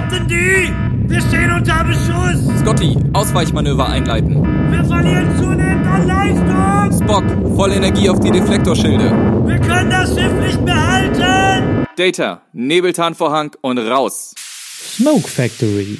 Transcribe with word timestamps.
Captain 0.00 0.26
D! 0.28 0.72
Wir 1.08 1.20
stehen 1.20 1.52
unter 1.52 1.84
Beschuss! 1.84 2.60
Scotty, 2.60 2.96
Ausweichmanöver 3.12 3.86
einleiten. 3.86 4.42
Wir 4.72 4.82
verlieren 4.82 5.36
zunehmend 5.36 5.86
an 5.86 6.06
Leistung! 6.06 7.04
Spock, 7.06 7.54
volle 7.54 7.74
Energie 7.74 8.08
auf 8.08 8.18
die 8.20 8.30
Deflektorschilde. 8.30 9.10
Wir 9.46 9.58
können 9.58 9.90
das 9.90 10.08
Schiff 10.14 10.32
nicht 10.32 10.64
behalten! 10.64 11.84
Data, 11.96 12.40
Nebeltarnvorhang 12.54 13.50
und 13.60 13.76
raus. 13.78 14.34
Smoke 14.38 15.28
Factory. 15.28 15.98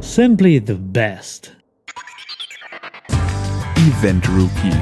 Simply 0.00 0.62
the 0.64 0.74
best. 0.74 1.56
Event 3.78 4.28
Rookie, 4.28 4.76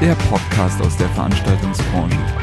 der 0.00 0.14
Podcast 0.30 0.80
aus 0.80 0.96
der 0.96 1.08
Veranstaltungsbranche. 1.10 2.41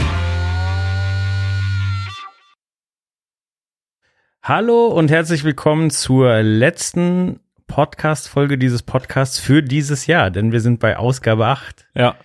Hallo 4.50 4.88
und 4.88 5.12
herzlich 5.12 5.44
willkommen 5.44 5.92
zur 5.92 6.42
letzten 6.42 7.40
Podcast-Folge 7.68 8.57
dieses 8.57 8.82
Podcasts 8.82 9.38
für 9.38 9.62
dieses 9.62 10.07
Jahr, 10.07 10.32
denn 10.32 10.52
wir 10.52 10.60
sind 10.60 10.80
bei 10.80 10.98
Ausgabe 10.98 11.46
8. 11.46 11.88
Ja. 11.94 12.16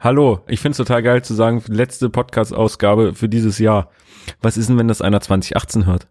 Hallo, 0.00 0.40
ich 0.48 0.58
find's 0.58 0.78
total 0.78 1.04
geil 1.04 1.22
zu 1.22 1.34
sagen, 1.34 1.62
letzte 1.68 2.10
Podcast-Ausgabe 2.10 3.14
für 3.14 3.28
dieses 3.28 3.60
Jahr. 3.60 3.92
Was 4.42 4.56
ist 4.56 4.68
denn, 4.68 4.76
wenn 4.76 4.88
das 4.88 5.00
einer 5.02 5.20
2018 5.20 5.86
hört? 5.86 6.08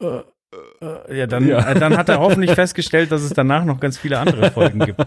Äh, 0.00 1.16
ja, 1.16 1.28
dann, 1.28 1.46
Ja. 1.46 1.70
Äh, 1.70 1.78
dann 1.78 1.96
hat 1.96 2.08
er 2.08 2.18
hoffentlich 2.18 2.50
festgestellt, 2.50 3.12
dass 3.12 3.22
es 3.22 3.30
danach 3.30 3.64
noch 3.64 3.78
ganz 3.78 3.96
viele 3.96 4.18
andere 4.18 4.50
Folgen 4.50 4.80
gibt. 4.80 5.00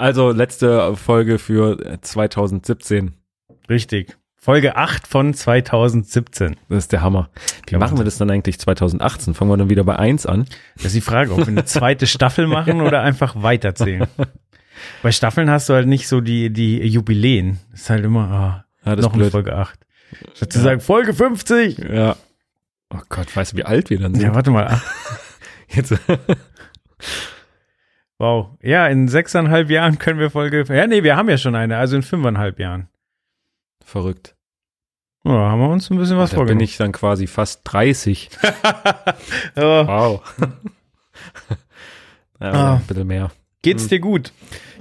Also 0.00 0.30
letzte 0.30 0.94
Folge 0.94 1.38
für 1.38 1.84
äh, 1.84 2.00
2017. 2.02 3.14
Richtig. 3.68 4.16
Folge 4.48 4.76
8 4.76 5.06
von 5.06 5.34
2017. 5.34 6.56
Das 6.70 6.78
ist 6.84 6.92
der 6.92 7.02
Hammer. 7.02 7.28
Wie 7.66 7.72
Ja, 7.74 7.78
machen 7.78 7.98
wir 7.98 8.06
das 8.06 8.16
dann 8.16 8.30
eigentlich 8.30 8.58
2018? 8.58 9.34
Fangen 9.34 9.50
wir 9.50 9.58
dann 9.58 9.68
wieder 9.68 9.84
bei 9.84 9.96
1 9.96 10.24
an? 10.24 10.46
Das 10.76 10.86
ist 10.86 10.94
die 10.94 11.00
Frage, 11.02 11.32
ob 11.32 11.40
wir 11.40 11.48
eine 11.48 11.66
zweite 11.66 12.06
Staffel 12.06 12.46
machen 12.46 12.80
oder 12.86 13.02
einfach 13.02 13.42
weiterzählen. 13.42 14.08
Bei 15.02 15.12
Staffeln 15.12 15.50
hast 15.50 15.68
du 15.68 15.74
halt 15.74 15.86
nicht 15.86 16.08
so 16.08 16.22
die, 16.22 16.50
die 16.50 16.78
Jubiläen. 16.78 17.58
Das 17.72 17.82
ist 17.82 17.90
halt 17.90 18.06
immer, 18.06 18.30
ah, 18.30 18.64
Ja, 18.86 18.96
noch 18.96 19.12
eine. 19.12 19.30
Folge 19.30 19.54
8. 19.54 19.78
Statt 20.36 20.50
zu 20.54 20.60
sagen, 20.60 20.80
Folge 20.80 21.12
50. 21.12 21.76
Ja. 21.80 22.16
Oh 22.88 23.00
Gott, 23.10 23.36
weißt 23.36 23.52
du, 23.52 23.58
wie 23.58 23.64
alt 23.66 23.90
wir 23.90 24.00
dann 24.00 24.14
sind? 24.14 24.24
Ja, 24.24 24.34
warte 24.34 24.50
mal. 24.50 24.80
Jetzt, 25.68 25.94
Wow. 28.16 28.56
Ja, 28.62 28.86
in 28.86 29.08
sechseinhalb 29.08 29.68
Jahren 29.68 29.98
können 29.98 30.18
wir 30.18 30.30
Folge. 30.30 30.64
Ja, 30.74 30.86
nee, 30.86 31.02
wir 31.02 31.16
haben 31.16 31.28
ja 31.28 31.36
schon 31.36 31.54
eine, 31.54 31.76
also 31.76 31.96
in 31.96 32.02
fünfeinhalb 32.02 32.58
Jahren. 32.58 32.88
verrückt. 33.84 34.36
Ja, 35.24 35.32
haben 35.32 35.60
wir 35.60 35.68
uns 35.68 35.90
ein 35.90 35.98
bisschen 35.98 36.16
was 36.16 36.30
da 36.30 36.36
bin 36.36 36.46
vorgenommen. 36.46 36.64
ich 36.64 36.76
dann 36.76 36.92
quasi 36.92 37.26
fast 37.26 37.60
30. 37.64 38.30
Ja. 39.56 39.86
Wow. 39.86 40.20
ja, 42.40 42.50
Ah. 42.52 42.74
ein 42.76 42.86
bisschen 42.86 43.06
mehr. 43.06 43.30
Geht's 43.62 43.88
dir 43.88 43.98
gut? 43.98 44.32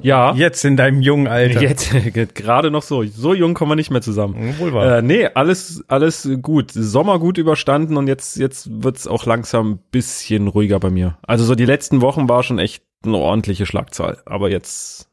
Ja, 0.04 0.34
Jetzt 0.36 0.64
in 0.64 0.78
deinem 0.78 1.02
jungen 1.02 1.28
Alter. 1.28 1.62
jetzt 1.64 1.92
gerade 2.36 2.70
noch 2.70 2.84
so. 2.84 3.04
So 3.04 3.34
jung 3.34 3.56
kommen 3.56 3.72
wir 3.72 3.76
nicht 3.76 3.90
mehr 3.90 4.04
zusammen. 4.04 4.54
Wohl 4.60 4.72
wahr. 4.72 5.00
Äh, 5.00 5.02
nee, 5.02 5.26
alles, 5.34 5.84
alles 5.88 6.30
gut. 6.44 6.72
Sommer 6.72 7.18
gut 7.18 7.40
überstanden 7.40 7.98
und 7.98 8.06
jetzt, 8.08 8.38
jetzt 8.38 8.70
wird's 8.84 9.08
auch 9.08 9.26
langsam 9.26 9.72
ein 9.72 9.80
bisschen 9.90 10.48
ruhiger 10.48 10.80
bei 10.80 10.92
mir. 10.92 11.18
Also 11.24 11.44
so 11.44 11.56
die 11.56 11.66
letzten 11.66 12.02
Wochen 12.02 12.30
war 12.30 12.44
schon 12.44 12.60
echt 12.60 12.84
eine 13.04 13.18
ordentliche 13.18 13.66
Schlagzahl. 13.66 14.20
Aber 14.28 14.52
jetzt 14.52 15.10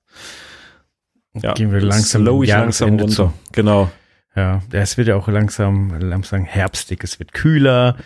ja, 1.35 1.55
Gehen 1.55 1.73
wir 1.73 1.81
langsam 1.81 2.23
slow 2.23 2.45
ich 2.45 2.51
langsam 2.51 3.01
runter. 3.01 3.33
Genau. 3.53 3.91
Ja, 4.37 4.63
es 4.73 4.97
wird 4.97 5.09
ja 5.09 5.17
auch 5.17 5.29
langsam, 5.29 5.99
langsam 6.01 6.45
herbstig. 6.45 7.05
Es 7.05 7.19
wird 7.19 7.33
kühler. 7.33 7.97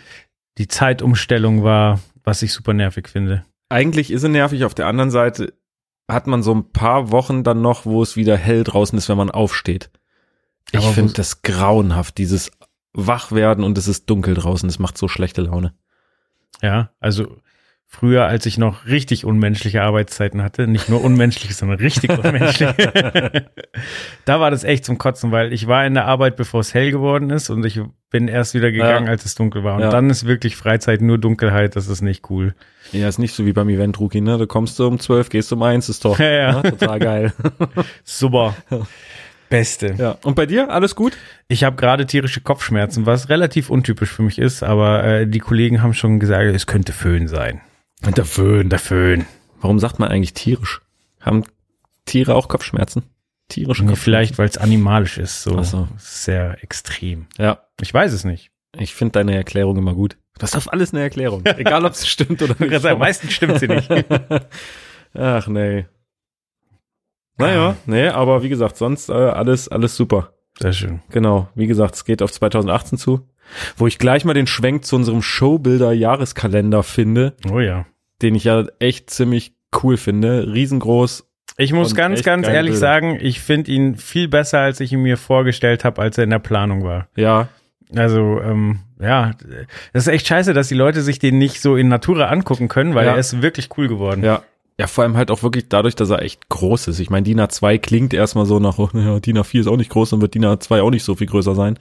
Die 0.57 0.67
Zeitumstellung 0.67 1.63
war, 1.63 1.99
was 2.23 2.43
ich 2.43 2.53
super 2.53 2.73
nervig 2.73 3.07
finde. 3.07 3.45
Eigentlich 3.69 4.11
ist 4.11 4.23
es 4.23 4.29
nervig. 4.29 4.63
Auf 4.63 4.75
der 4.75 4.87
anderen 4.87 5.11
Seite 5.11 5.53
hat 6.07 6.27
man 6.27 6.43
so 6.43 6.53
ein 6.53 6.71
paar 6.71 7.11
Wochen 7.11 7.43
dann 7.43 7.61
noch, 7.61 7.85
wo 7.85 8.01
es 8.01 8.15
wieder 8.15 8.37
hell 8.37 8.63
draußen 8.63 8.97
ist, 8.97 9.09
wenn 9.09 9.17
man 9.17 9.31
aufsteht. 9.31 9.89
Ich 10.71 10.85
finde 10.85 11.13
das 11.13 11.41
grauenhaft, 11.41 12.17
dieses 12.17 12.51
Wachwerden 12.93 13.63
und 13.63 13.77
es 13.77 13.87
ist 13.87 14.09
dunkel 14.09 14.35
draußen. 14.35 14.69
Das 14.69 14.79
macht 14.79 14.97
so 14.97 15.07
schlechte 15.07 15.41
Laune. 15.41 15.73
Ja, 16.61 16.91
also 16.99 17.37
früher, 17.91 18.25
als 18.27 18.45
ich 18.45 18.59
noch 18.59 18.85
richtig 18.85 19.25
unmenschliche 19.25 19.81
Arbeitszeiten 19.81 20.43
hatte, 20.43 20.67
nicht 20.67 20.89
nur 20.89 21.03
unmenschliche, 21.03 21.53
sondern 21.55 21.79
richtig 21.79 22.11
unmenschliche, 22.11 22.75
da 24.25 24.39
war 24.39 24.51
das 24.51 24.63
echt 24.63 24.85
zum 24.85 24.99
Kotzen, 24.99 25.31
weil 25.31 25.51
ich 25.51 25.67
war 25.67 25.85
in 25.85 25.95
der 25.95 26.05
Arbeit, 26.05 26.35
bevor 26.35 26.59
es 26.59 26.73
hell 26.75 26.91
geworden 26.91 27.31
ist 27.31 27.49
und 27.49 27.65
ich 27.65 27.81
bin 28.11 28.27
erst 28.27 28.53
wieder 28.53 28.71
gegangen, 28.71 29.05
Ja. 29.07 29.11
als 29.11 29.25
es 29.25 29.33
dunkel 29.35 29.63
war. 29.63 29.75
Und 29.75 29.81
Ja. 29.81 29.89
dann 29.89 30.09
ist 30.09 30.25
wirklich 30.27 30.55
Freizeit 30.55 31.01
nur 31.01 31.17
Dunkelheit, 31.17 31.75
das 31.75 31.87
ist 31.87 32.01
nicht 32.01 32.29
cool. 32.29 32.53
Ja, 32.91 33.07
ist 33.07 33.17
nicht 33.17 33.33
so 33.35 33.45
wie 33.47 33.53
beim 33.53 33.69
Event 33.69 33.99
Rookie, 33.99 34.21
ne? 34.21 34.37
Da 34.37 34.45
kommst 34.45 34.77
du 34.79 34.87
um 34.87 34.99
12, 34.99 35.29
gehst 35.29 35.51
um 35.51 35.61
1, 35.63 35.89
ist 35.89 36.05
doch 36.05 36.19
Ja, 36.19 36.29
ja. 36.31 36.61
ne? 36.61 36.69
total 36.77 36.99
geil. 36.99 37.33
Super. 38.03 38.55
Beste. 39.49 39.95
ja. 39.97 40.15
Und 40.23 40.35
bei 40.35 40.45
dir 40.45 40.69
alles 40.69 40.95
gut? 40.95 41.17
Ich 41.47 41.63
habe 41.63 41.75
gerade 41.75 42.05
tierische 42.05 42.41
Kopfschmerzen, 42.41 43.07
was 43.07 43.29
relativ 43.29 43.71
untypisch 43.71 44.11
für 44.11 44.21
mich 44.21 44.37
ist, 44.37 44.61
aber 44.61 45.03
äh, 45.03 45.27
die 45.27 45.39
Kollegen 45.39 45.81
haben 45.81 45.95
schon 45.95 46.19
gesagt, 46.19 46.45
es 46.53 46.67
könnte 46.67 46.93
Föhn 46.93 47.27
sein. 47.27 47.61
Der 48.01 48.25
Föhn. 48.25 48.69
Der 48.69 48.79
Föhn. 48.79 49.25
Warum 49.61 49.79
sagt 49.79 49.99
man 49.99 50.09
eigentlich 50.09 50.33
tierisch? 50.33 50.81
Haben 51.19 51.43
Tiere 52.05 52.35
auch 52.35 52.47
Kopfschmerzen? 52.47 53.03
Tierische 53.49 53.83
Nee, 53.83 53.89
Kopfschmerzen? 53.89 54.03
vielleicht, 54.03 54.37
weil 54.37 54.47
es 54.47 54.57
animalisch 54.57 55.17
ist, 55.17 55.43
so 55.43 55.61
so. 55.63 55.87
sehr 55.97 56.63
extrem. 56.63 57.27
Ja, 57.37 57.63
Ich 57.81 57.93
weiß 57.93 58.13
es 58.13 58.23
nicht. 58.23 58.51
ich 58.77 58.93
finde 58.95 59.13
deine 59.13 59.35
Erklärung 59.35 59.77
immer 59.77 59.93
gut. 59.95 60.17
Du 60.37 60.43
hast 60.43 60.55
auf 60.55 60.71
alles 60.71 60.93
eine 60.93 61.01
Erklärung. 61.03 61.45
Egal, 61.57 61.85
ob 61.85 61.91
es 61.93 62.07
stimmt 62.07 62.41
oder 62.41 62.53
Ich 62.53 62.59
würde 62.59 62.79
sagen, 62.79 62.99
meistens 62.99 63.33
stimmt 63.33 63.59
sie 63.59 63.67
nicht. 63.67 63.89
Ach 65.13 65.47
nee. 65.47 65.85
Naja, 67.37 67.75
nee, 67.85 68.07
aber 68.09 68.43
wie 68.43 68.49
gesagt, 68.49 68.77
sonst 68.77 69.09
äh, 69.09 69.13
alles, 69.13 69.67
alles 69.69 69.95
super. 69.95 70.33
Sehr 70.59 70.73
schön. 70.73 71.01
Genau, 71.09 71.47
wie 71.55 71.67
gesagt, 71.67 71.95
es 71.95 72.03
geht 72.05 72.21
auf 72.21 72.31
2018 72.31 72.97
zu. 72.97 73.28
Wo 73.77 73.87
ich 73.87 73.97
gleich 73.99 74.25
mal 74.25 74.33
den 74.33 74.47
Schwenk 74.47 74.85
zu 74.85 74.95
unserem 74.95 75.21
Showbilder-Jahreskalender 75.21 76.83
finde, 76.83 77.33
Oh 77.51 77.59
ja. 77.59 77.85
den 78.21 78.35
ich 78.35 78.43
ja 78.43 78.65
echt 78.79 79.09
ziemlich 79.09 79.53
cool 79.83 79.97
finde. 79.97 80.47
Riesengroß. 80.53 81.25
Ich 81.57 81.73
muss 81.73 81.93
ganz, 81.95 82.23
ganz 82.23 82.47
ehrlich 82.47 82.71
Bilder. 82.73 82.79
sagen, 82.79 83.17
ich 83.21 83.41
finde 83.41 83.71
ihn 83.71 83.95
viel 83.95 84.27
besser, 84.27 84.59
als 84.59 84.79
ich 84.79 84.93
ihn 84.93 85.01
mir 85.01 85.17
vorgestellt 85.17 85.83
habe, 85.83 86.01
als 86.01 86.17
er 86.17 86.23
in 86.23 86.29
der 86.29 86.39
Planung 86.39 86.83
war. 86.83 87.07
Ja, 87.15 87.49
Also, 87.95 88.39
ähm, 88.41 88.79
ja, 89.01 89.31
das 89.93 90.03
ist 90.03 90.13
echt 90.13 90.27
scheiße, 90.27 90.53
dass 90.53 90.67
die 90.67 90.75
Leute 90.75 91.01
sich 91.01 91.17
den 91.19 91.37
nicht 91.39 91.59
so 91.61 91.75
in 91.75 91.87
Natura 91.87 92.25
angucken 92.27 92.67
können, 92.67 92.93
weil 92.95 93.07
Ja. 93.07 93.13
er 93.13 93.17
ist 93.17 93.41
wirklich 93.41 93.69
cool 93.77 93.87
geworden. 93.87 94.23
ja. 94.23 94.43
Ja, 94.77 94.87
vor 94.87 95.03
allem 95.03 95.17
halt 95.17 95.29
auch 95.29 95.43
wirklich 95.43 95.67
dadurch, 95.67 95.93
dass 95.97 96.09
er 96.09 96.21
echt 96.21 96.47
groß 96.47 96.87
ist. 96.87 96.99
Ich 96.99 97.09
meine, 97.09 97.23
DIN 97.23 97.41
A2 97.41 97.79
klingt 97.79 98.13
erstmal 98.13 98.45
so 98.45 98.59
nach, 98.59 98.77
oh, 98.79 98.87
naja, 98.93 99.19
DIN 99.19 99.37
A4 99.37 99.59
ist 99.59 99.67
auch 99.67 99.75
nicht 99.75 99.89
groß, 99.89 100.11
dann 100.11 100.21
wird 100.21 100.35
DIN 100.35 100.45
A2 100.45 100.79
auch 100.81 100.89
nicht 100.89 101.03
so 101.03 101.15
viel 101.15 101.27
größer 101.27 101.53
sein. 101.53 101.77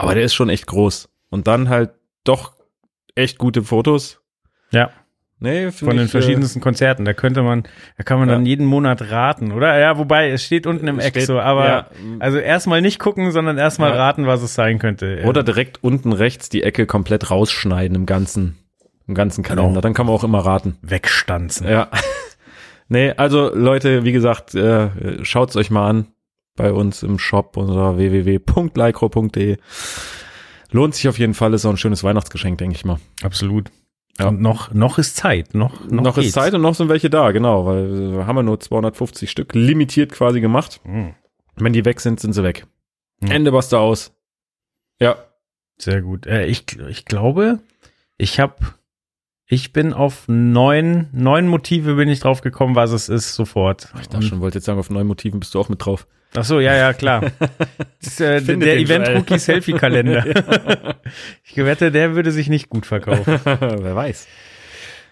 Aber 0.00 0.14
der 0.14 0.24
ist 0.24 0.34
schon 0.34 0.48
echt 0.48 0.66
groß. 0.66 1.08
Und 1.30 1.46
dann 1.46 1.68
halt 1.68 1.90
doch 2.24 2.54
echt 3.14 3.38
gute 3.38 3.62
Fotos. 3.62 4.20
Ja. 4.70 4.90
Nee, 5.42 5.70
Von 5.70 5.96
den 5.96 6.08
verschiedensten 6.08 6.60
Konzerten. 6.60 7.06
Da 7.06 7.14
könnte 7.14 7.42
man, 7.42 7.62
da 7.96 8.02
kann 8.04 8.18
man 8.18 8.28
Ja. 8.28 8.34
dann 8.34 8.44
jeden 8.44 8.66
Monat 8.66 9.10
raten, 9.10 9.52
oder? 9.52 9.78
Ja, 9.78 9.96
wobei, 9.96 10.28
es 10.30 10.44
steht 10.44 10.66
unten 10.66 10.86
im 10.86 10.98
Eck 10.98 11.12
Steht- 11.14 11.24
so, 11.26 11.40
aber 11.40 11.66
ja. 11.66 11.86
also 12.18 12.36
erstmal 12.36 12.82
nicht 12.82 12.98
gucken, 12.98 13.30
sondern 13.30 13.56
erstmal 13.56 13.90
Ja. 13.90 13.96
raten, 13.96 14.26
was 14.26 14.42
es 14.42 14.54
sein 14.54 14.78
könnte. 14.78 15.20
Äh, 15.20 15.26
Oder 15.26 15.42
direkt 15.42 15.82
unten 15.82 16.12
rechts 16.12 16.50
die 16.50 16.62
Ecke 16.62 16.84
komplett 16.84 17.30
rausschneiden 17.30 17.94
im 17.96 18.04
ganzen, 18.04 18.58
im 19.08 19.14
ganzen 19.14 19.42
Kalender. 19.42 19.68
Genau. 19.70 19.80
Dann 19.80 19.94
kann 19.94 20.04
man 20.06 20.14
auch 20.14 20.24
immer 20.24 20.40
raten. 20.44 20.76
wegstanzen. 20.82 21.66
Ja. 21.66 21.88
nee, 22.88 23.12
also 23.16 23.50
Leute, 23.54 24.04
wie 24.04 24.12
gesagt, 24.12 24.54
äh, 24.54 24.90
schaut's 25.24 25.56
euch 25.56 25.70
mal 25.70 25.88
an 25.88 26.06
bei 26.60 26.72
uns 26.72 27.02
im 27.02 27.18
Shop 27.18 27.56
unter 27.56 27.96
www.lycro.de. 27.96 29.56
Lohnt 30.72 30.94
sich 30.94 31.08
auf 31.08 31.18
jeden 31.18 31.34
Fall, 31.34 31.54
ist 31.54 31.64
auch 31.64 31.70
ein 31.70 31.76
schönes 31.76 32.04
Weihnachtsgeschenk, 32.04 32.58
denke 32.58 32.76
ich 32.76 32.84
mal. 32.84 32.98
Absolut. 33.22 33.70
Ja. 34.18 34.28
Und 34.28 34.40
noch, 34.40 34.72
noch 34.74 34.98
ist 34.98 35.16
Zeit. 35.16 35.54
Noch, 35.54 35.88
noch, 35.88 36.02
Noch, 36.04 36.18
ist. 36.18 36.32
Zeit 36.32 36.52
und 36.52 36.60
noch 36.60 36.74
sind 36.74 36.88
welche 36.90 37.08
da, 37.08 37.30
genau, 37.30 37.64
weil 37.64 38.12
wir 38.12 38.26
haben 38.26 38.36
ja 38.36 38.42
nur 38.42 38.60
250 38.60 39.30
Stück 39.30 39.54
limitiert 39.54 40.12
quasi 40.12 40.40
gemacht. 40.40 40.80
Hm, 40.84 41.14
Wenn 41.56 41.72
die 41.72 41.84
weg 41.84 42.00
sind, 42.00 42.20
sind 42.20 42.34
sie 42.34 42.42
weg. 42.42 42.66
Hm. 43.22 43.30
Ende 43.30 43.52
basta 43.52 43.78
aus. 43.78 44.12
Ja, 45.00 45.16
Sehr 45.78 46.02
gut. 46.02 46.26
Äh, 46.26 46.44
ich, 46.46 46.66
ich 46.90 47.06
glaube, 47.06 47.60
ich 48.18 48.38
habe, 48.38 48.56
ich 49.46 49.72
bin 49.72 49.94
auf 49.94 50.24
neun, 50.28 51.08
neun 51.12 51.48
Motive 51.48 51.94
bin 51.94 52.10
ich 52.10 52.20
drauf 52.20 52.42
gekommen, 52.42 52.76
was 52.76 52.92
es 52.92 53.08
ist, 53.08 53.34
sofort. 53.34 53.88
ich 54.00 54.08
dachte 54.08 54.26
schon, 54.26 54.40
wollte 54.40 54.58
jetzt 54.58 54.66
sagen, 54.66 54.78
auf 54.78 54.90
neuen 54.90 55.06
Motiven 55.06 55.40
bist 55.40 55.54
du 55.54 55.60
auch 55.60 55.70
mit 55.70 55.84
drauf. 55.84 56.06
Ach 56.36 56.44
so, 56.44 56.60
ja, 56.60 56.76
ja, 56.76 56.92
klar. 56.92 57.32
Das 58.02 58.18
äh, 58.18 58.40
der 58.40 58.56
den 58.56 58.62
Event 58.62 59.06
Joel. 59.06 59.18
Rookie 59.18 59.38
Selfie 59.38 59.72
Kalender. 59.74 60.24
ich 61.44 61.56
wette, 61.56 61.90
der 61.90 62.14
würde 62.14 62.30
sich 62.30 62.48
nicht 62.48 62.70
gut 62.70 62.86
verkaufen. 62.86 63.38
Wer 63.44 63.94
weiß. 63.94 64.26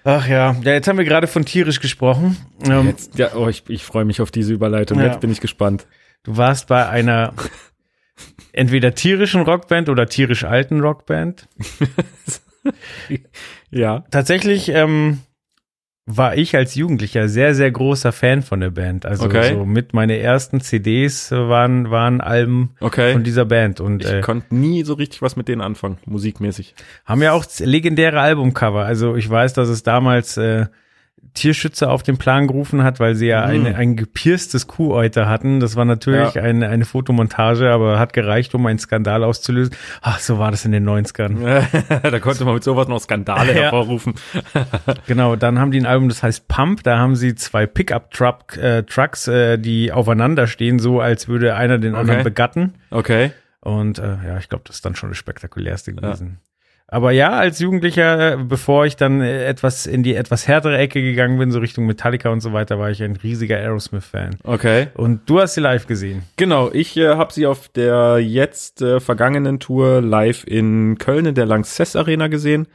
Ach 0.04 0.26
ja, 0.26 0.56
ja, 0.62 0.72
jetzt 0.72 0.88
haben 0.88 0.96
wir 0.96 1.04
gerade 1.04 1.26
von 1.26 1.44
tierisch 1.44 1.80
gesprochen. 1.80 2.38
Ähm, 2.64 2.86
Jetzt, 2.86 3.18
ja, 3.18 3.34
oh, 3.34 3.48
ich, 3.48 3.64
ich 3.68 3.84
freue 3.84 4.06
mich 4.06 4.22
auf 4.22 4.30
diese 4.30 4.54
Überleitung. 4.54 4.98
Ja. 4.98 5.06
Jetzt 5.06 5.20
bin 5.20 5.30
ich 5.30 5.40
gespannt. 5.40 5.86
du 6.22 6.38
warst 6.38 6.68
bei 6.68 6.88
einer 6.88 7.34
entweder 8.52 8.94
tierischen 8.94 9.42
Rockband 9.42 9.90
oder 9.90 10.06
tierisch 10.06 10.44
alten 10.44 10.80
Rockband. 10.80 11.46
Ja. 13.70 14.04
Tatsächlich 14.10 14.70
ähm, 14.70 15.20
war 16.10 16.36
ich 16.36 16.56
als 16.56 16.74
Jugendlicher 16.74 17.28
sehr, 17.28 17.54
sehr 17.54 17.70
großer 17.70 18.12
Fan 18.12 18.40
von 18.42 18.60
der 18.60 18.70
Band. 18.70 19.04
Also 19.04 19.26
Okay. 19.26 19.52
so 19.54 19.66
mit 19.66 19.92
meine 19.92 20.16
ersten 20.18 20.60
CDs 20.62 21.30
waren, 21.30 21.90
waren 21.90 22.20
Alben 22.22 22.70
Okay. 22.80 23.12
von 23.12 23.24
dieser 23.24 23.44
Band 23.44 23.80
und 23.80 24.02
Ich 24.02 24.10
äh, 24.10 24.20
konnte 24.22 24.54
nie 24.54 24.84
so 24.84 24.94
richtig 24.94 25.20
was 25.20 25.36
mit 25.36 25.48
denen 25.48 25.60
anfangen, 25.60 25.98
musikmäßig. 26.06 26.74
haben 27.04 27.20
ja 27.22 27.32
auch 27.32 27.44
legendäre 27.58 28.20
Albumcover. 28.20 28.84
Also 28.86 29.16
ich 29.16 29.28
weiß, 29.28 29.52
dass 29.52 29.68
es 29.68 29.82
damals 29.82 30.36
äh, 30.38 30.66
Tierschützer 31.34 31.90
auf 31.90 32.02
den 32.02 32.16
Plan 32.18 32.46
gerufen 32.48 32.82
hat, 32.82 32.98
weil 33.00 33.14
sie 33.14 33.26
ja 33.28 33.42
Mhm. 33.46 33.66
eine, 33.66 33.76
ein 33.76 33.96
gepierstes 33.96 34.66
Kuhäuter 34.66 35.28
hatten. 35.28 35.60
Das 35.60 35.76
war 35.76 35.84
natürlich 35.84 36.34
Ja. 36.34 36.42
eine, 36.42 36.68
eine 36.68 36.84
Fotomontage, 36.84 37.70
aber 37.70 37.98
hat 37.98 38.12
gereicht, 38.12 38.54
um 38.54 38.66
einen 38.66 38.78
Skandal 38.78 39.22
auszulösen. 39.22 39.74
Ach, 40.02 40.18
so 40.18 40.38
war 40.38 40.50
das 40.50 40.64
in 40.64 40.72
den 40.72 40.84
90ern. 40.88 41.62
da 42.10 42.18
konnte 42.18 42.44
man 42.44 42.54
mit 42.54 42.64
sowas 42.64 42.88
noch 42.88 43.00
Skandale 43.00 43.52
Ja. 43.54 43.62
hervorrufen. 43.62 44.14
Genau, 45.06 45.36
dann 45.36 45.58
haben 45.58 45.70
die 45.70 45.78
ein 45.80 45.86
Album, 45.86 46.08
das 46.08 46.22
heißt 46.22 46.48
Pump. 46.48 46.82
Da 46.82 46.98
haben 46.98 47.14
sie 47.16 47.34
zwei 47.34 47.66
Pickup-Truck, 47.66 48.56
äh, 48.56 48.82
Trucks, 48.82 49.28
äh, 49.28 49.58
die 49.58 49.92
aufeinander 49.92 50.46
stehen, 50.46 50.78
so 50.78 51.00
als 51.00 51.28
würde 51.28 51.54
einer 51.54 51.78
den 51.78 51.94
anderen 51.94 52.20
Okay. 52.20 52.24
begatten. 52.28 52.74
Okay. 52.90 53.30
Und 53.60 53.98
äh, 53.98 54.16
ja, 54.26 54.38
ich 54.38 54.48
glaube, 54.48 54.64
das 54.66 54.76
ist 54.76 54.84
dann 54.84 54.94
schon 54.94 55.10
das 55.10 55.18
spektakulärste 55.18 55.92
gewesen. 55.92 56.38
Aber 56.90 57.10
ja, 57.12 57.32
als 57.32 57.58
Jugendlicher, 57.58 58.38
bevor 58.38 58.86
ich 58.86 58.96
dann 58.96 59.20
äh, 59.20 59.44
etwas 59.44 59.86
in 59.86 60.02
die 60.02 60.14
etwas 60.14 60.48
härtere 60.48 60.78
Ecke 60.78 61.02
gegangen 61.02 61.38
bin, 61.38 61.50
so 61.50 61.58
Richtung 61.58 61.84
Metallica 61.84 62.30
und 62.30 62.40
so 62.40 62.54
weiter, 62.54 62.78
war 62.78 62.90
ich 62.90 63.02
ein 63.02 63.14
riesiger 63.14 63.58
Aerosmith-Fan. 63.58 64.38
Okay. 64.42 64.88
Und 64.94 65.28
du 65.28 65.38
hast 65.38 65.52
sie 65.52 65.60
live 65.60 65.86
gesehen. 65.86 66.22
Genau, 66.36 66.70
ich 66.72 66.96
äh, 66.96 67.08
habe 67.08 67.30
sie 67.30 67.46
auf 67.46 67.68
der 67.68 68.20
jetzt 68.20 68.80
äh, 68.80 69.00
vergangenen 69.00 69.60
Tour 69.60 70.00
live 70.00 70.44
in 70.46 70.96
Köln 70.96 71.26
in 71.26 71.34
der 71.34 71.44
Lanxess 71.44 71.94
Arena 71.94 72.28
gesehen. 72.28 72.66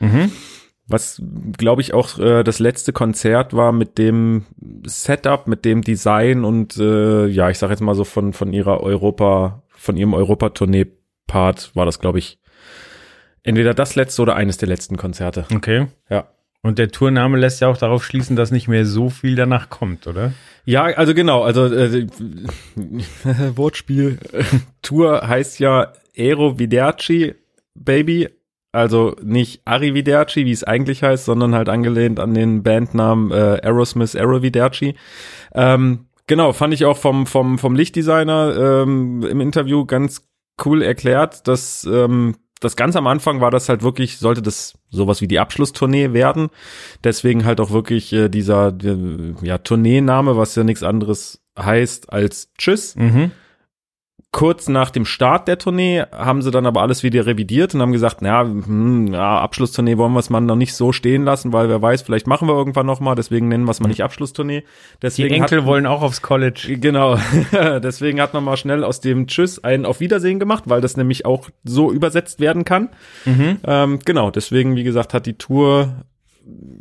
Was, 0.86 1.20
glaube 1.58 1.82
ich, 1.82 1.96
auch 1.96 2.20
äh, 2.20 2.44
das 2.44 2.60
letzte 2.60 2.94
Konzert 2.94 3.56
war 3.56 3.72
mit 3.72 3.98
dem 3.98 4.46
Setup, 4.86 5.48
mit 5.48 5.66
dem 5.66 5.82
Design 5.82 6.44
und 6.44 6.78
äh, 6.78 7.26
ja, 7.28 7.50
ich 7.50 7.58
sage 7.58 7.74
jetzt 7.74 7.82
mal 7.82 7.96
so 7.96 8.04
von 8.04 8.34
von 8.34 8.54
ihrer 8.54 8.82
Europa, 8.82 9.64
von 9.70 9.98
ihrem 9.98 10.14
Europa-Tournee-Part 10.14 11.72
war 11.74 11.86
das, 11.86 12.00
glaube 12.00 12.20
ich, 12.20 12.38
entweder 13.44 13.74
das 13.74 13.96
letzte 13.96 14.22
oder 14.22 14.36
eines 14.36 14.58
der 14.58 14.68
letzten 14.68 14.98
Konzerte. 14.98 15.46
Okay. 15.54 15.88
Ja. 16.10 16.28
Und 16.62 16.80
der 16.80 16.90
Tourname 16.90 17.38
lässt 17.38 17.60
ja 17.60 17.68
auch 17.68 17.78
darauf 17.78 18.06
schließen, 18.06 18.38
dass 18.38 18.52
nicht 18.52 18.70
mehr 18.70 18.86
so 18.86 19.10
viel 19.10 19.36
danach 19.36 19.70
kommt, 19.70 20.08
oder? 20.08 20.32
Ja, 20.64 20.84
also 20.84 21.14
genau, 21.14 21.44
also 21.44 21.66
äh, 21.66 22.08
Wortspiel. 23.56 24.18
Tour 24.82 25.28
heißt 25.28 25.60
ja 25.60 25.92
Aero 26.18 26.58
Viderci 26.58 27.36
Baby, 27.76 28.30
also 28.72 29.16
nicht 29.22 29.62
Arrivederci, 29.66 30.46
wie 30.46 30.52
es 30.52 30.64
eigentlich 30.64 31.04
heißt, 31.04 31.26
sondern 31.26 31.54
halt 31.54 31.70
angelehnt 31.70 32.20
an 32.20 32.34
den 32.34 32.64
Bandnamen 32.64 33.32
äh, 33.32 33.60
Aerosmith 33.62 34.16
Aeroviderci. 34.16 34.96
Ähm, 35.54 36.08
genau, 36.28 36.54
fand 36.54 36.74
ich 36.74 36.86
auch 36.86 36.98
vom 36.98 37.26
vom 37.26 37.60
vom 37.60 37.76
Lichtdesigner 37.76 38.84
ähm, 38.84 39.24
im 39.24 39.42
Interview 39.42 39.86
ganz 39.86 40.28
cool 40.64 40.82
erklärt, 40.82 41.48
dass 41.48 41.84
ähm, 41.86 42.36
das 42.64 42.76
ganz 42.76 42.96
am 42.96 43.08
Anfang 43.08 43.42
war 43.42 43.52
das 43.52 43.70
halt 43.70 43.84
wirklich, 43.84 44.18
sollte 44.18 44.42
das 44.42 44.74
sowas 44.90 45.22
wie 45.22 45.28
die 45.28 45.40
Abschlusstournee 45.40 46.14
werden. 46.14 46.50
Deswegen 47.04 47.46
halt 47.46 47.60
auch 47.60 47.72
wirklich 47.72 48.14
äh, 48.14 48.30
dieser 48.30 48.74
äh, 48.84 49.34
ja, 49.42 49.58
Tourneename, 49.58 50.38
was 50.38 50.56
ja 50.56 50.64
nichts 50.64 50.84
anderes 50.84 51.42
heißt 51.58 52.12
als 52.12 52.52
Tschüss. 52.58 52.96
Mhm. 52.96 53.32
Kurz 54.34 54.68
nach 54.68 54.90
dem 54.90 55.06
Start 55.06 55.48
der 55.48 55.60
Tournee 55.60 56.06
haben 56.12 56.42
sie 56.42 56.50
dann 56.50 56.66
aber 56.66 56.82
alles 56.82 57.04
wieder 57.04 57.28
revidiert 57.28 57.76
und 57.76 57.82
haben 57.82 57.92
gesagt, 57.92 58.24
naja, 58.24 58.42
hm, 58.42 59.14
ja, 59.14 59.40
Abschlusstournee 59.40 60.00
wollen 60.00 60.12
wir 60.14 60.20
es 60.20 60.32
mal 60.32 60.42
noch 60.42 60.56
nicht 60.56 60.74
so 60.74 60.92
stehen 60.92 61.24
lassen, 61.24 61.54
weil 61.54 61.70
wer 61.70 61.80
weiß, 61.80 62.02
vielleicht 62.02 62.26
machen 62.26 62.48
wir 62.48 62.56
irgendwann 62.56 62.88
noch 62.88 63.00
mal, 63.00 63.14
deswegen 63.14 63.48
nennen 63.48 63.66
wir 63.66 63.72
es 63.72 63.80
mal 63.80 63.90
nicht 63.90 64.04
Abschlusstournee. 64.04 64.62
Die 64.62 64.66
Deswegen 65.04 65.36
Enkel 65.36 65.60
hat, 65.60 65.68
wollen 65.68 65.86
auch 65.86 66.02
aufs 66.02 66.24
College. 66.24 66.78
Genau, 66.80 67.20
deswegen 67.54 68.20
hat 68.20 68.34
man 68.34 68.44
mal 68.44 68.58
schnell 68.58 68.84
aus 68.84 69.02
dem 69.02 69.28
Tschüss 69.28 69.64
ein 69.64 69.86
Auf 69.86 70.00
Wiedersehen 70.00 70.40
gemacht, 70.40 70.64
weil 70.66 70.82
das 70.82 70.98
nämlich 70.98 71.28
auch 71.28 71.52
so 71.64 71.92
übersetzt 71.92 72.40
werden 72.40 72.66
kann. 72.66 72.90
Ähm, 73.64 74.00
genau, 74.04 74.32
deswegen, 74.32 74.76
wie 74.76 74.84
gesagt, 74.84 75.14
hat 75.14 75.28
die 75.28 75.38
Tour 75.38 75.94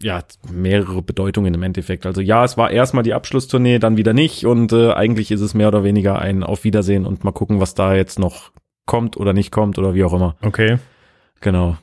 ja 0.02 0.22
mehrere 0.50 1.02
Bedeutungen 1.02 1.54
im 1.54 1.62
Endeffekt. 1.62 2.06
Also 2.06 2.20
ja, 2.20 2.44
es 2.44 2.56
war 2.56 2.70
erstmal 2.70 3.04
die 3.04 3.14
Abschlusstournee, 3.14 3.78
dann 3.78 3.96
wieder 3.96 4.12
nicht 4.12 4.46
und 4.46 4.72
äh, 4.72 4.92
eigentlich 4.92 5.30
ist 5.30 5.40
es 5.40 5.54
mehr 5.54 5.68
oder 5.68 5.84
weniger 5.84 6.18
ein 6.18 6.42
Auf 6.42 6.64
Wiedersehen 6.64 7.06
und 7.06 7.24
mal 7.24 7.32
gucken, 7.32 7.60
was 7.60 7.74
da 7.74 7.94
jetzt 7.94 8.18
noch 8.18 8.50
kommt 8.86 9.16
oder 9.16 9.32
nicht 9.32 9.52
kommt 9.52 9.78
oder 9.78 9.94
wie 9.94 10.04
auch 10.04 10.12
immer. 10.12 10.36
Okay. 10.42 10.78
Genau. 11.40 11.76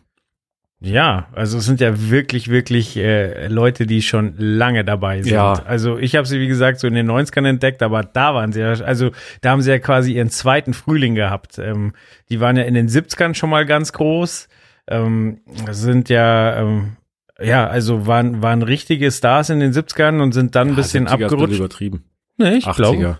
Ja, 0.81 1.27
also 1.33 1.57
es 1.57 1.65
sind 1.65 1.81
ja 1.81 2.09
wirklich, 2.09 2.47
wirklich 2.47 2.95
äh, 2.95 3.47
Leute, 3.47 3.85
die 3.85 4.01
schon 4.01 4.35
lange 4.37 4.85
dabei 4.85 5.21
sind. 5.21 5.33
Ja. 5.33 5.53
Also 5.65 5.97
ich 5.97 6.15
habe 6.15 6.25
sie, 6.25 6.39
wie 6.39 6.47
gesagt, 6.47 6.79
so 6.79 6.87
in 6.87 6.93
den 6.93 7.09
90ern 7.09 7.45
entdeckt, 7.45 7.83
aber 7.83 8.03
da 8.03 8.33
waren 8.33 8.53
sie 8.53 8.61
ja, 8.61 8.71
also 8.71 9.11
da 9.41 9.51
haben 9.51 9.61
sie 9.61 9.71
ja 9.71 9.79
quasi 9.79 10.13
ihren 10.13 10.29
zweiten 10.29 10.73
Frühling 10.73 11.15
gehabt. 11.15 11.59
Ähm, 11.59 11.91
die 12.29 12.39
waren 12.39 12.55
ja 12.55 12.63
in 12.63 12.75
den 12.75 12.87
70ern 12.87 13.33
schon 13.33 13.49
mal 13.49 13.65
ganz 13.65 13.91
groß. 13.91 14.47
Ähm, 14.87 15.41
sind 15.69 16.07
ja, 16.07 16.61
ähm, 16.61 16.95
ja, 17.41 17.67
also 17.67 18.07
waren, 18.07 18.41
waren 18.41 18.61
richtige 18.63 19.11
Stars 19.11 19.49
in 19.49 19.59
den 19.59 19.71
70ern 19.73 20.21
und 20.21 20.31
sind 20.33 20.55
dann 20.55 20.69
ein 20.69 20.75
bisschen 20.75 21.07
70er 21.07 21.17
ist 21.17 21.23
abgerutscht. 21.23 21.57
übertrieben. 21.59 22.03
Nee, 22.37 22.55
ich 22.57 22.65
80er. 22.65 22.75
glaube. 22.75 23.17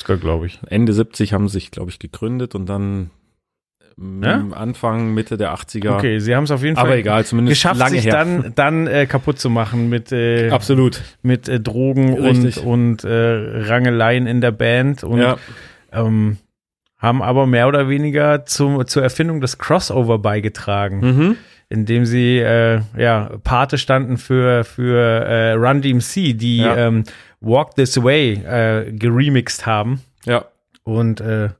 70er, 0.00 0.16
glaube 0.16 0.46
ich. 0.46 0.60
Ende 0.68 0.92
70 0.92 1.32
haben 1.32 1.48
sie 1.48 1.54
sich, 1.54 1.70
glaube 1.70 1.90
ich, 1.90 1.98
gegründet 1.98 2.54
und 2.54 2.66
dann 2.66 3.10
Ja? 4.22 4.44
Anfang, 4.52 5.14
Mitte 5.14 5.36
der 5.36 5.54
80er. 5.54 5.94
Okay, 5.96 6.18
sie 6.18 6.34
haben 6.36 6.44
es 6.44 6.50
auf 6.50 6.62
jeden 6.62 6.76
Fall 6.76 6.84
Aber 6.86 6.96
egal, 6.96 7.24
zumindest 7.24 7.56
geschafft, 7.56 7.78
lange 7.80 7.96
sich 7.96 8.04
her. 8.04 8.12
dann, 8.12 8.52
dann 8.54 8.86
äh, 8.86 9.06
kaputt 9.06 9.38
zu 9.38 9.48
machen 9.50 9.88
mit 9.88 10.12
äh, 10.12 10.50
Absolut. 10.50 11.00
mit 11.22 11.48
äh, 11.48 11.60
Drogen 11.60 12.14
Richtig. 12.14 12.58
und, 12.58 13.02
und 13.02 13.04
äh, 13.04 13.62
Rangeleien 13.68 14.26
in 14.26 14.40
der 14.40 14.50
Band 14.52 15.02
und 15.02 15.18
Ja. 15.20 15.36
ähm, 15.92 16.36
haben 16.98 17.22
aber 17.22 17.46
mehr 17.46 17.68
oder 17.68 17.88
weniger 17.88 18.44
zum, 18.46 18.86
zur 18.86 19.02
Erfindung 19.02 19.40
des 19.40 19.58
Crossover 19.58 20.18
beigetragen, 20.18 21.00
Mhm. 21.00 21.36
Indem 21.68 22.04
sie 22.06 22.38
äh, 22.38 22.80
ja 22.96 23.30
Pate 23.44 23.78
standen 23.78 24.18
für 24.18 24.64
für 24.64 24.98
äh, 25.24 25.52
Run 25.52 25.82
DMC, 25.82 26.34
die 26.36 26.58
Ja. 26.58 26.76
ähm, 26.76 27.04
Walk 27.40 27.74
This 27.76 28.02
Way 28.02 28.34
äh, 28.44 28.92
geremixed 28.92 29.66
haben 29.66 30.00
Ja. 30.24 30.44
und 30.84 31.20
äh, 31.20 31.50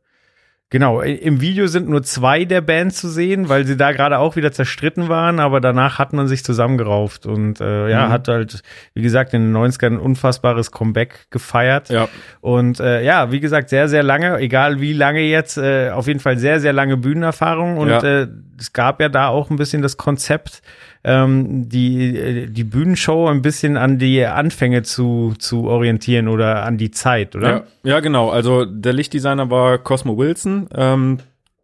Genau, 0.69 1.01
im 1.01 1.41
Video 1.41 1.69
sind 1.69 1.89
nur 1.89 2.03
zwei 2.03 2.45
der 2.45 2.61
Band 2.61 2.93
zu 2.93 3.09
sehen, 3.09 3.49
weil 3.49 3.65
sie 3.65 3.77
da 3.77 3.93
gerade 3.93 4.19
auch 4.19 4.35
wieder 4.35 4.51
zerstritten 4.51 5.09
waren, 5.09 5.39
aber 5.39 5.61
danach 5.61 6.01
hat 6.01 6.13
man 6.13 6.27
sich 6.27 6.43
zusammengerauft 6.43 7.25
und 7.25 7.61
äh, 7.61 7.89
ja, 7.89 8.07
Mhm. 8.09 8.11
hat 8.13 8.27
halt, 8.27 8.63
wie 8.93 9.03
gesagt, 9.03 9.33
in 9.33 9.43
den 9.43 9.53
90ern 9.53 9.93
ein 9.93 9.99
unfassbares 10.01 10.73
Comeback 10.73 11.29
gefeiert. 11.31 11.89
Ja. 11.89 12.09
Und 12.41 12.81
äh, 12.81 13.05
ja, 13.05 13.31
wie 13.31 13.39
gesagt, 13.39 13.69
sehr, 13.69 13.89
sehr 13.89 14.03
lange, 14.03 14.39
egal 14.39 14.81
wie 14.81 14.93
lange 14.93 15.21
jetzt, 15.21 15.57
äh, 15.57 15.91
auf 15.91 16.09
jeden 16.09 16.19
Fall 16.19 16.37
sehr, 16.37 16.59
sehr 16.59 16.73
lange 16.73 16.97
Bühnenerfahrung. 16.97 17.79
Und 17.79 17.89
Ja. 17.91 18.03
äh, 18.03 18.27
es 18.59 18.73
gab 18.73 19.01
ja 19.01 19.09
da 19.09 19.29
auch 19.29 19.51
ein 19.51 19.57
bisschen 19.57 19.83
das 19.83 19.97
Konzept, 19.97 20.63
ähm, 21.09 21.69
die, 21.69 22.17
äh, 22.17 22.47
die 22.49 22.65
Bühnenshow 22.65 23.29
ein 23.29 23.41
bisschen 23.41 23.77
an 23.77 23.99
die 24.01 24.25
Anfänge 24.25 24.83
zu, 24.83 25.35
zu 25.39 25.69
orientieren 25.69 26.27
oder 26.27 26.65
an 26.65 26.79
die 26.79 26.91
Zeit, 26.91 27.37
oder? 27.37 27.49
Ja, 27.49 27.65
ja, 27.85 28.01
genau. 28.01 28.31
Also 28.31 28.65
der 28.65 28.93
Lichtdesigner 28.93 29.49
war 29.49 29.79
Cosmo 29.79 30.19
Wilson. 30.19 30.67
Ähm, 30.75 31.19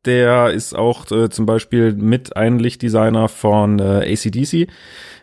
der 0.05 0.51
ist 0.51 0.77
auch 0.77 1.11
äh, 1.11 1.29
zum 1.29 1.47
Beispiel 1.47 1.93
mit 1.93 2.37
ein 2.37 2.61
Lichtdesigner 2.61 3.29
von 3.29 3.81
äh, 3.81 4.13
ACDC, 4.13 4.69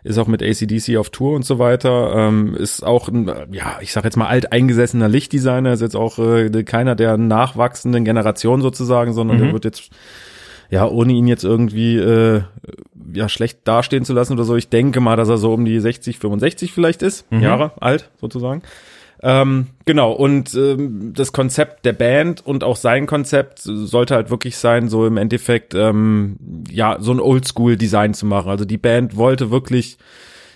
ist 0.04 0.18
auch 0.18 0.28
mit 0.28 0.44
ACDC 0.44 0.98
auf 0.98 1.10
Tour 1.12 1.36
und 1.36 1.46
so 1.46 1.58
weiter. 1.58 2.14
Ähm, 2.16 2.56
ist 2.56 2.86
auch, 2.86 3.08
ein, 3.08 3.32
ja, 3.52 3.78
ich 3.82 3.94
sag 3.94 4.04
jetzt 4.04 4.18
mal 4.18 4.28
alteingesessener 4.28 5.08
Lichtdesigner, 5.08 5.72
ist 5.74 5.82
jetzt 5.82 5.96
auch 5.96 6.20
äh, 6.20 6.64
keiner 6.64 6.96
der 6.96 7.16
nachwachsenden 7.18 8.04
Generation 8.04 8.62
sozusagen, 8.62 9.14
sondern 9.14 9.38
Mhm. 9.38 9.44
der 9.44 9.54
wird 9.54 9.66
jetzt 9.66 9.92
ja, 10.72 10.88
ohne 10.88 11.14
ihn 11.14 11.28
jetzt 11.28 11.44
irgendwie 11.44 11.98
äh, 11.98 12.42
ja 13.13 13.30
schlecht 13.30 13.60
dastehen 13.68 14.06
zu 14.06 14.13
lassen 14.13 14.34
oder 14.34 14.44
so. 14.44 14.56
Ich 14.56 14.70
denke 14.70 15.00
mal, 15.00 15.16
dass 15.16 15.30
er 15.30 15.38
so 15.38 15.54
um 15.54 15.66
die 15.66 15.80
60, 15.80 16.20
65 16.20 16.74
vielleicht 16.74 17.01
ist, 17.01 17.30
Mhm. 17.32 17.42
Jahre 17.42 17.72
alt 17.80 18.10
sozusagen. 18.20 18.62
Ähm, 19.22 19.68
genau, 19.84 20.13
und 20.13 20.56
ähm, 20.56 21.12
das 21.13 21.34
Konzept 21.34 21.86
der 21.86 21.92
Band 21.92 22.46
und 22.46 22.63
auch 22.63 22.78
sein 22.78 23.06
Konzept 23.06 23.60
sollte 23.60 24.16
halt 24.16 24.30
wirklich 24.30 24.56
sein, 24.56 24.88
so 24.88 25.06
im 25.06 25.18
Endeffekt, 25.18 25.75
ähm, 25.75 26.38
ja, 26.72 26.96
so 27.01 27.12
ein 27.12 27.20
Oldschool-Design 27.20 28.13
zu 28.13 28.25
machen. 28.25 28.50
Also 28.50 28.63
die 28.63 28.78
Band 28.78 29.18
wollte 29.18 29.51
wirklich 29.51 29.98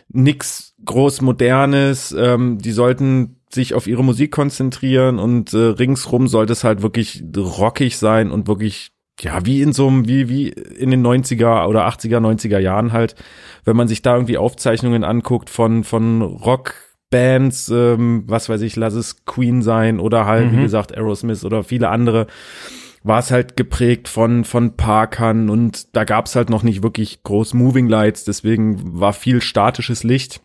nix 0.07 0.75
groß 0.86 1.22
Modernes, 1.22 2.15
ähm, 2.17 2.57
die 2.57 2.72
sollten 2.72 3.41
sich 3.53 3.74
auf 3.74 3.86
ihre 3.86 4.03
Musik 4.03 4.31
konzentrieren 4.31 5.19
und 5.19 5.53
äh, 5.53 5.57
ringsrum 5.57 6.29
sollte 6.29 6.53
es 6.53 6.63
halt 6.63 6.81
wirklich 6.81 7.22
rockig 7.36 7.98
sein 7.98 8.31
und 8.31 8.48
wirklich 8.48 8.92
ja, 9.22 9.46
wie 9.46 9.62
in 9.62 9.74
so 9.74 9.88
einem, 9.88 10.08
wie, 10.08 10.27
wie 10.29 10.50
in 10.50 10.91
den 10.91 11.05
90er 11.05 11.67
oder 11.67 11.88
80er, 11.88 12.20
90er 12.20 12.60
Jahren 12.60 12.91
halt, 12.93 13.15
wenn 13.63 13.75
man 13.77 13.88
sich 13.88 14.01
da 14.01 14.15
irgendwie 14.15 14.38
Aufzeichnungen 14.38 15.03
anguckt 15.03 15.50
von, 15.50 15.84
von 15.84 16.22
Rockbands, 16.22 17.70
ähm, 17.70 18.24
was 18.27 18.50
weiß 18.50 18.62
ich, 18.62 18.75
lass 18.75 18.96
es 18.96 19.25
Queen 19.25 19.62
sein 19.62 20.00
oder 20.00 20.25
halt, 20.25 20.51
wie 20.51 20.58
Mhm. 20.58 20.62
gesagt, 20.63 20.96
Aerosmith 20.98 21.46
oder 21.46 21.63
viele 21.63 21.89
andere, 21.89 22.27
war 23.03 23.20
es 23.20 23.32
halt 23.32 23.55
geprägt 23.58 24.08
von, 24.08 24.46
von 24.46 24.77
Parkern 24.77 25.50
und 25.50 25.96
da 25.96 26.05
gab 26.05 26.25
es 26.25 26.36
halt 26.36 26.50
noch 26.50 26.63
nicht 26.63 26.82
wirklich 26.84 27.22
groß 27.24 27.53
Moving 27.53 27.88
Lights, 27.88 28.24
deswegen 28.24 29.00
war 29.00 29.13
viel 29.13 29.41
statisches 29.41 30.03
Licht. 30.03 30.41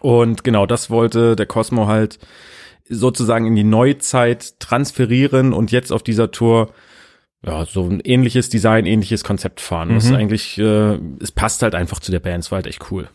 Und 0.00 0.42
genau 0.42 0.66
das 0.66 0.90
wollte 0.90 1.36
der 1.36 1.46
Cosmo 1.46 1.86
halt 1.86 2.18
sozusagen 2.88 3.46
in 3.46 3.54
die 3.54 3.62
Neuzeit 3.64 4.58
transferieren 4.58 5.52
und 5.52 5.70
jetzt 5.70 5.92
auf 5.92 6.02
dieser 6.02 6.30
Tour 6.32 6.70
ja, 7.46 7.64
so 7.64 7.84
ein 7.88 8.00
ähnliches 8.00 8.48
Design, 8.48 8.86
ähnliches 8.86 9.24
Konzept 9.24 9.60
fahren. 9.60 9.94
Mhm. 9.94 10.14
eigentlich, 10.14 10.58
äh, 10.58 10.98
es 11.20 11.32
passt 11.32 11.62
halt 11.62 11.74
einfach 11.74 12.00
zu 12.00 12.10
der 12.10 12.20
Band, 12.20 12.44
es 12.44 12.50
war 12.50 12.56
halt 12.56 12.66
echt 12.66 12.90
cool. 12.90 13.08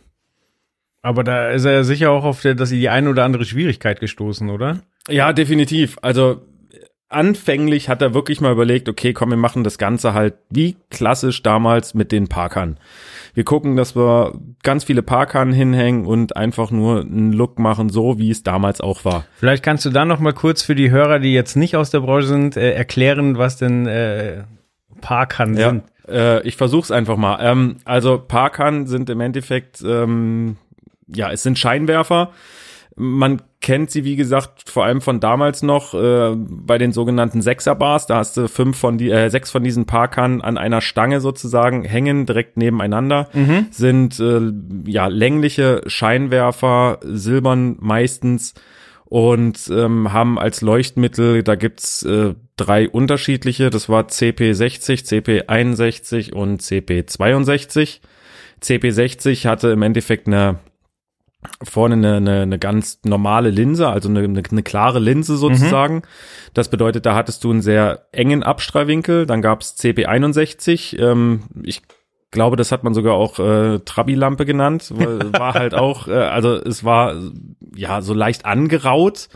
Aber 1.02 1.24
da 1.24 1.50
ist 1.50 1.66
er 1.66 1.74
ja 1.74 1.84
sicher 1.84 2.12
auch 2.12 2.24
auf 2.24 2.42
der, 2.42 2.56
dass 2.56 2.70
sie 2.70 2.80
die 2.80 2.90
eine 2.90 3.10
oder 3.10 3.26
andere 3.26 3.46
Schwierigkeit 3.46 4.00
gestoßen, 4.00 4.50
oder? 4.50 4.82
Ja, 5.10 5.34
definitiv. 5.34 5.98
Also 6.02 6.42
anfänglich 7.10 7.90
hat 7.90 8.02
er 8.02 8.14
wirklich 8.14 8.40
mal 8.40 8.52
überlegt, 8.52 8.88
okay, 8.88 9.12
komm, 9.14 9.32
wir 9.32 9.38
machen 9.38 9.64
das 9.64 9.78
Ganze 9.78 10.14
halt 10.14 10.36
wie 10.50 10.78
klassisch 10.90 11.44
damals 11.44 11.94
mit 11.94 12.12
den 12.12 12.28
Parkern. 12.28 12.78
Wir 13.34 13.44
gucken, 13.46 13.76
dass 13.76 13.96
wir 13.96 14.34
ganz 14.64 14.84
viele 14.84 15.02
Parkern 15.04 15.54
hinhängen 15.54 16.06
und 16.06 16.36
einfach 16.36 16.70
nur 16.72 17.02
einen 17.02 17.32
Look 17.34 17.60
machen, 17.60 17.90
so 17.90 18.18
wie 18.20 18.30
es 18.32 18.44
damals 18.44 18.82
auch 18.82 19.06
war. 19.06 19.26
Vielleicht 19.38 19.64
kannst 19.64 19.86
du 19.86 19.90
dann 19.90 20.08
noch 20.08 20.20
mal 20.20 20.34
kurz 20.34 20.62
für 20.62 20.76
die 20.76 20.92
Hörer, 20.92 21.20
die 21.20 21.34
jetzt 21.34 21.56
nicht 21.56 21.76
aus 21.76 21.90
der 21.92 22.02
Branche 22.02 22.28
sind, 22.28 22.58
äh, 22.58 22.72
erklären, 22.74 23.38
was 23.38 23.58
denn 23.58 23.88
äh, 23.88 24.44
Parkern 25.00 25.56
Ja, 25.58 25.70
sind. 25.70 25.84
äh, 26.10 26.42
ich 26.46 26.58
versuch's 26.58 26.92
einfach 26.92 27.18
mal. 27.18 27.40
Ähm, 27.42 27.78
also 27.86 28.18
Parkern 28.20 28.86
sind 28.88 29.10
im 29.10 29.22
Endeffekt, 29.22 29.82
ähm, 29.86 30.58
ja, 31.08 31.32
es 31.32 31.44
sind 31.44 31.58
Scheinwerfer. 31.58 32.32
Man 32.96 33.42
kennt 33.62 33.91
sie, 33.91 34.03
wie 34.03 34.15
gesagt, 34.15 34.70
vor 34.70 34.86
allem 34.86 35.01
von 35.01 35.20
damals 35.20 35.62
noch 35.62 35.94
äh, 35.94 36.36
bei 36.36 36.77
den 36.77 36.91
sogenannten 36.91 37.41
Sechser-Bars. 37.41 38.08
Da 38.08 38.18
hast 38.18 38.36
du 38.36 38.48
fünf 38.48 38.77
von 38.77 38.98
die, 38.98 39.12
äh, 39.12 39.30
sechs 39.30 39.51
von 39.51 39.63
diesen 39.63 39.86
Parkern 39.86 40.41
an 40.41 40.58
einer 40.58 40.82
Stange 40.82 41.22
sozusagen 41.22 41.84
hängen, 41.84 42.25
direkt 42.25 42.58
nebeneinander. 42.58 43.30
Sind 43.72 44.20
äh, 44.20 44.41
ja 44.86 45.08
längliche 45.08 45.84
Scheinwerfer, 45.86 47.00
silbern 47.03 47.77
meistens 47.80 48.56
und 49.06 49.70
ähm, 49.70 50.13
haben 50.13 50.39
als 50.39 50.62
Leuchtmittel, 50.62 51.44
da 51.44 51.56
gibt's 51.56 52.01
äh, 52.03 52.34
drei 52.56 52.89
unterschiedliche, 52.89 53.70
das 53.70 53.89
war 53.89 54.03
CP60, 54.03 55.06
CP61 55.06 56.34
und 56.34 56.62
CP62. 56.62 58.00
CP60 58.63 59.48
hatte 59.48 59.70
im 59.70 59.82
Endeffekt 59.82 60.27
eine 60.27 60.60
vorne 61.63 61.95
eine, 61.95 62.17
eine, 62.17 62.41
eine 62.41 62.60
ganz 62.60 63.00
normale 63.03 63.50
Linse, 63.50 63.88
also 63.88 64.10
eine, 64.10 64.19
eine, 64.19 64.43
eine 64.50 64.63
klare 64.63 65.00
Linse 65.00 65.38
sozusagen. 65.38 66.03
Das 66.53 66.69
bedeutet, 66.69 67.05
da 67.05 67.15
hattest 67.15 67.43
du 67.43 67.51
einen 67.51 67.62
sehr 67.62 68.07
engen 68.12 68.43
Abstrahlwinkel. 68.43 69.25
Dann 69.25 69.41
gab's 69.41 69.75
CP61. 69.79 71.00
Ähm, 71.00 71.43
ich 71.63 71.81
glaube, 72.29 72.55
das 72.55 72.71
hat 72.71 72.83
man 72.83 72.93
sogar 72.93 73.15
auch 73.15 73.39
äh, 73.39 73.79
Trabi-Lampe 73.79 74.45
genannt. 74.45 74.91
War 74.98 75.53
halt 75.53 75.74
auch, 75.74 76.07
äh, 76.07 76.13
also 76.13 76.55
es 76.55 76.83
war 76.83 77.15
ja 77.75 78.01
so 78.01 78.13
leicht 78.13 78.45
angeraut. 78.45 79.27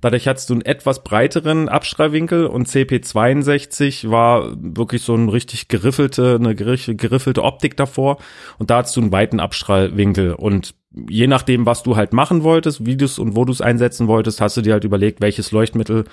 Dadurch 0.00 0.28
hattest 0.28 0.50
du 0.50 0.54
einen 0.54 0.62
etwas 0.62 1.02
breiteren 1.02 1.68
Abstrahlwinkel 1.68 2.46
und 2.46 2.68
CP62 2.68 4.10
war 4.10 4.52
wirklich 4.56 5.02
so 5.02 5.14
ein 5.14 5.28
richtig 5.28 5.68
geriffelte, 5.68 6.36
eine 6.40 6.52
gerif- 6.54 6.94
geriffelte 6.94 7.42
Optik 7.42 7.76
davor. 7.76 8.18
Und 8.58 8.70
da 8.70 8.78
hattest 8.78 8.96
du 8.96 9.00
einen 9.00 9.12
weiten 9.12 9.40
Abstrahlwinkel 9.40 10.34
und 10.34 10.74
je 11.08 11.26
nachdem, 11.26 11.66
was 11.66 11.82
du 11.82 11.96
halt 11.96 12.14
machen 12.14 12.42
wolltest, 12.42 12.86
wie 12.86 12.96
du 12.96 13.04
es 13.04 13.18
und 13.18 13.36
wo 13.36 13.44
du 13.44 13.52
es 13.52 13.60
einsetzen 13.60 14.08
wolltest, 14.08 14.40
hast 14.40 14.56
du 14.56 14.62
dir 14.62 14.72
halt 14.72 14.84
überlegt, 14.84 15.20
welches 15.20 15.52
Leuchtmittel 15.52 16.04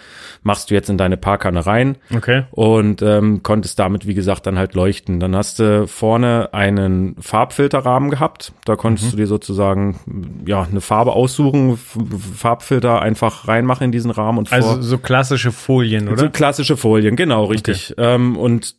machst 0.43 0.69
du 0.69 0.73
jetzt 0.75 0.89
in 0.89 0.97
deine 0.97 1.15
Parkkanne 1.15 1.65
rein 1.65 1.97
Okay. 2.13 2.43
und 2.51 3.01
ähm, 3.01 3.41
konntest 3.41 3.79
damit, 3.79 4.05
wie 4.05 4.13
gesagt, 4.13 4.45
dann 4.47 4.57
halt 4.57 4.73
leuchten. 4.73 5.19
Dann 5.21 5.33
hast 5.35 5.59
du 5.59 5.87
vorne 5.87 6.49
einen 6.53 7.15
Farbfilterrahmen 7.21 8.09
gehabt. 8.09 8.51
Da 8.65 8.75
konntest 8.75 9.13
du 9.13 9.17
dir 9.17 9.27
sozusagen 9.27 10.43
ja 10.45 10.63
eine 10.63 10.81
Farbe 10.81 11.13
aussuchen, 11.13 11.77
Farbfilter 11.77 13.01
einfach 13.01 13.47
reinmachen 13.47 13.85
in 13.85 13.91
diesen 13.91 14.11
Rahmen 14.11 14.39
und 14.39 14.49
vor 14.49 14.57
Also 14.57 14.81
so 14.81 14.97
klassische 14.97 15.51
Folien, 15.51 16.07
so 16.07 16.13
oder? 16.13 16.29
klassische 16.29 16.77
Folien, 16.77 17.15
genau, 17.15 17.45
richtig. 17.45 17.93
Ähm, 17.97 18.35
und 18.37 18.75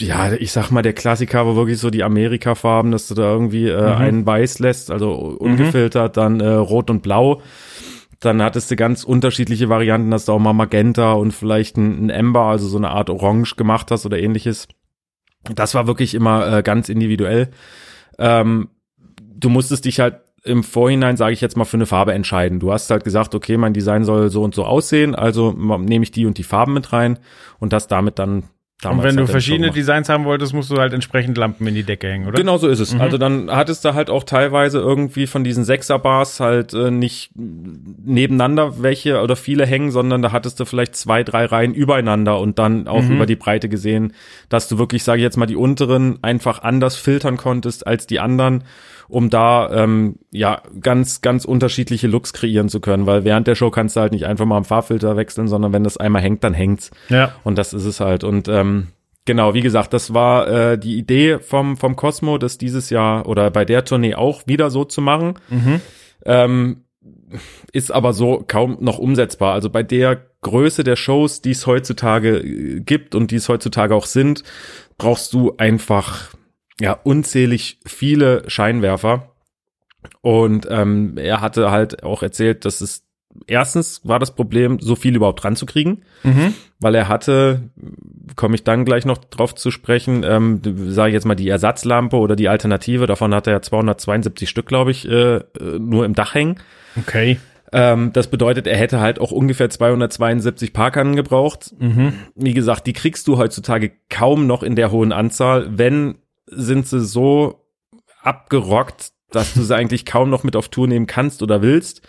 ja, 0.00 0.32
ich 0.32 0.52
sag 0.52 0.70
mal, 0.70 0.82
der 0.82 0.92
Klassiker 0.92 1.46
war 1.46 1.56
wirklich 1.56 1.78
so 1.78 1.90
die 1.90 2.02
Amerika-Farben, 2.04 2.90
dass 2.90 3.08
du 3.08 3.14
da 3.14 3.22
irgendwie 3.32 3.68
äh, 3.68 3.80
Mhm. 3.80 3.96
einen 4.00 4.26
weiß 4.26 4.58
lässt, 4.58 4.90
also 4.90 5.12
ungefiltert, 5.14 6.16
dann 6.16 6.40
äh, 6.40 6.48
rot 6.48 6.90
und 6.90 7.02
blau. 7.02 7.40
Dann 8.20 8.42
hattest 8.42 8.70
du 8.70 8.76
ganz 8.76 9.04
unterschiedliche 9.04 9.68
Varianten, 9.68 10.10
dass 10.10 10.24
du 10.24 10.32
auch 10.32 10.38
mal 10.38 10.52
Magenta 10.54 11.12
und 11.12 11.32
vielleicht 11.32 11.76
ein, 11.76 12.06
ein 12.06 12.10
Ember, 12.10 12.42
also 12.42 12.66
so 12.66 12.78
eine 12.78 12.90
Art 12.90 13.10
Orange 13.10 13.56
gemacht 13.56 13.90
hast 13.90 14.06
oder 14.06 14.18
ähnliches. 14.18 14.68
Das 15.54 15.74
war 15.74 15.86
wirklich 15.86 16.14
immer 16.14 16.58
äh, 16.58 16.62
ganz 16.62 16.88
individuell. 16.88 17.50
Ähm, 18.18 18.68
du 19.34 19.48
musstest 19.48 19.84
dich 19.84 20.00
halt 20.00 20.16
im 20.44 20.62
Vorhinein, 20.62 21.16
sage 21.16 21.32
ich 21.32 21.40
jetzt 21.40 21.56
mal, 21.56 21.64
für 21.64 21.76
eine 21.76 21.86
Farbe 21.86 22.14
entscheiden. 22.14 22.60
Du 22.60 22.72
hast 22.72 22.90
halt 22.90 23.04
gesagt, 23.04 23.34
okay, 23.34 23.56
mein 23.56 23.72
Design 23.72 24.04
soll 24.04 24.30
so 24.30 24.42
und 24.42 24.54
so 24.54 24.64
aussehen, 24.64 25.14
also 25.14 25.52
nehme 25.52 26.04
ich 26.04 26.12
die 26.12 26.24
und 26.24 26.38
die 26.38 26.44
Farben 26.44 26.72
mit 26.72 26.92
rein 26.92 27.18
und 27.58 27.72
das 27.72 27.88
damit 27.88 28.18
dann 28.18 28.44
damals 28.80 28.98
Und 28.98 29.04
wenn 29.04 29.16
du 29.16 29.26
verschiedene. 29.26 29.70
Designs 29.70 30.08
haben 30.08 30.24
wolltest, 30.24 30.52
musst 30.54 30.70
du 30.70 30.76
halt 30.76 30.92
entsprechend 30.92 31.38
Lampen 31.38 31.66
in 31.66 31.74
die 31.74 31.82
Decke 31.82 32.08
hängen, 32.08 32.26
oder? 32.26 32.36
Genau 32.36 32.58
so 32.58 32.68
ist 32.68 32.80
es. 32.80 32.94
Also 32.98 33.18
dann 33.18 33.50
hattest 33.50 33.84
du 33.84 33.94
halt 33.94 34.10
auch 34.10 34.24
teilweise 34.24 34.78
irgendwie 34.78 35.26
von 35.26 35.44
diesen 35.44 35.64
Sechser-Bars 35.64 36.40
halt 36.40 36.74
äh, 36.74 36.90
nicht 36.90 37.30
nebeneinander 37.34 38.82
welche 38.82 39.20
oder 39.20 39.36
viele 39.36 39.66
hängen, 39.66 39.90
sondern 39.90 40.22
da 40.22 40.32
hattest 40.32 40.60
du 40.60 40.64
vielleicht 40.64 40.96
zwei, 40.96 41.24
drei 41.24 41.46
Reihen 41.46 41.74
übereinander 41.74 42.38
und 42.38 42.58
dann 42.58 42.86
auch 42.86 43.04
über 43.04 43.26
die 43.26 43.36
Breite 43.36 43.68
gesehen, 43.68 44.12
dass 44.48 44.68
du 44.68 44.78
wirklich, 44.78 45.04
sage 45.04 45.18
ich 45.18 45.24
jetzt 45.24 45.36
mal, 45.36 45.46
die 45.46 45.56
unteren 45.56 46.18
einfach 46.22 46.62
anders 46.62 46.96
filtern 46.96 47.36
konntest 47.36 47.86
als 47.86 48.06
die 48.06 48.20
anderen, 48.20 48.64
um 49.08 49.30
da 49.30 49.70
ähm, 49.72 50.16
ja 50.30 50.62
ganz, 50.80 51.20
ganz 51.20 51.44
unterschiedliche 51.44 52.06
Looks 52.06 52.32
kreieren 52.32 52.68
zu 52.68 52.80
können, 52.80 53.06
weil 53.06 53.24
während 53.24 53.46
der 53.46 53.54
Show 53.54 53.70
kannst 53.70 53.96
du 53.96 54.00
halt 54.00 54.12
nicht 54.12 54.26
einfach 54.26 54.46
mal 54.46 54.56
am 54.56 54.64
Farbfilter 54.64 55.16
wechseln, 55.16 55.48
sondern 55.48 55.72
wenn 55.72 55.84
das 55.84 55.96
einmal 55.96 56.22
hängt, 56.22 56.44
dann 56.44 56.54
hängt's. 56.54 56.90
Ja. 57.08 57.34
Und 57.44 57.58
das 57.58 57.72
ist 57.72 57.84
es 57.84 58.00
halt. 58.00 58.24
Und 58.24 58.48
ähm, 58.48 58.88
genau, 59.24 59.54
wie 59.54 59.62
gesagt, 59.62 59.92
das 59.92 60.14
war 60.14 60.48
äh, 60.48 60.78
die 60.78 60.96
Idee 60.96 61.38
vom, 61.38 61.76
vom 61.76 61.96
Cosmo, 61.96 62.38
das 62.38 62.58
dieses 62.58 62.90
Jahr 62.90 63.26
oder 63.26 63.50
bei 63.50 63.64
der 63.64 63.84
Tournee 63.84 64.14
auch 64.14 64.42
wieder 64.46 64.70
so 64.70 64.84
zu 64.84 65.00
machen. 65.00 65.34
Ähm, 66.24 66.82
ist 67.72 67.90
aber 67.90 68.12
so 68.12 68.44
kaum 68.46 68.78
noch 68.80 68.98
umsetzbar. 68.98 69.54
Also 69.54 69.70
bei 69.70 69.82
der 69.82 70.26
Größe 70.42 70.84
der 70.84 70.96
Shows, 70.96 71.42
die 71.42 71.50
es 71.50 71.66
heutzutage 71.66 72.38
äh, 72.38 72.80
gibt 72.80 73.14
und 73.14 73.30
die 73.30 73.36
es 73.36 73.48
heutzutage 73.48 73.94
auch 73.94 74.06
sind, 74.06 74.42
brauchst 74.98 75.32
du 75.32 75.54
einfach 75.58 76.35
ja 76.80 76.92
unzählig 76.92 77.78
viele 77.86 78.48
Scheinwerfer. 78.48 79.32
Und 80.20 80.66
ähm, 80.70 81.18
er 81.18 81.40
hatte 81.40 81.70
halt 81.70 82.02
auch 82.02 82.22
erzählt, 82.22 82.64
dass 82.64 82.80
es 82.80 83.06
erstens 83.46 84.00
war 84.04 84.18
das 84.18 84.34
Problem, 84.34 84.78
so 84.80 84.96
viel 84.96 85.16
überhaupt 85.16 85.44
ranzukriegen, 85.44 86.04
weil 86.80 86.94
er 86.94 87.08
hatte, 87.08 87.70
komme 88.34 88.54
ich 88.54 88.64
dann 88.64 88.84
gleich 88.84 89.04
noch 89.04 89.18
drauf 89.18 89.54
zu 89.54 89.70
sprechen, 89.70 90.24
ähm, 90.24 90.60
sage 90.88 91.10
ich 91.10 91.14
jetzt 91.14 91.26
mal 91.26 91.34
die 91.34 91.48
Ersatzlampe 91.48 92.16
oder 92.16 92.36
die 92.36 92.48
Alternative, 92.48 93.06
davon 93.06 93.34
hat 93.34 93.46
er 93.46 93.54
ja 93.54 93.62
272 93.62 94.48
Stück, 94.48 94.66
glaube 94.66 94.90
ich, 94.90 95.08
äh, 95.08 95.40
nur 95.78 96.04
im 96.04 96.14
Dach 96.14 96.34
hängen. 96.34 96.60
Okay. 96.96 97.38
Ähm, 97.72 98.12
das 98.12 98.28
bedeutet, 98.28 98.66
er 98.66 98.76
hätte 98.76 99.00
halt 99.00 99.20
auch 99.20 99.32
ungefähr 99.32 99.68
272 99.68 100.72
Parkannen 100.72 101.16
gebraucht. 101.16 101.74
Wie 102.34 102.54
gesagt, 102.54 102.86
die 102.86 102.92
kriegst 102.92 103.26
du 103.26 103.38
heutzutage 103.38 103.92
kaum 104.08 104.46
noch 104.46 104.62
in 104.62 104.76
der 104.76 104.90
hohen 104.90 105.12
Anzahl. 105.12 105.66
Wenn, 105.76 106.18
sind 106.46 106.86
sie 106.86 107.00
so 107.00 107.66
abgerockt, 108.22 109.12
dass 109.30 109.54
du 109.54 109.62
sie 109.62 109.76
eigentlich 109.76 110.04
kaum 110.04 110.30
noch 110.30 110.44
mit 110.44 110.56
auf 110.56 110.68
Tour 110.68 110.88
nehmen 110.88 111.06
kannst 111.06 111.42
oder 111.42 111.62
willst. 111.62 112.02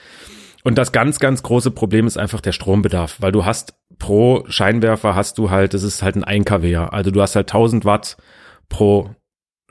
Und 0.63 0.77
das 0.77 0.91
ganz, 0.91 1.19
ganz 1.19 1.43
große 1.43 1.71
Problem 1.71 2.07
ist 2.07 2.17
einfach 2.17 2.41
der 2.41 2.51
Strombedarf, 2.51 3.21
weil 3.21 3.31
du 3.31 3.45
hast 3.45 3.75
pro 3.99 4.43
Scheinwerfer 4.47 5.15
hast 5.15 5.37
du 5.37 5.49
halt, 5.49 5.73
das 5.73 5.83
ist 5.83 6.03
halt 6.03 6.15
ein 6.15 6.23
1 6.23 6.45
kW. 6.45 6.75
Also 6.75 7.11
du 7.11 7.21
hast 7.21 7.35
halt 7.35 7.47
1000 7.47 7.85
Watt 7.85 8.17
pro 8.69 9.11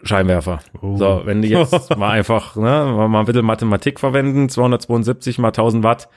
Scheinwerfer. 0.03 0.61
Oh. 0.81 0.97
So, 0.97 1.23
wenn 1.25 1.43
du 1.43 1.49
jetzt 1.49 1.97
mal 1.97 2.11
einfach, 2.11 2.57
ne, 2.57 3.07
mal 3.09 3.21
ein 3.21 3.27
bisschen 3.27 3.45
Mathematik 3.45 4.01
verwenden, 4.01 4.49
272 4.49 5.39
mal 5.39 5.49
1000 5.49 5.85
Watt. 5.85 6.09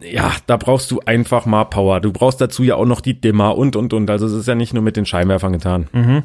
Ja, 0.00 0.32
da 0.46 0.56
brauchst 0.56 0.90
du 0.90 1.00
einfach 1.04 1.46
mal 1.46 1.64
Power. 1.64 2.00
Du 2.00 2.12
brauchst 2.12 2.40
dazu 2.40 2.62
ja 2.62 2.76
auch 2.76 2.84
noch 2.84 3.00
die 3.00 3.18
Dimmer 3.20 3.56
und, 3.56 3.76
und, 3.76 3.92
und. 3.92 4.10
Also 4.10 4.26
es 4.26 4.32
ist 4.32 4.46
ja 4.46 4.54
nicht 4.54 4.74
nur 4.74 4.82
mit 4.82 4.96
den 4.96 5.06
Scheinwerfern 5.06 5.52
getan. 5.52 5.88
Mhm. 5.92 6.22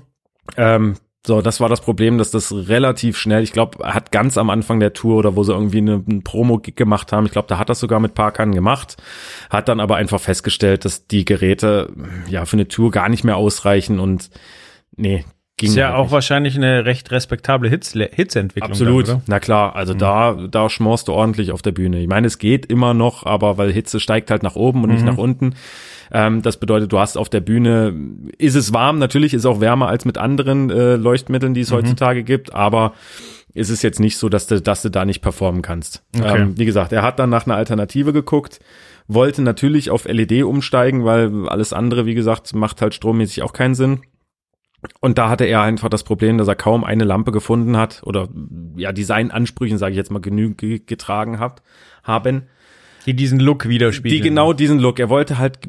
Ähm, 0.58 0.96
so, 1.26 1.42
das 1.42 1.60
war 1.60 1.70
das 1.70 1.82
Problem, 1.82 2.18
dass 2.18 2.32
das 2.32 2.52
relativ 2.52 3.16
schnell, 3.18 3.44
ich 3.44 3.54
glaube, 3.54 3.84
er 3.84 3.94
hat 3.94 4.12
ganz 4.12 4.38
am 4.40 4.50
Anfang 4.50 4.80
der 4.80 4.94
Tour 4.94 5.18
oder 5.18 5.36
wo 5.36 5.44
sie 5.44 5.54
irgendwie 5.54 5.78
eine, 5.78 6.04
einen 6.08 6.24
Promo-Gig 6.24 6.76
gemacht 6.76 7.12
haben, 7.12 7.28
ich 7.28 7.32
glaube, 7.32 7.48
da 7.48 7.60
hat 7.60 7.70
das 7.70 7.80
sogar 7.80 8.00
mit 8.00 8.16
Parkern 8.16 8.54
gemacht, 8.54 8.98
hat 9.52 9.68
dann 9.68 9.80
aber 9.80 9.98
einfach 9.98 10.20
festgestellt, 10.20 10.84
dass 10.84 11.06
die 11.06 11.24
Geräte 11.24 11.94
ja 12.28 12.46
für 12.46 12.58
eine 12.58 12.68
Tour 12.68 12.90
gar 12.90 13.08
nicht 13.08 13.24
mehr 13.24 13.38
ausreichen 13.38 14.00
und 14.00 14.32
nee, 14.98 15.24
ging 15.58 15.70
Ist 15.70 15.76
ja 15.76 15.90
halt 15.90 15.98
auch 15.98 16.04
nicht. 16.06 16.12
wahrscheinlich 16.12 16.56
eine 16.56 16.86
recht 16.86 17.12
respektable 17.12 17.70
Hitz 17.70 17.94
Hitzeentwicklung. 17.94 18.72
Absolut, 18.72 19.08
dann, 19.08 19.22
na 19.28 19.40
klar, 19.40 19.76
also 19.76 19.94
da, 19.94 20.34
da 20.34 20.70
schmorst 20.70 21.08
du 21.08 21.14
ordentlich 21.14 21.52
auf 21.52 21.62
der 21.62 21.72
Bühne. 21.72 22.00
Ich 22.00 22.08
meine, 22.08 22.26
es 22.26 22.40
geht 22.40 22.66
immer 22.66 22.96
noch, 22.96 23.28
aber 23.28 23.60
weil 23.60 23.72
Hitze 23.72 24.00
steigt 24.00 24.32
halt 24.32 24.42
nach 24.42 24.56
oben 24.56 24.84
und 24.84 24.90
nicht 24.90 25.06
nach 25.06 25.18
unten. 25.18 25.54
Ähm, 26.12 26.42
das 26.42 26.58
bedeutet, 26.58 26.92
du 26.92 27.00
hast 27.00 27.18
auf 27.18 27.30
der 27.30 27.42
Bühne, 27.42 27.94
ist 28.38 28.56
es 28.56 28.74
warm, 28.74 29.00
natürlich 29.00 29.34
ist 29.34 29.42
es 29.42 29.46
auch 29.46 29.62
wärmer 29.62 29.88
als 29.88 30.06
mit 30.06 30.18
anderen 30.18 30.70
äh, 30.70 30.96
Leuchtmitteln, 30.96 31.54
die 31.54 31.62
es 31.62 31.72
heutzutage 31.72 32.24
gibt, 32.24 32.54
aber 32.54 32.94
ist 33.54 33.70
es 33.70 33.82
jetzt 33.82 34.00
nicht 34.00 34.18
so, 34.18 34.30
dass 34.30 34.48
du, 34.48 34.62
dass 34.62 34.82
du 34.82 34.90
da 34.90 35.06
nicht 35.06 35.22
performen 35.22 35.62
kannst. 35.62 36.04
Okay. 36.18 36.42
Ähm, 36.42 36.58
wie 36.58 36.66
gesagt, 36.66 36.92
er 36.92 37.02
hat 37.02 37.20
dann 37.20 37.30
nach 37.30 37.46
einer 37.46 37.56
Alternative 37.56 38.14
geguckt, 38.14 38.60
wollte 39.08 39.42
natürlich 39.42 39.90
auf 39.90 40.06
LED 40.06 40.44
umsteigen, 40.44 41.06
weil 41.06 41.50
alles 41.50 41.74
andere, 41.74 42.06
wie 42.06 42.14
gesagt, 42.14 42.54
macht 42.54 42.82
halt 42.82 42.94
strommäßig 42.94 43.44
auch 43.44 43.54
keinen 43.54 43.76
Sinn. 43.76 44.02
Und 45.00 45.18
da 45.18 45.30
hatte 45.30 45.46
er 45.46 45.62
einfach 45.62 45.90
das 45.90 46.04
Problem, 46.04 46.38
dass 46.38 46.48
er 46.48 46.56
kaum 46.56 46.84
eine 46.84 47.04
Lampe 47.04 47.32
gefunden 47.32 47.78
hat 47.78 48.02
oder 48.04 48.30
ja, 48.76 48.92
die 48.92 49.04
seinen 49.04 49.32
Ansprüchen, 49.32 49.78
sage 49.78 49.92
ich 49.92 49.98
jetzt 49.98 50.12
mal, 50.12 50.22
genügend 50.22 50.88
getragen 50.88 51.40
hat, 51.40 51.62
haben, 52.04 52.48
Die 53.06 53.16
diesen 53.16 53.40
Look 53.40 53.68
widerspiegeln. 53.68 54.22
die 54.22 54.28
genau 54.30 54.54
diesen 54.54 54.80
Look. 54.80 55.00
Er 55.00 55.10
wollte 55.10 55.38
halt, 55.38 55.60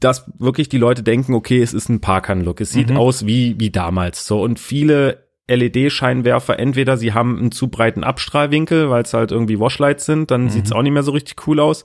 dass 0.00 0.30
wirklich 0.38 0.68
die 0.68 0.78
Leute 0.78 1.02
denken, 1.02 1.34
okay, 1.34 1.62
es 1.62 1.72
ist 1.74 1.88
ein 1.88 2.00
Parkan-Look. 2.00 2.60
Es 2.60 2.72
sieht 2.72 2.90
Mhm. 2.90 2.96
aus 2.98 3.26
wie, 3.26 3.58
wie 3.58 3.70
damals 3.70 4.26
so. 4.26 4.42
Und 4.42 4.58
viele 4.58 5.26
LED-Scheinwerfer, 5.48 6.58
entweder 6.58 6.96
sie 6.96 7.12
haben 7.12 7.38
einen 7.38 7.52
zu 7.52 7.68
breiten 7.68 8.04
Abstrahlwinkel, 8.04 8.90
weil 8.90 9.02
es 9.02 9.14
halt 9.14 9.32
irgendwie 9.32 9.58
Washlights 9.58 10.04
sind, 10.06 10.30
dann 10.30 10.48
sieht's 10.50 10.70
Mhm. 10.70 10.76
auch 10.76 10.82
nicht 10.82 10.92
mehr 10.92 11.02
so 11.02 11.12
richtig 11.12 11.46
cool 11.46 11.60
aus. 11.60 11.84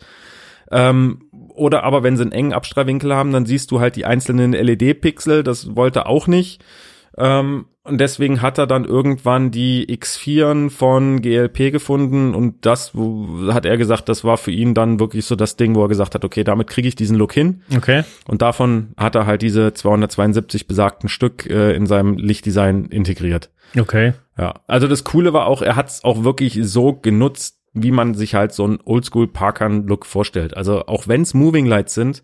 Ähm, 0.72 1.30
oder 1.56 1.84
aber 1.84 2.04
wenn 2.04 2.18
sie 2.18 2.24
einen 2.24 2.32
engen 2.34 2.54
Abstrahlwinkel 2.54 3.14
haben, 3.16 3.32
dann 3.32 3.46
siehst 3.46 3.72
du 3.72 3.80
halt 3.80 3.96
die 3.96 4.06
einzelnen 4.06 4.54
LED-Pixel. 4.54 5.44
Das 5.44 5.76
wollte 5.76 6.00
er 6.00 6.08
auch 6.08 6.28
nicht. 6.28 6.64
Ähm, 7.18 7.66
und 7.88 8.00
deswegen 8.00 8.42
hat 8.42 8.58
er 8.58 8.68
dann 8.68 8.86
irgendwann 8.86 9.52
die 9.52 9.88
X4 9.88 10.70
von 10.70 11.22
GLP 11.22 11.72
gefunden 11.72 12.36
und 12.36 12.66
das 12.66 12.96
wo, 12.96 13.54
hat 13.54 13.66
er 13.66 13.78
gesagt, 13.78 14.10
das 14.10 14.24
war 14.24 14.38
für 14.38 14.52
ihn 14.52 14.74
dann 14.74 15.00
wirklich 15.00 15.26
so 15.26 15.36
das 15.36 15.56
Ding, 15.56 15.76
wo 15.76 15.84
er 15.84 15.88
gesagt 15.88 16.16
hat, 16.16 16.26
okay, 16.26 16.44
damit 16.44 16.68
kriege 16.68 16.88
ich 16.88 16.96
diesen 16.96 17.18
Look 17.18 17.34
hin. 17.34 17.62
Okay. 17.76 18.04
Und 18.28 18.42
davon 18.42 18.90
hat 18.98 19.16
er 19.16 19.26
halt 19.26 19.42
diese 19.42 19.74
272 19.74 20.68
besagten 20.68 21.10
Stück 21.10 21.46
äh, 21.50 21.74
in 21.76 21.86
seinem 21.86 22.18
Lichtdesign 22.18 22.86
integriert. 22.86 23.50
Okay. 23.78 24.14
Ja, 24.38 24.62
also 24.68 24.88
das 24.88 25.04
Coole 25.04 25.34
war 25.34 25.48
auch, 25.48 25.62
er 25.62 25.76
hat 25.76 25.90
es 25.90 26.04
auch 26.04 26.24
wirklich 26.24 26.60
so 26.62 26.94
genutzt, 26.94 27.58
wie 27.74 27.92
man 27.92 28.14
sich 28.14 28.36
halt 28.36 28.54
so 28.54 28.64
einen 28.64 28.80
Oldschool 28.84 29.28
Parkern-Look 29.28 30.06
vorstellt. 30.06 30.56
Also 30.56 30.86
auch 30.88 31.08
wenn 31.08 31.22
es 31.22 31.34
Moving 31.34 31.66
Lights 31.66 31.94
sind, 31.94 32.24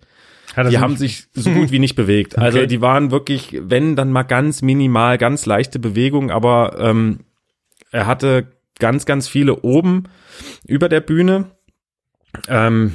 Er 0.55 0.69
die 0.69 0.77
haben 0.77 0.95
sich 0.97 1.27
so 1.33 1.49
gut 1.51 1.71
wie 1.71 1.79
nicht 1.79 1.95
bewegt. 1.95 2.37
Also 2.37 2.59
Okay. 2.59 2.67
die 2.67 2.81
waren 2.81 3.11
wirklich, 3.11 3.57
wenn 3.61 3.95
dann 3.95 4.11
mal 4.11 4.23
ganz 4.23 4.61
minimal, 4.61 5.17
ganz 5.17 5.45
leichte 5.45 5.79
Bewegung, 5.79 6.29
aber 6.31 6.77
ähm, 6.79 7.19
er 7.91 8.05
hatte 8.05 8.47
ganz, 8.79 9.05
ganz 9.05 9.27
viele 9.27 9.61
oben 9.61 10.03
über 10.67 10.89
der 10.89 11.01
Bühne. 11.01 11.51
Ähm, 12.47 12.93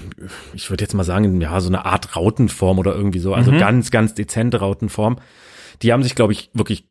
ich 0.54 0.68
würde 0.70 0.82
jetzt 0.84 0.94
mal 0.94 1.04
sagen, 1.04 1.40
ja, 1.40 1.60
so 1.60 1.68
eine 1.68 1.84
Art 1.86 2.16
Rautenform 2.16 2.78
oder 2.78 2.94
irgendwie 2.94 3.20
so, 3.20 3.34
also 3.34 3.52
Mhm. 3.52 3.58
ganz, 3.58 3.90
ganz 3.90 4.14
dezente 4.14 4.58
Rautenform. 4.58 5.16
Die 5.82 5.92
haben 5.92 6.02
sich, 6.02 6.16
glaube 6.16 6.32
ich, 6.32 6.50
wirklich, 6.54 6.88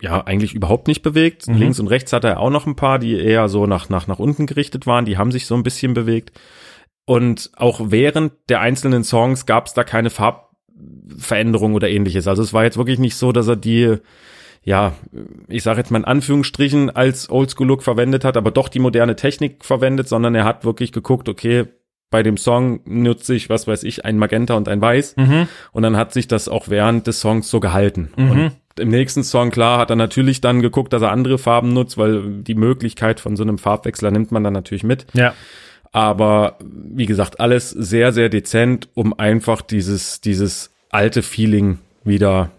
ja, 0.00 0.26
eigentlich 0.26 0.52
überhaupt 0.54 0.88
nicht 0.88 1.02
bewegt. 1.02 1.46
Mhm. 1.46 1.54
Links 1.54 1.78
und 1.78 1.86
rechts 1.86 2.12
hatte 2.12 2.26
er 2.28 2.40
auch 2.40 2.50
noch 2.50 2.66
ein 2.66 2.74
paar, 2.74 2.98
die 2.98 3.14
eher 3.16 3.48
so 3.48 3.66
nach, 3.66 3.88
nach, 3.90 4.08
nach 4.08 4.18
unten 4.18 4.46
gerichtet 4.46 4.86
waren. 4.88 5.04
Die 5.04 5.16
haben 5.18 5.30
sich 5.30 5.46
so 5.46 5.54
ein 5.54 5.62
bisschen 5.62 5.94
bewegt. 5.94 6.32
Und 7.08 7.52
auch 7.56 7.80
während 7.84 8.32
der 8.50 8.60
einzelnen 8.60 9.02
Songs 9.02 9.46
gab 9.46 9.64
es 9.64 9.72
da 9.72 9.82
keine 9.82 10.10
Farbveränderung 10.10 11.72
oder 11.72 11.88
ähnliches. 11.88 12.28
Also 12.28 12.42
es 12.42 12.52
war 12.52 12.64
jetzt 12.64 12.76
wirklich 12.76 12.98
nicht 12.98 13.14
so, 13.16 13.32
dass 13.32 13.48
er 13.48 13.56
die, 13.56 13.96
ja, 14.62 14.92
ich 15.48 15.62
sage 15.62 15.78
jetzt 15.78 15.90
mal 15.90 16.00
in 16.00 16.04
Anführungsstrichen 16.04 16.90
als 16.90 17.30
Oldschool-Look 17.30 17.82
verwendet 17.82 18.26
hat, 18.26 18.36
aber 18.36 18.50
doch 18.50 18.68
die 18.68 18.78
moderne 18.78 19.16
Technik 19.16 19.64
verwendet, 19.64 20.06
sondern 20.06 20.34
er 20.34 20.44
hat 20.44 20.66
wirklich 20.66 20.92
geguckt, 20.92 21.30
okay, 21.30 21.64
bei 22.10 22.22
dem 22.22 22.36
Song 22.36 22.80
nutze 22.84 23.34
ich, 23.34 23.48
was 23.48 23.66
weiß 23.66 23.84
ich, 23.84 24.04
ein 24.04 24.18
Magenta 24.18 24.52
und 24.58 24.68
ein 24.68 24.82
Weiß. 24.82 25.16
Mhm. 25.16 25.48
Und 25.72 25.84
dann 25.84 25.96
hat 25.96 26.12
sich 26.12 26.28
das 26.28 26.46
auch 26.46 26.68
während 26.68 27.06
des 27.06 27.20
Songs 27.20 27.48
so 27.48 27.58
gehalten. 27.58 28.10
Mhm. 28.16 28.30
Und 28.30 28.52
im 28.78 28.90
nächsten 28.90 29.24
Song, 29.24 29.50
klar, 29.50 29.78
hat 29.78 29.88
er 29.88 29.96
natürlich 29.96 30.42
dann 30.42 30.60
geguckt, 30.60 30.92
dass 30.92 31.00
er 31.00 31.10
andere 31.10 31.38
Farben 31.38 31.72
nutzt, 31.72 31.96
weil 31.96 32.42
die 32.42 32.54
Möglichkeit 32.54 33.18
von 33.18 33.34
so 33.34 33.44
einem 33.44 33.56
Farbwechsler 33.56 34.10
nimmt 34.10 34.30
man 34.30 34.44
dann 34.44 34.52
natürlich 34.52 34.84
mit. 34.84 35.06
Ja. 35.14 35.32
Aber 35.92 36.58
wie 36.60 37.06
gesagt, 37.06 37.40
alles 37.40 37.70
sehr, 37.70 38.12
sehr 38.12 38.28
dezent, 38.28 38.88
um 38.94 39.18
einfach 39.18 39.62
dieses, 39.62 40.20
dieses 40.20 40.70
alte 40.90 41.22
Feeling 41.22 41.78
wieder 42.04 42.50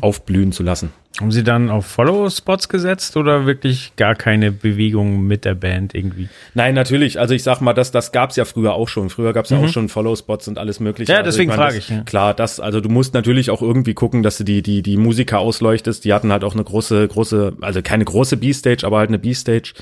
aufblühen 0.00 0.52
zu 0.52 0.62
lassen. 0.62 0.92
Haben 1.20 1.30
sie 1.30 1.44
dann 1.44 1.68
auf 1.68 1.84
Follow-Spots 1.84 2.70
gesetzt 2.70 3.18
oder 3.18 3.44
wirklich 3.44 3.92
gar 3.96 4.14
keine 4.14 4.50
Bewegung 4.50 5.26
mit 5.26 5.44
der 5.44 5.54
Band 5.54 5.94
irgendwie? 5.94 6.30
Nein, 6.54 6.74
natürlich. 6.74 7.20
Also 7.20 7.34
ich 7.34 7.42
sag 7.42 7.60
mal, 7.60 7.74
das, 7.74 7.90
das 7.90 8.12
gab's 8.12 8.36
ja 8.36 8.46
früher 8.46 8.72
auch 8.72 8.88
schon. 8.88 9.10
Früher 9.10 9.34
gab's 9.34 9.50
ja 9.50 9.58
auch 9.58 9.68
schon 9.68 9.90
Follow-Spots 9.90 10.48
und 10.48 10.58
alles 10.58 10.80
mögliche. 10.80 11.12
Ja, 11.12 11.18
Also 11.18 11.30
deswegen 11.30 11.52
frage 11.52 11.76
das, 11.76 11.84
ich, 11.84 11.90
ja. 11.90 12.02
Klar, 12.04 12.32
das, 12.32 12.60
also 12.60 12.80
du 12.80 12.88
musst 12.88 13.12
natürlich 13.12 13.50
auch 13.50 13.60
irgendwie 13.60 13.92
gucken, 13.92 14.22
dass 14.22 14.38
du 14.38 14.44
die, 14.44 14.62
die, 14.62 14.80
die 14.80 14.96
Musiker 14.96 15.38
ausleuchtest. 15.38 16.02
Die 16.06 16.14
hatten 16.14 16.32
halt 16.32 16.44
auch 16.44 16.54
eine 16.54 16.64
große, 16.64 17.06
große, 17.08 17.58
also 17.60 17.82
keine 17.82 18.06
große 18.06 18.38
B-Stage, 18.38 18.86
aber 18.86 18.98
halt 18.98 19.10
eine 19.10 19.18
B-Stage, 19.18 19.74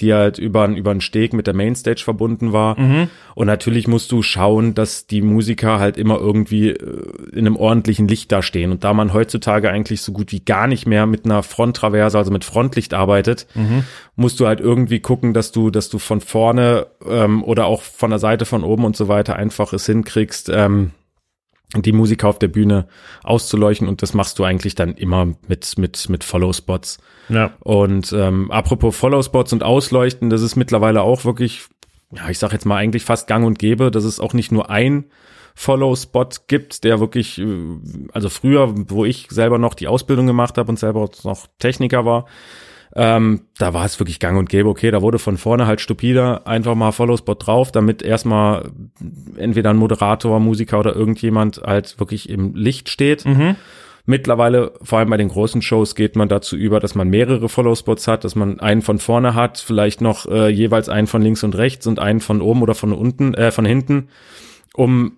die 0.00 0.14
halt 0.14 0.38
über, 0.38 0.68
über 0.68 0.92
einen 0.92 1.00
Steg 1.00 1.32
mit 1.32 1.48
der 1.48 1.54
Mainstage 1.54 2.02
verbunden 2.04 2.52
war. 2.52 2.78
Mhm. 2.78 3.08
Und 3.34 3.48
natürlich 3.48 3.88
musst 3.88 4.12
du 4.12 4.22
schauen, 4.22 4.74
dass 4.74 5.08
die 5.08 5.22
Musiker 5.22 5.80
halt 5.80 5.96
immer 5.96 6.18
irgendwie 6.20 6.68
äh, 6.68 7.02
in 7.32 7.40
einem 7.40 7.56
ordentlichen 7.56 8.06
Licht 8.06 8.30
da 8.30 8.40
stehen. 8.40 8.70
Und 8.70 8.84
da 8.84 8.94
man 8.94 9.12
heutzutage 9.12 9.68
eigentlich 9.68 10.02
so 10.02 10.12
gut 10.12 10.30
wie 10.30 10.40
gar 10.40 10.59
nicht 10.66 10.86
mehr 10.86 11.06
mit 11.06 11.24
einer 11.24 11.42
Fronttraverse, 11.42 12.18
also 12.18 12.30
mit 12.30 12.44
Frontlicht 12.44 12.94
arbeitet, 12.94 13.46
musst 14.16 14.40
du 14.40 14.46
halt 14.46 14.60
irgendwie 14.60 15.00
gucken, 15.00 15.34
dass 15.34 15.52
du, 15.52 15.70
dass 15.70 15.88
du 15.88 15.98
von 15.98 16.20
vorne 16.20 16.86
ähm, 17.06 17.42
oder 17.44 17.66
auch 17.66 17.82
von 17.82 18.10
der 18.10 18.18
Seite, 18.18 18.44
von 18.44 18.64
oben 18.64 18.84
und 18.84 18.96
so 18.96 19.08
weiter 19.08 19.36
einfach 19.36 19.72
es 19.72 19.86
hinkriegst, 19.86 20.50
ähm, 20.52 20.92
die 21.76 21.92
Musiker 21.92 22.28
auf 22.28 22.38
der 22.38 22.48
Bühne 22.48 22.88
auszuleuchten 23.22 23.86
und 23.86 24.02
das 24.02 24.14
machst 24.14 24.38
du 24.38 24.44
eigentlich 24.44 24.74
dann 24.74 24.94
immer 24.94 25.34
mit 25.46 25.78
mit 25.78 26.08
mit 26.08 26.24
Follow 26.24 26.52
Spots. 26.52 26.98
Ja. 27.28 27.52
Und 27.60 28.12
ähm, 28.12 28.50
apropos 28.50 28.96
Follow 28.96 29.22
Spots 29.22 29.52
und 29.52 29.62
Ausleuchten, 29.62 30.30
das 30.30 30.42
ist 30.42 30.56
mittlerweile 30.56 31.02
auch 31.02 31.24
wirklich, 31.24 31.62
ja, 32.12 32.28
ich 32.28 32.38
sag 32.38 32.52
jetzt 32.52 32.66
mal 32.66 32.76
eigentlich 32.76 33.04
fast 33.04 33.28
Gang 33.28 33.46
und 33.46 33.58
Gäbe, 33.58 33.90
dass 33.90 34.04
es 34.04 34.18
auch 34.18 34.34
nicht 34.34 34.50
nur 34.50 34.68
ein 34.68 35.04
Follow-Spot 35.54 36.28
gibt, 36.46 36.84
der 36.84 37.00
wirklich, 37.00 37.38
äh, 37.38 37.46
also 38.12 38.28
früher, 38.28 38.74
wo 38.88 39.04
ich 39.04 39.28
selber 39.30 39.58
noch 39.58 39.74
die 39.74 39.88
Ausbildung 39.88 40.26
gemacht 40.26 40.58
habe 40.58 40.70
und 40.70 40.78
selber 40.78 41.08
noch 41.24 41.46
Techniker 41.58 42.04
war, 42.04 42.26
ähm, 42.96 43.42
da 43.56 43.72
war 43.72 43.84
es 43.84 44.00
wirklich 44.00 44.18
gang 44.18 44.36
und 44.36 44.48
gäbe, 44.48 44.68
okay, 44.68 44.90
da 44.90 45.00
wurde 45.00 45.20
von 45.20 45.36
vorne 45.36 45.66
halt 45.66 45.80
stupider. 45.80 46.46
Einfach 46.46 46.74
mal 46.74 46.90
Follow-Spot 46.90 47.34
drauf, 47.34 47.70
damit 47.70 48.02
erstmal 48.02 48.70
entweder 49.36 49.70
ein 49.70 49.76
Moderator, 49.76 50.40
Musiker 50.40 50.80
oder 50.80 50.96
irgendjemand 50.96 51.62
halt 51.64 52.00
wirklich 52.00 52.28
im 52.28 52.54
Licht 52.54 52.88
steht. 52.88 53.24
Mittlerweile, 54.06 54.72
vor 54.82 54.98
allem 54.98 55.10
bei 55.10 55.18
den 55.18 55.28
großen 55.28 55.62
Shows, 55.62 55.94
geht 55.94 56.16
man 56.16 56.28
dazu 56.28 56.56
über, 56.56 56.80
dass 56.80 56.96
man 56.96 57.08
mehrere 57.08 57.48
Follow-Spots 57.48 58.08
hat, 58.08 58.24
dass 58.24 58.34
man 58.34 58.58
einen 58.58 58.82
von 58.82 58.98
vorne 58.98 59.34
hat, 59.34 59.58
vielleicht 59.58 60.00
noch 60.00 60.26
äh, 60.26 60.48
jeweils 60.48 60.88
einen 60.88 61.06
von 61.06 61.22
links 61.22 61.44
und 61.44 61.56
rechts 61.56 61.86
und 61.86 62.00
einen 62.00 62.18
von 62.20 62.40
oben 62.40 62.62
oder 62.62 62.74
von 62.74 62.92
unten, 62.92 63.34
äh, 63.34 63.52
von 63.52 63.64
hinten, 63.64 64.08
um 64.74 65.12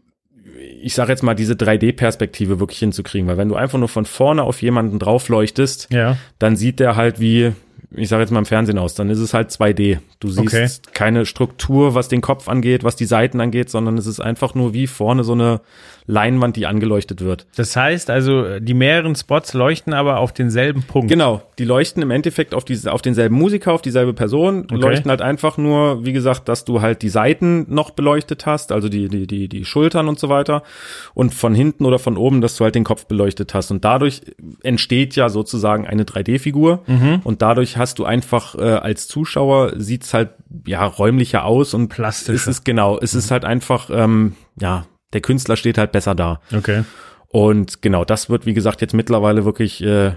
ich 0.83 0.95
sage 0.95 1.11
jetzt 1.13 1.23
mal, 1.23 1.35
diese 1.35 1.55
3D-Perspektive 1.55 2.61
wirklich 2.61 2.79
hinzukriegen, 2.79 3.29
weil 3.29 3.37
wenn 3.37 3.49
du 3.49 3.57
einfach 3.57 3.79
nur 3.79 3.89
von 3.89 4.05
vorne 4.05 4.43
auf 4.43 4.63
jemanden 4.63 4.99
drauf 4.99 5.29
leuchtest, 5.29 5.89
Ja. 5.93 6.17
dann 6.39 6.57
sieht 6.57 6.81
der 6.81 6.97
halt 6.97 7.21
wie, 7.21 7.53
ich 7.97 8.09
sage 8.09 8.23
jetzt 8.23 8.31
mal 8.31 8.39
im 8.39 8.47
Fernsehen 8.47 8.79
aus, 8.79 8.95
dann 8.95 9.11
ist 9.11 9.19
es 9.19 9.35
halt 9.35 9.51
2D. 9.51 9.99
Du 10.21 10.29
siehst 10.29 10.39
Okay. 10.47 10.69
keine 10.95 11.27
Struktur, 11.27 11.95
was 11.95 12.09
den 12.09 12.21
Kopf 12.21 12.49
angeht, 12.49 12.85
was 12.85 12.97
die 12.97 13.05
Seiten 13.05 13.41
angeht, 13.41 13.71
sondern 13.71 13.99
es 13.99 14.07
ist 14.07 14.21
einfach 14.21 14.55
nur 14.55 14.73
wie 14.75 14.87
vorne 14.87 15.25
so 15.25 15.33
eine 15.33 15.61
Leinwand, 16.07 16.57
die 16.57 16.67
angeleuchtet 16.67 17.21
wird. 17.21 17.47
Das 17.55 17.77
heißt 17.77 18.11
also, 18.11 18.59
die 18.59 18.75
mehreren 18.75 19.15
Spots 19.15 19.55
leuchten 19.55 19.93
aber 19.93 20.19
auf 20.19 20.33
denselben 20.33 20.83
Punkt. 20.83 21.09
Genau, 21.09 21.43
die 21.61 21.65
leuchten 21.65 22.03
im 22.03 22.11
Endeffekt 22.11 22.55
auf, 22.55 22.65
diese, 22.65 22.93
auf 22.93 23.03
denselben 23.03 23.37
Musiker, 23.37 23.73
auf 23.73 23.83
dieselbe 23.83 24.13
Person, 24.13 24.63
Okay. 24.65 24.75
leuchten 24.77 25.11
halt 25.11 25.23
einfach 25.23 25.59
nur, 25.59 26.05
wie 26.05 26.13
gesagt, 26.13 26.49
dass 26.49 26.65
du 26.65 26.81
halt 26.83 27.03
die 27.03 27.09
Seiten 27.09 27.67
noch 27.73 27.91
beleuchtet 27.91 28.47
hast, 28.47 28.73
also 28.73 28.89
die, 28.89 29.09
die, 29.09 29.27
die, 29.29 29.49
die 29.49 29.65
Schultern 29.65 30.09
und 30.09 30.19
so 30.19 30.29
weiter 30.29 30.65
und 31.15 31.33
von 31.35 31.55
hinten 31.55 31.85
oder 31.85 32.01
von 32.01 32.17
oben, 32.17 32.41
dass 32.41 32.57
du 32.57 32.65
halt 32.65 32.75
den 32.75 32.85
Kopf 32.85 33.07
beleuchtet 33.07 33.55
hast 33.55 33.71
und 33.71 33.85
dadurch 33.85 34.23
entsteht 34.65 35.15
ja 35.15 35.29
sozusagen 35.29 35.87
eine 35.87 36.05
3D-Figur 36.05 36.81
Mhm. 36.87 37.21
und 37.23 37.43
dadurch 37.43 37.77
hast 37.83 37.99
du 37.99 38.05
einfach 38.05 38.55
äh, 38.55 38.63
als 38.63 39.09
Zuschauer 39.09 39.73
sieht's 39.77 40.15
halt 40.15 40.31
ja 40.67 40.85
räumlicher 40.87 41.45
aus 41.45 41.75
und 41.75 41.89
Plastischer. 41.89 42.35
es 42.35 42.47
ist 42.47 42.65
genau, 42.65 42.99
es 42.99 43.15
ist 43.15 43.31
halt 43.31 43.45
einfach, 43.45 43.91
ähm, 43.93 44.35
ja, 44.59 44.87
der 45.13 45.21
Künstler 45.21 45.57
steht 45.57 45.79
halt 45.79 45.93
besser 45.93 46.15
da. 46.15 46.41
Okay. 46.57 46.85
Und 47.29 47.83
genau, 47.83 48.05
das 48.05 48.31
wird, 48.31 48.47
wie 48.47 48.55
gesagt, 48.55 48.81
jetzt 48.81 48.95
mittlerweile 48.95 49.45
wirklich 49.45 49.83
äh, 49.83 50.13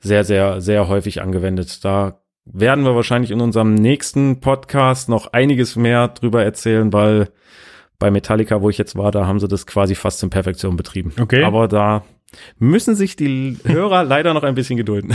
sehr, 0.00 0.24
sehr, 0.24 0.60
sehr 0.60 0.88
häufig 0.88 1.22
angewendet. 1.22 1.84
Da 1.84 2.20
werden 2.44 2.84
wir 2.84 2.94
wahrscheinlich 2.94 3.30
in 3.30 3.40
unserem 3.40 3.74
nächsten 3.74 4.40
Podcast 4.40 5.08
noch 5.08 5.32
einiges 5.32 5.76
mehr 5.76 6.08
drüber 6.08 6.42
erzählen, 6.42 6.92
weil 6.92 7.28
bei 7.98 8.10
Metallica, 8.10 8.60
wo 8.62 8.68
ich 8.68 8.78
jetzt 8.78 8.96
war, 8.96 9.12
da 9.12 9.26
haben 9.26 9.38
sie 9.38 9.46
das 9.46 9.66
quasi 9.66 9.94
fast 9.94 10.22
in 10.24 10.30
Perfektion 10.30 10.76
betrieben. 10.76 11.12
Okay. 11.20 11.44
Aber 11.44 11.68
da 11.68 12.04
müssen 12.58 12.96
sich 12.96 13.14
die 13.14 13.58
Hörer 13.64 14.02
leider 14.04 14.34
noch 14.34 14.42
ein 14.42 14.54
bisschen 14.54 14.76
gedulden. 14.76 15.14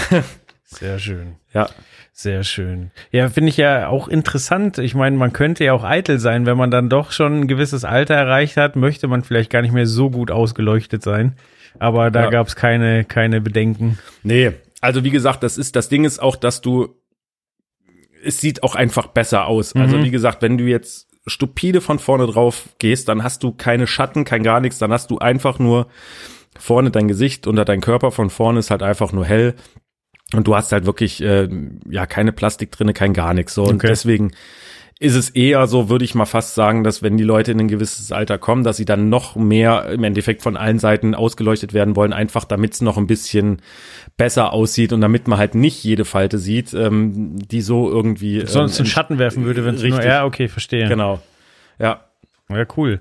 Sehr 0.70 1.00
schön. 1.00 1.36
ja. 1.54 1.68
Sehr 2.12 2.44
schön. 2.44 2.90
Ja, 3.12 3.30
finde 3.30 3.50
ich 3.50 3.58
ja 3.58 3.90
auch 3.90 4.08
interessant. 4.08 4.80
Ich 4.80 4.96
meine, 4.96 5.16
man 5.18 5.34
könnte 5.34 5.64
ja 5.64 5.74
auch 5.74 5.84
eitel 5.84 6.18
sein, 6.20 6.48
wenn 6.48 6.58
man 6.58 6.72
dann 6.72 6.90
doch 6.90 7.12
schon 7.12 7.42
ein 7.42 7.48
gewisses 7.48 7.86
Alter 7.86 8.16
erreicht 8.16 8.58
hat, 8.58 8.76
möchte 8.76 9.08
man 9.08 9.24
vielleicht 9.24 9.52
gar 9.52 9.62
nicht 9.62 9.72
mehr 9.72 9.86
so 9.86 10.10
gut 10.10 10.32
ausgeleuchtet 10.32 11.04
sein. 11.04 11.36
Aber 11.78 12.10
da 12.10 12.24
Ja. 12.24 12.30
gab 12.32 12.48
es 12.48 12.56
keine, 12.56 13.06
keine 13.06 13.40
Bedenken. 13.40 14.00
Nee, 14.24 14.54
also 14.82 15.04
wie 15.04 15.12
gesagt, 15.12 15.44
das 15.44 15.60
ist, 15.60 15.76
das 15.76 15.90
Ding 15.90 16.06
ist 16.06 16.18
auch, 16.20 16.36
dass 16.36 16.60
du, 16.62 16.96
es 18.26 18.42
sieht 18.42 18.64
auch 18.64 18.74
einfach 18.76 19.08
besser 19.08 19.46
aus. 19.46 19.76
Also 19.76 19.98
Mhm. 20.00 20.04
wie 20.06 20.12
gesagt, 20.12 20.42
wenn 20.42 20.58
du 20.58 20.64
jetzt 20.64 21.08
stupide 21.28 21.82
von 21.82 22.00
vorne 22.00 22.26
drauf 22.26 22.70
gehst, 22.80 23.10
dann 23.10 23.22
hast 23.24 23.44
du 23.44 23.52
keine 23.52 23.86
Schatten, 23.86 24.26
kein 24.26 24.42
gar 24.42 24.60
nichts, 24.60 24.80
dann 24.80 24.92
hast 24.92 25.12
du 25.12 25.20
einfach 25.20 25.60
nur 25.60 25.88
vorne 26.58 26.90
dein 26.90 27.08
Gesicht 27.08 27.46
oder 27.46 27.64
dein 27.64 27.82
Körper 27.82 28.12
von 28.12 28.32
vorne 28.32 28.58
ist 28.60 28.72
halt 28.72 28.82
einfach 28.82 29.12
nur 29.14 29.26
hell. 29.26 29.54
Und 30.34 30.48
du 30.48 30.56
hast 30.56 30.72
halt 30.72 30.86
wirklich, 30.86 31.22
äh, 31.24 31.48
ja, 31.90 32.06
keine 32.06 32.32
Plastik 32.34 32.72
drinne, 32.72 32.94
kein 32.94 33.14
gar 33.14 33.34
nichts. 33.34 33.54
So. 33.54 33.64
Und 33.64 33.76
Okay. 33.76 33.88
deswegen 33.88 34.32
ist 35.00 35.16
es 35.16 35.30
eher 35.30 35.68
so, 35.68 35.90
würde 35.90 36.04
ich 36.04 36.16
mal 36.16 36.26
fast 36.26 36.56
sagen, 36.56 36.84
dass 36.84 37.04
wenn 37.04 37.18
die 37.18 37.24
Leute 37.24 37.52
in 37.52 37.60
ein 37.60 37.68
gewisses 37.68 38.12
Alter 38.12 38.40
kommen, 38.40 38.64
dass 38.64 38.78
sie 38.78 38.86
dann 38.86 39.10
noch 39.10 39.36
mehr 39.36 39.86
im 39.90 40.04
Endeffekt 40.04 40.42
von 40.42 40.58
allen 40.58 40.80
Seiten 40.80 41.14
ausgeleuchtet 41.14 41.74
werden 41.74 41.96
wollen, 41.96 42.14
einfach 42.14 42.46
damit 42.46 42.74
es 42.74 42.82
noch 42.82 42.98
ein 42.98 43.06
bisschen 43.06 43.62
besser 44.18 44.54
aussieht 44.54 44.94
und 44.94 45.02
damit 45.02 45.28
man 45.28 45.38
halt 45.38 45.54
nicht 45.54 45.84
jede 45.84 46.04
Falte 46.04 46.40
sieht, 46.40 46.74
ähm, 46.74 47.38
die 47.48 47.62
so 47.62 47.90
irgendwie 47.90 48.44
Sonst 48.48 48.80
ähm, 48.80 48.84
einen 48.84 48.90
Schatten 48.90 49.20
werfen 49.20 49.46
würde, 49.46 49.64
wenn 49.64 49.76
es 49.76 49.84
nur, 49.84 50.04
ja, 50.04 50.26
okay, 50.26 50.48
verstehe. 50.48 50.88
Genau. 50.90 51.22
Ja. 51.78 52.06
Ja, 52.50 52.66
cool. 52.76 53.00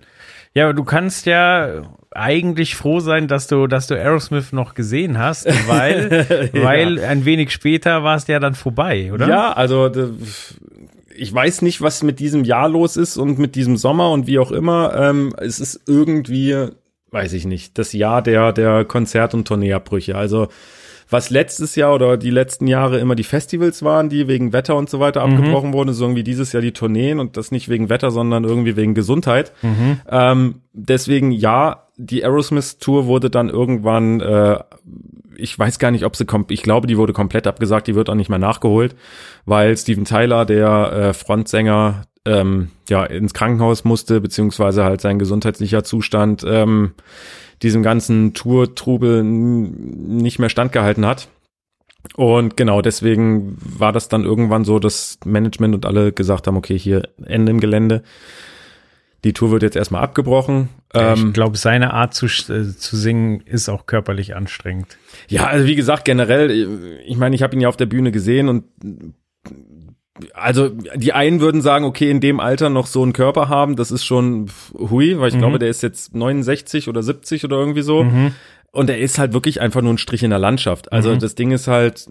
Ja, 0.53 0.65
aber 0.65 0.75
du 0.75 0.85
kannst 0.85 1.25
ja 1.25 1.83
eigentlich 2.17 2.75
froh 2.75 3.01
sein, 3.01 3.29
dass 3.29 3.47
du, 3.47 3.67
dass 3.67 3.87
du 3.87 3.95
Aerosmith 3.95 4.53
noch 4.53 4.75
gesehen 4.75 5.19
hast, 5.19 5.47
weil, 5.67 6.51
weil 6.53 6.99
ein 7.05 7.25
wenig 7.25 7.51
später 7.51 8.03
war 8.03 8.17
es 8.17 8.27
ja 8.27 8.41
dann 8.41 8.55
vorbei, 8.55 9.13
oder? 9.13 9.29
Ja, 9.29 9.53
also 9.53 9.91
ich 11.15 11.33
weiß 11.33 11.63
nicht, 11.63 11.81
was 11.81 12.03
mit 12.03 12.21
diesem 12.21 12.45
Jahr 12.45 12.69
los 12.69 12.97
ist 12.97 13.17
und 13.17 13.39
mit 13.39 13.55
diesem 13.55 13.77
Sommer 13.77 14.11
und 14.11 14.27
wie 14.27 14.39
auch 14.39 14.53
immer. 14.53 14.95
Ähm, 14.97 15.35
es 15.39 15.61
ist 15.61 15.81
irgendwie, 15.87 16.69
weiß 17.11 17.33
ich 17.33 17.47
nicht, 17.47 17.79
das 17.79 17.93
Jahr 17.93 18.23
der, 18.23 18.53
der 18.53 18.85
Konzert- 18.85 19.35
und 19.35 19.49
Tourneeabbrüche. 19.49 20.17
Also 20.17 20.49
was 21.09 21.31
letztes 21.31 21.77
Jahr 21.77 21.95
oder 21.95 22.17
die 22.17 22.31
letzten 22.31 22.67
Jahre 22.67 22.99
immer 22.99 23.15
die 23.15 23.25
Festivals 23.25 23.83
waren, 23.85 24.09
die 24.09 24.27
wegen 24.27 24.53
Wetter 24.53 24.75
und 24.75 24.91
so 24.91 24.99
weiter 24.99 25.23
abgebrochen 25.23 25.73
wurden, 25.73 25.91
ist 25.91 26.01
irgendwie 26.01 26.25
dieses 26.25 26.53
Jahr 26.53 26.63
die 26.63 26.73
Tourneen 26.73 27.21
und 27.21 27.37
das 27.37 27.53
nicht 27.53 27.69
wegen 27.69 27.89
Wetter, 27.89 28.11
sondern 28.11 28.43
irgendwie 28.43 28.77
wegen 28.77 28.95
Gesundheit. 28.95 29.53
Ähm, 30.11 30.63
deswegen 30.73 31.31
ja, 31.31 31.86
die 31.97 32.25
Aerosmith-Tour 32.25 33.07
wurde 33.07 33.31
dann 33.31 33.49
irgendwann, 33.49 34.21
äh, 34.21 34.59
ich 35.37 35.59
weiß 35.59 35.79
gar 35.79 35.91
nicht, 35.91 36.05
ob 36.05 36.17
sie 36.17 36.25
kommt, 36.25 36.51
ich 36.51 36.63
glaube, 36.63 36.87
die 36.87 36.99
wurde 36.99 37.13
komplett 37.13 37.47
abgesagt, 37.47 37.87
die 37.87 37.95
wird 37.95 38.11
auch 38.11 38.15
nicht 38.15 38.29
mehr 38.29 38.39
nachgeholt, 38.39 38.95
weil 39.45 39.77
Steven 39.77 40.05
Tyler, 40.05 40.45
der 40.45 40.93
äh, 40.93 41.13
Frontsänger, 41.15 42.05
ähm, 42.25 42.71
ja, 42.89 43.05
ins 43.05 43.35
Krankenhaus 43.35 43.85
musste, 43.85 44.21
beziehungsweise 44.21 44.85
halt 44.85 45.01
sein 45.01 45.19
gesundheitlicher 45.19 45.85
Zustand 45.85 46.45
ähm, 46.47 46.93
diesem 47.63 47.83
ganzen 47.83 48.35
Tour-Trubel 48.35 49.23
nicht 49.23 50.39
mehr 50.39 50.51
standgehalten 50.51 51.07
hat. 51.07 51.29
Und 52.15 52.57
genau 52.57 52.83
deswegen 52.83 53.57
war 53.59 53.93
das 53.93 54.09
dann 54.09 54.25
irgendwann 54.25 54.65
so, 54.65 54.79
dass 54.79 55.19
Management 55.25 55.75
und 55.75 55.87
alle 55.87 56.13
gesagt 56.13 56.47
haben, 56.47 56.57
okay, 56.57 56.79
hier 56.79 57.09
Ende 57.25 57.51
im 57.51 57.61
Gelände. 57.61 58.03
Die 59.27 59.33
Tour 59.33 59.51
wird 59.51 59.65
jetzt 59.65 59.75
erstmal 59.77 60.03
abgebrochen. 60.03 60.69
Ja, 60.95 61.13
Ähm, 61.15 61.27
ich 61.29 61.33
glaube, 61.35 61.57
seine 61.59 61.93
Art 61.93 62.15
zu, 62.15 62.27
äh, 62.27 62.65
zu 62.77 62.97
singen 62.97 63.41
ist 63.41 63.69
auch 63.69 63.87
körperlich 63.87 64.37
anstrengend. 64.37 64.97
Ja, 65.29 65.47
also 65.49 65.67
wie 65.67 65.75
gesagt, 65.75 66.05
generell, 66.05 67.01
ich 67.05 67.17
meine, 67.17 67.35
ich 67.35 67.43
habe 67.43 67.55
ihn 67.57 67.61
ja 67.61 67.69
auf 67.69 67.77
der 67.77 67.87
Bühne 67.87 68.13
gesehen 68.13 68.49
und 68.49 68.65
also 70.33 70.71
die 70.71 71.13
einen 71.13 71.41
würden 71.41 71.61
sagen, 71.61 71.85
okay, 71.85 72.11
in 72.11 72.21
dem 72.21 72.41
Alter 72.41 72.71
noch 72.71 72.87
so 72.87 73.03
einen 73.03 73.13
Körper 73.13 73.51
haben, 73.51 73.77
das 73.77 73.91
ist 73.91 74.05
schon 74.05 74.49
hui, 74.73 75.19
weil 75.19 75.29
ich 75.29 75.35
Mhm. 75.35 75.39
glaube, 75.41 75.59
der 75.59 75.69
ist 75.69 75.83
jetzt 75.83 76.15
69 76.15 76.89
oder 76.89 77.03
70 77.03 77.45
oder 77.45 77.57
irgendwie 77.59 77.83
so. 77.83 78.07
Und 78.77 78.91
er 78.91 78.99
ist 78.99 79.19
halt 79.19 79.33
wirklich 79.33 79.61
einfach 79.61 79.83
nur 79.83 79.93
ein 79.95 79.99
Strich 79.99 80.23
in 80.23 80.31
der 80.31 80.39
Landschaft. 80.39 80.93
Also 80.93 81.15
das 81.17 81.35
Ding 81.35 81.51
ist 81.51 81.67
halt, 81.67 82.07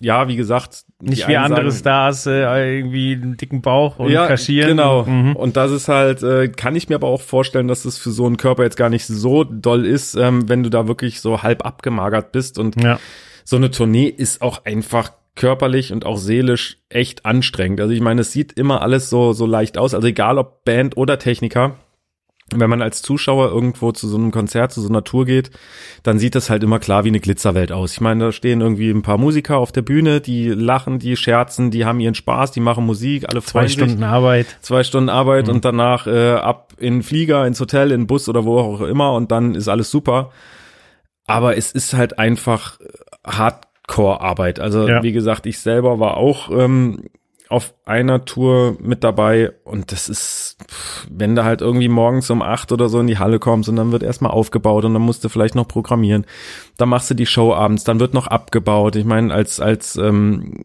ja, 0.00 0.28
wie 0.28 0.36
gesagt, 0.36 0.84
Mhm. 0.98 1.10
Nicht 1.10 1.28
wie 1.28 1.36
andere 1.36 1.70
sagen- 1.70 1.78
Stars, 1.80 2.26
äh, 2.26 2.76
irgendwie 2.78 3.12
einen 3.12 3.36
dicken 3.36 3.60
Bauch 3.60 3.98
und 3.98 4.10
ja, 4.10 4.26
kaschieren. 4.26 4.70
Genau. 4.70 5.04
Mhm. 5.04 5.36
Und 5.36 5.58
das 5.58 5.70
ist 5.70 5.88
halt, 5.88 6.22
äh, 6.22 6.48
kann 6.48 6.74
ich 6.74 6.88
mir 6.88 6.94
aber 6.94 7.08
auch 7.08 7.20
vorstellen, 7.20 7.68
dass 7.68 7.84
es 7.84 7.98
für 7.98 8.10
so 8.10 8.24
einen 8.24 8.38
Körper 8.38 8.62
jetzt 8.62 8.78
gar 8.78 8.88
nicht 8.88 9.04
so 9.06 9.44
doll 9.44 9.84
ist, 9.84 10.14
ähm, 10.14 10.48
wenn 10.48 10.62
du 10.62 10.70
da 10.70 10.88
wirklich 10.88 11.20
so 11.20 11.42
halb 11.42 11.66
abgemagert 11.66 12.32
bist. 12.32 12.58
Und 12.58 12.82
Ja. 12.82 12.98
so 13.44 13.56
eine 13.56 13.70
Tournee 13.70 14.06
ist 14.06 14.40
auch 14.40 14.64
einfach 14.64 15.12
körperlich 15.34 15.92
und 15.92 16.06
auch 16.06 16.16
seelisch 16.16 16.78
echt 16.88 17.26
anstrengend. 17.26 17.78
Also 17.82 17.92
ich 17.92 18.00
meine, 18.00 18.22
es 18.22 18.32
sieht 18.32 18.54
immer 18.54 18.80
alles 18.80 19.10
so, 19.10 19.34
so 19.34 19.44
leicht 19.44 19.76
aus. 19.76 19.92
Also 19.92 20.06
egal 20.08 20.38
ob 20.38 20.64
Band 20.64 20.96
oder 20.96 21.18
Techniker. 21.18 21.76
Wenn 22.54 22.70
man 22.70 22.80
als 22.80 23.02
Zuschauer 23.02 23.48
irgendwo 23.50 23.90
zu 23.90 24.06
so 24.06 24.16
einem 24.16 24.30
Konzert, 24.30 24.72
zu 24.72 24.80
so 24.80 24.88
einer 24.88 25.02
Tour 25.02 25.24
geht, 25.24 25.50
dann 26.04 26.20
sieht 26.20 26.36
das 26.36 26.48
halt 26.48 26.62
immer 26.62 26.78
klar 26.78 27.02
wie 27.02 27.08
eine 27.08 27.18
Glitzerwelt 27.18 27.72
aus. 27.72 27.92
Ich 27.92 28.00
meine, 28.00 28.26
da 28.26 28.32
stehen 28.32 28.60
irgendwie 28.60 28.88
ein 28.90 29.02
paar 29.02 29.18
Musiker 29.18 29.58
auf 29.58 29.72
der 29.72 29.82
Bühne, 29.82 30.20
die 30.20 30.50
lachen, 30.50 31.00
die 31.00 31.16
scherzen, 31.16 31.72
die 31.72 31.84
haben 31.84 31.98
ihren 31.98 32.14
Spaß, 32.14 32.52
die 32.52 32.60
machen 32.60 32.86
Musik, 32.86 33.28
alle 33.28 33.42
Zwei 33.42 33.50
freuen 33.50 33.66
sich 33.68 33.76
Stunden 33.76 34.04
Arbeit. 34.04 34.46
zwei 34.60 34.84
Stunden 34.84 35.08
Arbeit 35.08 35.48
und 35.48 35.64
danach 35.64 36.06
äh, 36.06 36.34
ab 36.34 36.72
in 36.78 37.02
Flieger, 37.02 37.44
ins 37.48 37.58
Hotel, 37.58 37.90
in 37.90 38.06
Bus 38.06 38.28
oder 38.28 38.44
wo 38.44 38.60
auch 38.60 38.80
immer 38.82 39.14
und 39.14 39.32
dann 39.32 39.56
ist 39.56 39.66
alles 39.66 39.90
super. 39.90 40.30
Aber 41.26 41.56
es 41.56 41.72
ist 41.72 41.94
halt 41.94 42.20
einfach 42.20 42.78
Hardcore-Arbeit. 43.26 44.60
Also 44.60 44.86
Ja. 44.88 45.02
wie 45.02 45.12
gesagt, 45.12 45.46
ich 45.46 45.58
selber 45.58 45.98
war 45.98 46.16
auch 46.16 46.50
ähm, 46.50 47.04
auf 47.48 47.74
einer 47.84 48.24
Tour 48.24 48.76
mit 48.80 49.04
dabei 49.04 49.52
und 49.64 49.92
das 49.92 50.08
ist, 50.08 50.56
wenn 51.08 51.36
du 51.36 51.44
halt 51.44 51.60
irgendwie 51.60 51.88
morgens 51.88 52.28
um 52.30 52.42
acht 52.42 52.72
oder 52.72 52.88
so 52.88 52.98
in 52.98 53.06
die 53.06 53.18
Halle 53.18 53.38
kommst 53.38 53.68
und 53.68 53.76
dann 53.76 53.92
wird 53.92 54.02
erstmal 54.02 54.32
aufgebaut 54.32 54.84
und 54.84 54.94
dann 54.94 55.02
musst 55.02 55.22
du 55.24 55.28
vielleicht 55.28 55.54
noch 55.54 55.68
programmieren. 55.68 56.26
Dann 56.76 56.88
machst 56.88 57.10
du 57.10 57.14
die 57.14 57.26
Show 57.26 57.54
abends, 57.54 57.84
dann 57.84 58.00
wird 58.00 58.14
noch 58.14 58.26
abgebaut. 58.26 58.96
Ich 58.96 59.04
meine, 59.04 59.32
als, 59.32 59.60
als 59.60 59.96
ähm, 59.96 60.64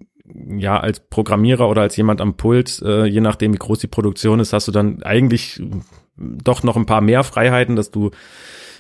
ja, 0.58 0.80
als 0.80 1.00
Programmierer 1.02 1.70
oder 1.70 1.82
als 1.82 1.96
jemand 1.98 2.22
am 2.22 2.36
Pult, 2.36 2.82
äh, 2.82 3.06
je 3.06 3.22
nachdem 3.22 3.54
wie 3.54 3.60
groß 3.60 3.80
die 3.80 3.88
Produktion 3.88 4.40
ist, 4.40 4.54
hast 4.54 4.68
du 4.68 4.72
dann 4.72 5.04
eigentlich 5.04 5.62
doch 6.18 6.64
noch 6.64 6.78
ein 6.78 6.86
paar 6.86 7.02
mehr 7.02 7.24
Freiheiten, 7.24 7.76
dass 7.76 7.92
du, 7.92 8.12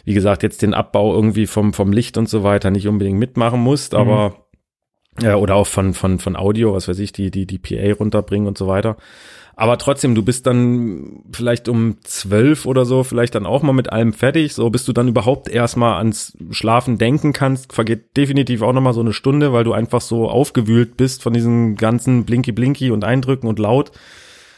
wie 0.05 0.13
gesagt, 0.13 0.43
jetzt 0.43 0.61
den 0.61 0.73
Abbau 0.73 1.13
irgendwie 1.13 1.47
vom, 1.47 1.73
vom 1.73 1.91
Licht 1.91 2.17
und 2.17 2.29
so 2.29 2.43
weiter 2.43 2.71
nicht 2.71 2.87
unbedingt 2.87 3.19
mitmachen 3.19 3.59
musst, 3.59 3.93
aber 3.93 4.35
ja, 5.19 5.35
oder 5.35 5.55
auch 5.55 5.67
von, 5.67 5.93
von, 5.93 6.19
von 6.19 6.35
Audio, 6.35 6.73
was 6.73 6.87
weiß 6.87 6.99
ich, 6.99 7.11
die, 7.11 7.31
die, 7.31 7.45
die 7.45 7.59
PA 7.59 7.93
runterbringen 7.93 8.47
und 8.47 8.57
so 8.57 8.67
weiter. 8.67 8.97
Aber 9.55 9.77
trotzdem, 9.77 10.15
du 10.15 10.23
bist 10.23 10.47
dann 10.47 11.23
vielleicht 11.31 11.67
um 11.67 11.97
zwölf 12.03 12.65
oder 12.65 12.85
so, 12.85 13.03
vielleicht 13.03 13.35
dann 13.35 13.45
auch 13.45 13.61
mal 13.61 13.73
mit 13.73 13.91
allem 13.91 14.13
fertig. 14.13 14.53
So, 14.53 14.69
bis 14.69 14.85
du 14.85 14.93
dann 14.93 15.09
überhaupt 15.09 15.49
erstmal 15.49 15.97
ans 15.97 16.37
Schlafen 16.51 16.97
denken 16.97 17.33
kannst, 17.33 17.73
vergeht 17.73 18.15
definitiv 18.17 18.61
auch 18.61 18.73
nochmal 18.73 18.93
so 18.93 19.01
eine 19.01 19.13
Stunde, 19.13 19.53
weil 19.53 19.63
du 19.63 19.73
einfach 19.73 20.01
so 20.01 20.29
aufgewühlt 20.29 20.97
bist 20.97 21.21
von 21.21 21.33
diesen 21.33 21.75
ganzen 21.75 22.23
Blinky-Blinky 22.23 22.91
und 22.91 23.03
Eindrücken 23.03 23.47
und 23.47 23.59
laut. 23.59 23.91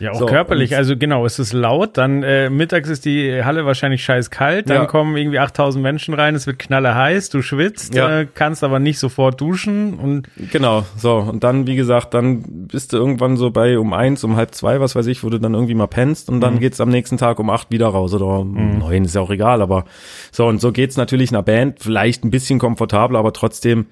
Ja, 0.03 0.11
auch 0.11 0.19
So, 0.19 0.25
körperlich. 0.25 0.75
Also 0.75 0.97
genau, 0.97 1.25
es 1.25 1.39
ist 1.39 1.53
laut. 1.53 1.97
Dann 1.97 2.23
äh, 2.23 2.49
mittags 2.49 2.89
ist 2.89 3.05
die 3.05 3.43
Halle 3.43 3.65
wahrscheinlich 3.65 4.03
scheiß 4.03 4.29
kalt. 4.29 4.69
Dann 4.69 4.77
Ja. 4.77 4.85
kommen 4.85 5.15
irgendwie 5.15 5.39
8000 5.39 5.81
Menschen 5.81 6.13
rein. 6.13 6.35
Es 6.35 6.45
wird 6.45 6.59
knalle 6.59 6.93
heiß. 6.93 7.29
Du 7.29 7.41
schwitzt, 7.41 7.95
Ja. 7.95 8.19
äh, 8.21 8.27
kannst 8.33 8.63
aber 8.63 8.79
nicht 8.79 8.99
sofort 8.99 9.39
duschen. 9.39 9.93
Und 9.95 10.27
Genau, 10.51 10.85
so. 10.97 11.15
Und 11.17 11.43
dann, 11.43 11.67
wie 11.67 11.75
gesagt, 11.75 12.13
dann 12.13 12.43
bist 12.67 12.91
du 12.93 12.97
irgendwann 12.97 13.37
so 13.37 13.49
bei 13.51 13.79
um 13.79 13.93
eins, 13.93 14.23
um 14.23 14.35
halb 14.35 14.53
zwei, 14.53 14.79
was 14.79 14.95
weiß 14.95 15.07
ich, 15.07 15.23
wo 15.23 15.29
du 15.29 15.39
dann 15.39 15.53
irgendwie 15.53 15.75
mal 15.75 15.87
pennst 15.87 16.29
und 16.29 16.41
dann 16.41 16.59
geht's 16.59 16.81
am 16.81 16.89
nächsten 16.89 17.17
Tag 17.17 17.39
um 17.39 17.49
acht 17.49 17.71
wieder 17.71 17.87
raus 17.87 18.13
oder 18.13 18.25
um 18.39 18.77
neun, 18.77 19.05
ist 19.05 19.15
ja 19.15 19.21
auch 19.21 19.31
egal, 19.31 19.61
aber 19.61 19.85
so. 20.31 20.45
Und 20.47 20.59
so 20.59 20.71
geht's 20.71 20.97
natürlich 20.97 21.31
einer 21.31 21.43
Band, 21.43 21.79
vielleicht 21.79 22.23
ein 22.25 22.31
bisschen 22.31 22.59
komfortabler, 22.59 23.19
aber 23.19 23.31
trotzdem 23.31 23.85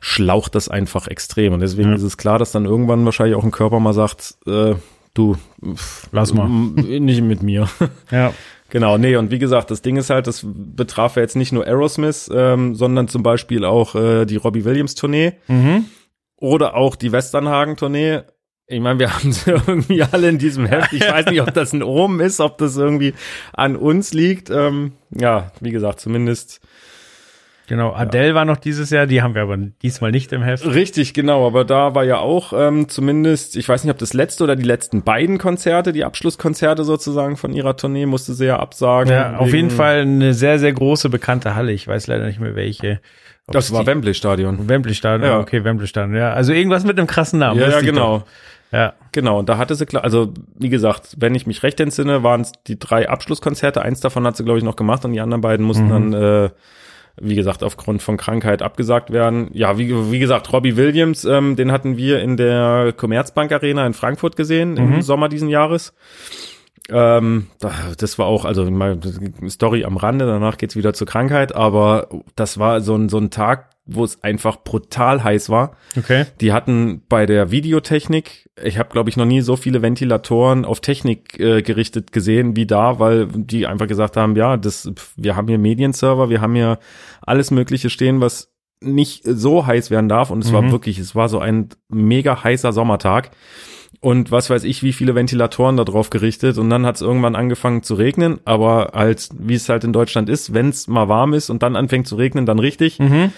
schlaucht 0.00 0.54
das 0.54 0.68
einfach 0.68 1.08
extrem. 1.08 1.52
Und 1.52 1.60
deswegen 1.60 1.88
Ja. 1.90 1.96
ist 1.96 2.02
es 2.02 2.16
klar, 2.16 2.38
dass 2.38 2.52
dann 2.52 2.64
irgendwann 2.64 3.04
wahrscheinlich 3.04 3.36
auch 3.36 3.42
ein 3.44 3.50
Körper 3.50 3.80
mal 3.80 3.92
sagt, 3.92 4.34
äh, 4.46 4.74
du, 5.18 5.36
pff, 5.74 6.08
Lass 6.12 6.32
mal. 6.32 6.48
nicht 6.48 7.22
mit 7.22 7.42
mir. 7.42 7.68
ja, 8.10 8.32
Genau, 8.70 8.98
nee, 8.98 9.16
und 9.16 9.30
wie 9.30 9.38
gesagt, 9.38 9.70
das 9.70 9.80
Ding 9.80 9.96
ist 9.96 10.10
halt, 10.10 10.26
das 10.26 10.44
betraf 10.44 11.16
ja 11.16 11.22
jetzt 11.22 11.36
nicht 11.36 11.52
nur 11.52 11.66
Aerosmith, 11.66 12.30
ähm, 12.32 12.74
sondern 12.74 13.08
zum 13.08 13.22
Beispiel 13.22 13.64
auch 13.64 13.94
äh, 13.94 14.26
die 14.26 14.36
Robbie 14.36 14.64
Williams 14.64 14.94
Tournee 14.94 15.32
mhm. 15.46 15.86
oder 16.36 16.74
auch 16.74 16.94
die 16.94 17.10
Westernhagen 17.10 17.76
Tournee. 17.76 18.20
Ich 18.66 18.80
meine, 18.80 18.98
wir 18.98 19.14
haben 19.14 19.32
sie 19.32 19.52
irgendwie 19.52 20.02
alle 20.02 20.28
in 20.28 20.38
diesem 20.38 20.66
Heft. 20.66 20.92
Ich 20.92 21.00
weiß 21.00 21.26
nicht, 21.26 21.40
ob 21.40 21.54
das 21.54 21.72
ein 21.72 21.82
Omen 21.82 22.20
ist, 22.20 22.40
ob 22.40 22.58
das 22.58 22.76
irgendwie 22.76 23.14
an 23.54 23.74
uns 23.74 24.12
liegt. 24.12 24.50
Ähm, 24.50 24.92
ja, 25.10 25.50
wie 25.60 25.70
gesagt, 25.70 26.00
zumindest 26.00 26.60
Genau, 27.68 27.92
Adele 27.92 28.34
war 28.34 28.46
noch 28.46 28.56
dieses 28.56 28.88
Jahr, 28.88 29.06
die 29.06 29.20
haben 29.20 29.34
wir 29.34 29.42
aber 29.42 29.58
diesmal 29.58 30.10
nicht 30.10 30.32
im 30.32 30.42
Heft. 30.42 30.64
Richtig, 30.64 31.12
genau, 31.12 31.46
aber 31.46 31.66
da 31.66 31.94
war 31.94 32.02
ja 32.02 32.16
auch 32.16 32.54
ähm, 32.54 32.88
zumindest, 32.88 33.56
ich 33.56 33.68
weiß 33.68 33.84
nicht, 33.84 33.92
ob 33.92 33.98
das 33.98 34.14
letzte 34.14 34.44
oder 34.44 34.56
die 34.56 34.62
letzten 34.64 35.02
beiden 35.02 35.36
Konzerte, 35.36 35.92
die 35.92 36.02
Abschlusskonzerte 36.02 36.82
sozusagen 36.84 37.36
von 37.36 37.52
ihrer 37.52 37.76
Tournee, 37.76 38.06
musste 38.06 38.32
sie 38.32 38.46
ja 38.46 38.58
absagen. 38.58 39.12
Ja, 39.12 39.36
auf 39.36 39.52
jeden 39.52 39.68
Fall 39.68 40.00
eine 40.00 40.32
sehr, 40.32 40.58
sehr 40.58 40.72
große 40.72 41.10
bekannte 41.10 41.54
Halle. 41.54 41.72
Ich 41.72 41.86
weiß 41.86 42.06
leider 42.06 42.26
nicht 42.26 42.40
mehr 42.40 42.56
welche. 42.56 43.00
Ob 43.46 43.52
Das 43.52 43.70
war 43.70 43.84
Wembley 43.84 44.14
Stadion. 44.14 44.66
Wembley 44.66 44.94
Stadion. 44.94 45.30
Ja. 45.30 45.38
Okay, 45.38 45.62
Wembley 45.62 45.86
Stadion. 45.86 46.16
Ja, 46.16 46.32
also 46.32 46.54
irgendwas 46.54 46.84
mit 46.84 46.98
einem 46.98 47.06
krassen 47.06 47.38
Namen. 47.38 47.60
Ja, 47.60 47.68
ja, 47.68 47.80
genau. 47.82 48.20
doch. 48.20 48.26
Ja. 48.72 48.94
Genau, 49.12 49.38
und 49.38 49.48
da 49.48 49.58
hatte 49.58 49.74
sie 49.74 49.86
klar, 49.86 50.04
also 50.04 50.32
wie 50.58 50.68
gesagt, 50.68 51.16
wenn 51.18 51.34
ich 51.34 51.46
mich 51.46 51.62
recht 51.62 51.80
entsinne, 51.80 52.22
waren 52.22 52.42
es 52.42 52.52
die 52.66 52.78
drei 52.78 53.08
Abschlusskonzerte. 53.08 53.82
Eins 53.82 54.00
davon 54.00 54.26
hat 54.26 54.36
sie, 54.36 54.44
glaube 54.44 54.58
ich, 54.58 54.64
noch 54.64 54.76
gemacht 54.76 55.04
und 55.04 55.12
die 55.12 55.20
anderen 55.20 55.40
beiden 55.40 55.64
mussten 55.66 55.88
dann, 55.88 56.12
äh, 56.12 56.50
wie 57.20 57.34
gesagt, 57.34 57.62
aufgrund 57.62 58.02
von 58.02 58.16
Krankheit 58.16 58.62
abgesagt 58.62 59.10
werden. 59.12 59.48
Ja, 59.52 59.78
wie, 59.78 60.12
wie 60.12 60.18
gesagt, 60.18 60.52
Robbie 60.52 60.76
Williams, 60.76 61.24
ähm, 61.24 61.56
den 61.56 61.72
hatten 61.72 61.96
wir 61.96 62.20
in 62.20 62.36
der 62.36 62.92
Commerzbank 62.96 63.52
Arena 63.52 63.86
in 63.86 63.94
Frankfurt 63.94 64.36
gesehen 64.36 64.76
im 64.76 65.02
Sommer 65.02 65.28
diesen 65.28 65.48
Jahres. 65.48 65.92
Ähm, 66.90 67.48
da- 67.60 67.72
das 67.98 68.18
war 68.18 68.26
auch, 68.26 68.44
also 68.46 68.64
mal 68.70 68.98
Story 69.48 69.84
am 69.84 69.96
Rande, 69.98 70.26
danach 70.26 70.56
geht's 70.56 70.74
wieder 70.76 70.94
zur 70.94 71.06
Krankheit, 71.06 71.54
aber 71.54 72.08
das 72.34 72.58
war 72.58 72.80
so 72.80 72.94
ein, 72.94 73.08
so 73.10 73.18
ein 73.18 73.28
Tag, 73.30 73.70
wo 73.88 74.04
es 74.04 74.22
einfach 74.22 74.62
brutal 74.62 75.24
heiß 75.24 75.48
war. 75.48 75.76
Okay. 75.96 76.26
Die 76.40 76.52
hatten 76.52 77.02
bei 77.08 77.26
der 77.26 77.50
Videotechnik, 77.50 78.50
ich 78.62 78.78
habe 78.78 78.90
glaube 78.90 79.10
ich 79.10 79.16
noch 79.16 79.24
nie 79.24 79.40
so 79.40 79.56
viele 79.56 79.82
Ventilatoren 79.82 80.64
auf 80.64 80.80
Technik 80.80 81.40
äh, 81.40 81.62
gerichtet 81.62 82.12
gesehen 82.12 82.54
wie 82.54 82.66
da, 82.66 83.00
weil 83.00 83.26
die 83.26 83.66
einfach 83.66 83.88
gesagt 83.88 84.16
haben, 84.16 84.36
ja, 84.36 84.56
das 84.56 84.92
wir 85.16 85.34
haben 85.34 85.48
hier 85.48 85.58
Medienserver, 85.58 86.28
wir 86.28 86.40
haben 86.40 86.54
hier 86.54 86.78
alles 87.22 87.50
mögliche 87.50 87.90
stehen, 87.90 88.20
was 88.20 88.52
nicht 88.80 89.22
so 89.24 89.66
heiß 89.66 89.90
werden 89.90 90.08
darf 90.08 90.30
und 90.30 90.44
es 90.44 90.52
war 90.52 90.70
wirklich, 90.70 90.98
es 90.98 91.16
war 91.16 91.28
so 91.28 91.40
ein 91.40 91.70
mega 91.88 92.44
heißer 92.44 92.72
Sommertag 92.72 93.32
und 94.00 94.30
was 94.30 94.50
weiß 94.50 94.64
ich, 94.64 94.82
wie 94.82 94.92
viele 94.92 95.14
Ventilatoren 95.14 95.76
da 95.76 95.84
drauf 95.84 96.10
gerichtet 96.10 96.58
und 96.58 96.70
dann 96.70 96.86
hat 96.86 96.96
es 96.96 97.02
irgendwann 97.02 97.34
angefangen 97.34 97.82
zu 97.82 97.94
regnen, 97.94 98.38
aber 98.44 98.92
halt, 98.94 99.28
wie 99.36 99.54
es 99.54 99.68
halt 99.68 99.82
in 99.84 99.92
Deutschland 99.92 100.28
ist, 100.28 100.54
wenn 100.54 100.68
es 100.68 100.86
mal 100.86 101.08
warm 101.08 101.34
ist 101.34 101.50
und 101.50 101.62
dann 101.62 101.74
anfängt 101.74 102.06
zu 102.06 102.16
regnen, 102.16 102.46
dann 102.46 102.58
richtig. 102.58 102.98
Mhm. 102.98 103.32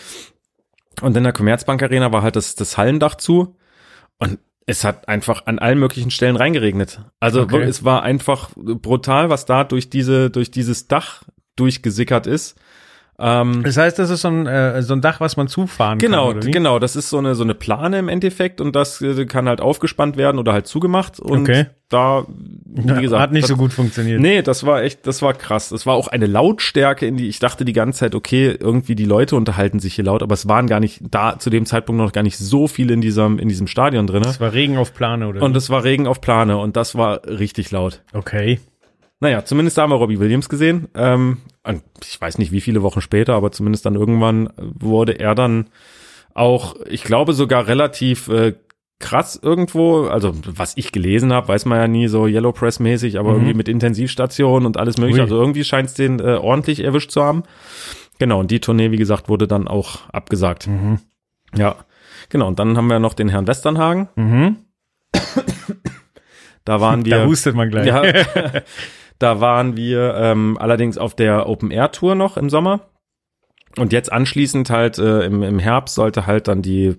Und 1.02 1.16
in 1.16 1.24
der 1.24 1.32
Commerzbank 1.32 1.82
Arena 1.82 2.12
war 2.12 2.22
halt 2.22 2.36
das, 2.36 2.54
das 2.54 2.76
Hallendach 2.76 3.16
zu 3.16 3.56
und 4.18 4.38
es 4.66 4.84
hat 4.84 5.08
einfach 5.08 5.46
an 5.46 5.58
allen 5.58 5.78
möglichen 5.78 6.10
Stellen 6.10 6.36
reingeregnet. 6.36 7.00
Also 7.18 7.42
Okay. 7.42 7.62
es 7.62 7.84
war 7.84 8.02
einfach 8.02 8.50
brutal, 8.54 9.30
was 9.30 9.44
da 9.44 9.64
durch 9.64 9.90
diese, 9.90 10.30
durch 10.30 10.50
dieses 10.50 10.86
Dach 10.86 11.24
durchgesickert 11.56 12.26
ist. 12.26 12.58
Ähm, 13.22 13.62
Das 13.64 13.76
heißt, 13.76 13.98
das 13.98 14.08
ist 14.10 14.22
so 14.22 14.28
ein, 14.28 14.46
äh, 14.46 14.80
so 14.82 14.94
ein 14.94 15.00
Dach, 15.02 15.20
was 15.20 15.36
man 15.36 15.46
zufahren 15.46 15.98
Genau, 15.98 16.32
kann. 16.32 16.44
wie? 16.46 16.50
genau. 16.50 16.78
Das 16.78 16.96
ist 16.96 17.10
so 17.10 17.18
eine 17.18 17.34
so 17.34 17.44
eine 17.44 17.54
Plane 17.54 17.98
im 17.98 18.08
Endeffekt 18.08 18.60
und 18.60 18.74
das 18.74 19.00
äh, 19.02 19.26
kann 19.26 19.48
halt 19.48 19.60
aufgespannt 19.60 20.16
werden 20.16 20.38
oder 20.38 20.52
halt 20.54 20.66
zugemacht 20.66 21.20
und 21.20 21.42
Okay. 21.42 21.66
da 21.90 22.24
wie 22.72 23.00
gesagt 23.02 23.20
Hat 23.20 23.32
nicht 23.32 23.42
das, 23.42 23.48
so 23.50 23.56
gut 23.56 23.72
funktioniert. 23.72 24.20
Nee, 24.20 24.42
das 24.42 24.64
war 24.64 24.82
echt, 24.82 25.06
das 25.06 25.20
war 25.22 25.34
krass. 25.34 25.68
Das 25.70 25.84
war 25.86 25.94
auch 25.94 26.08
eine 26.08 26.26
Lautstärke, 26.26 27.04
in 27.06 27.16
die 27.16 27.28
ich 27.28 27.40
dachte 27.40 27.64
die 27.64 27.72
ganze 27.72 27.98
Zeit, 28.00 28.14
okay, 28.14 28.56
irgendwie 28.58 28.94
die 28.94 29.04
Leute 29.04 29.36
unterhalten 29.36 29.80
sich 29.80 29.94
hier 29.96 30.04
laut, 30.04 30.22
aber 30.22 30.32
es 30.34 30.48
waren 30.48 30.66
gar 30.66 30.80
nicht 30.80 31.00
da 31.10 31.38
zu 31.38 31.50
dem 31.50 31.66
Zeitpunkt 31.66 32.00
noch 32.00 32.12
gar 32.12 32.22
nicht 32.22 32.38
so 32.38 32.68
viele 32.68 32.94
in 32.94 33.00
diesem 33.00 33.38
in 33.38 33.48
diesem 33.48 33.66
Stadion 33.66 34.06
drinne. 34.06 34.24
Das 34.24 34.40
war 34.40 34.52
Regen 34.54 34.78
auf 34.78 34.94
Plane, 34.94 35.26
oder? 35.28 35.42
Und 35.42 35.54
es 35.56 35.68
war 35.68 35.84
Regen 35.84 36.06
auf 36.06 36.20
Plane 36.20 36.56
und 36.56 36.76
das 36.76 36.94
war 36.94 37.20
richtig 37.26 37.70
laut. 37.70 38.02
okay. 38.14 38.60
Naja, 39.20 39.44
zumindest 39.44 39.76
da 39.76 39.82
haben 39.82 39.90
wir 39.90 39.96
Robbie 39.96 40.18
Williams 40.18 40.48
gesehen. 40.48 40.88
Ähm, 40.94 41.38
ich 42.02 42.20
weiß 42.20 42.38
nicht, 42.38 42.52
wie 42.52 42.62
viele 42.62 42.82
Wochen 42.82 43.02
später, 43.02 43.34
aber 43.34 43.52
zumindest 43.52 43.84
dann 43.84 43.94
irgendwann 43.94 44.50
wurde 44.56 45.12
er 45.12 45.34
dann 45.34 45.68
auch, 46.34 46.76
ich 46.88 47.04
glaube 47.04 47.34
sogar 47.34 47.66
relativ 47.66 48.28
äh, 48.28 48.54
krass 48.98 49.38
irgendwo, 49.42 50.04
also 50.04 50.32
was 50.46 50.76
ich 50.76 50.92
gelesen 50.92 51.32
habe, 51.32 51.48
weiß 51.48 51.64
man 51.66 51.78
ja 51.78 51.88
nie 51.88 52.08
so 52.08 52.26
Yellow 52.26 52.52
Press 52.52 52.80
mäßig, 52.80 53.18
aber 53.18 53.32
irgendwie 53.32 53.54
mit 53.54 53.68
Intensivstation 53.68 54.64
und 54.64 54.76
alles 54.76 54.96
mögliche. 54.96 55.20
Ui. 55.20 55.24
Also 55.24 55.38
irgendwie 55.38 55.64
scheint 55.64 55.88
es 55.88 55.94
den 55.94 56.18
äh, 56.20 56.34
ordentlich 56.34 56.80
erwischt 56.84 57.10
zu 57.10 57.22
haben. 57.22 57.42
Genau, 58.18 58.40
und 58.40 58.50
die 58.50 58.60
Tournee, 58.60 58.90
wie 58.90 58.98
gesagt, 58.98 59.28
wurde 59.28 59.48
dann 59.48 59.68
auch 59.68 60.08
abgesagt. 60.10 60.68
Ja, 61.56 61.76
genau. 62.28 62.48
Und 62.48 62.58
dann 62.58 62.76
haben 62.76 62.88
wir 62.88 62.98
noch 62.98 63.14
den 63.14 63.30
Herrn 63.30 63.46
Westernhagen. 63.46 64.08
Mhm. 64.14 64.56
Da 66.64 66.80
waren 66.82 67.06
wir. 67.06 67.16
Da 67.16 67.26
hustet 67.26 67.54
man 67.54 67.70
gleich. 67.70 67.86
Ja, 67.86 68.02
da 69.20 69.40
waren 69.40 69.76
wir 69.76 70.14
ähm, 70.16 70.56
allerdings 70.58 70.98
auf 70.98 71.14
der 71.14 71.48
Open 71.48 71.70
Air 71.70 71.92
Tour 71.92 72.16
noch 72.16 72.36
im 72.36 72.50
Sommer. 72.50 72.80
Und 73.76 73.92
jetzt 73.92 74.10
anschließend 74.10 74.68
halt 74.70 74.98
äh, 74.98 75.24
im, 75.24 75.44
im 75.44 75.60
Herbst 75.60 75.94
sollte 75.94 76.26
halt 76.26 76.48
dann 76.48 76.62
die 76.62 76.96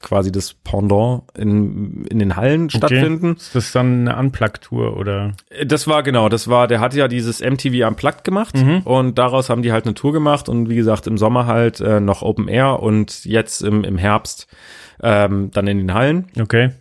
quasi 0.00 0.30
das 0.30 0.52
Pendant 0.52 1.22
in, 1.36 2.04
in 2.04 2.18
den 2.18 2.36
Hallen 2.36 2.68
stattfinden. 2.68 3.36
Ist 3.36 3.54
das 3.54 3.72
dann 3.72 4.06
eine 4.06 4.18
Unplugged-Tour 4.18 4.96
oder? 4.98 5.32
Das 5.64 5.88
war 5.88 6.02
genau, 6.02 6.28
das 6.28 6.46
war, 6.48 6.68
der 6.68 6.80
hatte 6.80 6.98
ja 6.98 7.08
dieses 7.08 7.40
MTV 7.40 7.88
Unplugged 7.88 8.22
gemacht 8.22 8.54
und 8.84 9.18
daraus 9.18 9.48
haben 9.48 9.62
die 9.62 9.72
halt 9.72 9.86
eine 9.86 9.94
Tour 9.94 10.12
gemacht 10.12 10.50
und 10.50 10.68
wie 10.68 10.76
gesagt 10.76 11.06
im 11.06 11.16
Sommer 11.16 11.46
halt 11.46 11.80
äh, 11.80 12.00
noch 12.00 12.20
Open 12.20 12.48
Air 12.48 12.80
und 12.80 13.24
jetzt 13.24 13.62
im, 13.62 13.82
im 13.82 13.96
Herbst 13.96 14.46
ähm, 15.02 15.50
dann 15.52 15.66
in 15.66 15.78
den 15.78 15.94
Hallen. 15.94 16.26
Okay. 16.38 16.72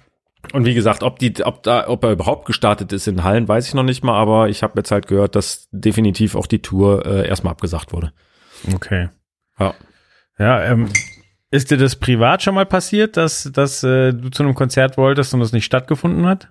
Und 0.51 0.65
wie 0.65 0.73
gesagt, 0.73 1.03
ob 1.03 1.19
die, 1.19 1.43
ob 1.43 1.63
da, 1.63 1.87
ob 1.87 2.03
er 2.03 2.11
überhaupt 2.11 2.45
gestartet 2.45 2.91
ist 2.91 3.07
in 3.07 3.23
Hallen, 3.23 3.47
weiß 3.47 3.67
ich 3.67 3.73
noch 3.73 3.83
nicht 3.83 4.03
mal, 4.03 4.19
aber 4.19 4.49
ich 4.49 4.61
habe 4.61 4.73
jetzt 4.77 4.91
halt 4.91 5.07
gehört, 5.07 5.35
dass 5.35 5.69
definitiv 5.71 6.35
auch 6.35 6.47
die 6.47 6.61
Tour 6.61 7.05
äh, 7.05 7.27
erstmal 7.27 7.51
abgesagt 7.51 7.93
wurde. 7.93 8.11
Okay. 8.73 9.09
Ja. 9.57 9.73
Ja, 10.37 10.63
ähm, 10.63 10.89
ist 11.51 11.71
dir 11.71 11.77
das 11.77 11.95
privat 11.95 12.43
schon 12.43 12.55
mal 12.55 12.65
passiert, 12.65 13.15
dass, 13.15 13.49
dass 13.53 13.83
äh, 13.83 14.11
du 14.11 14.29
zu 14.29 14.43
einem 14.43 14.55
Konzert 14.55 14.97
wolltest 14.97 15.33
und 15.33 15.41
es 15.41 15.53
nicht 15.53 15.65
stattgefunden 15.65 16.25
hat? 16.25 16.49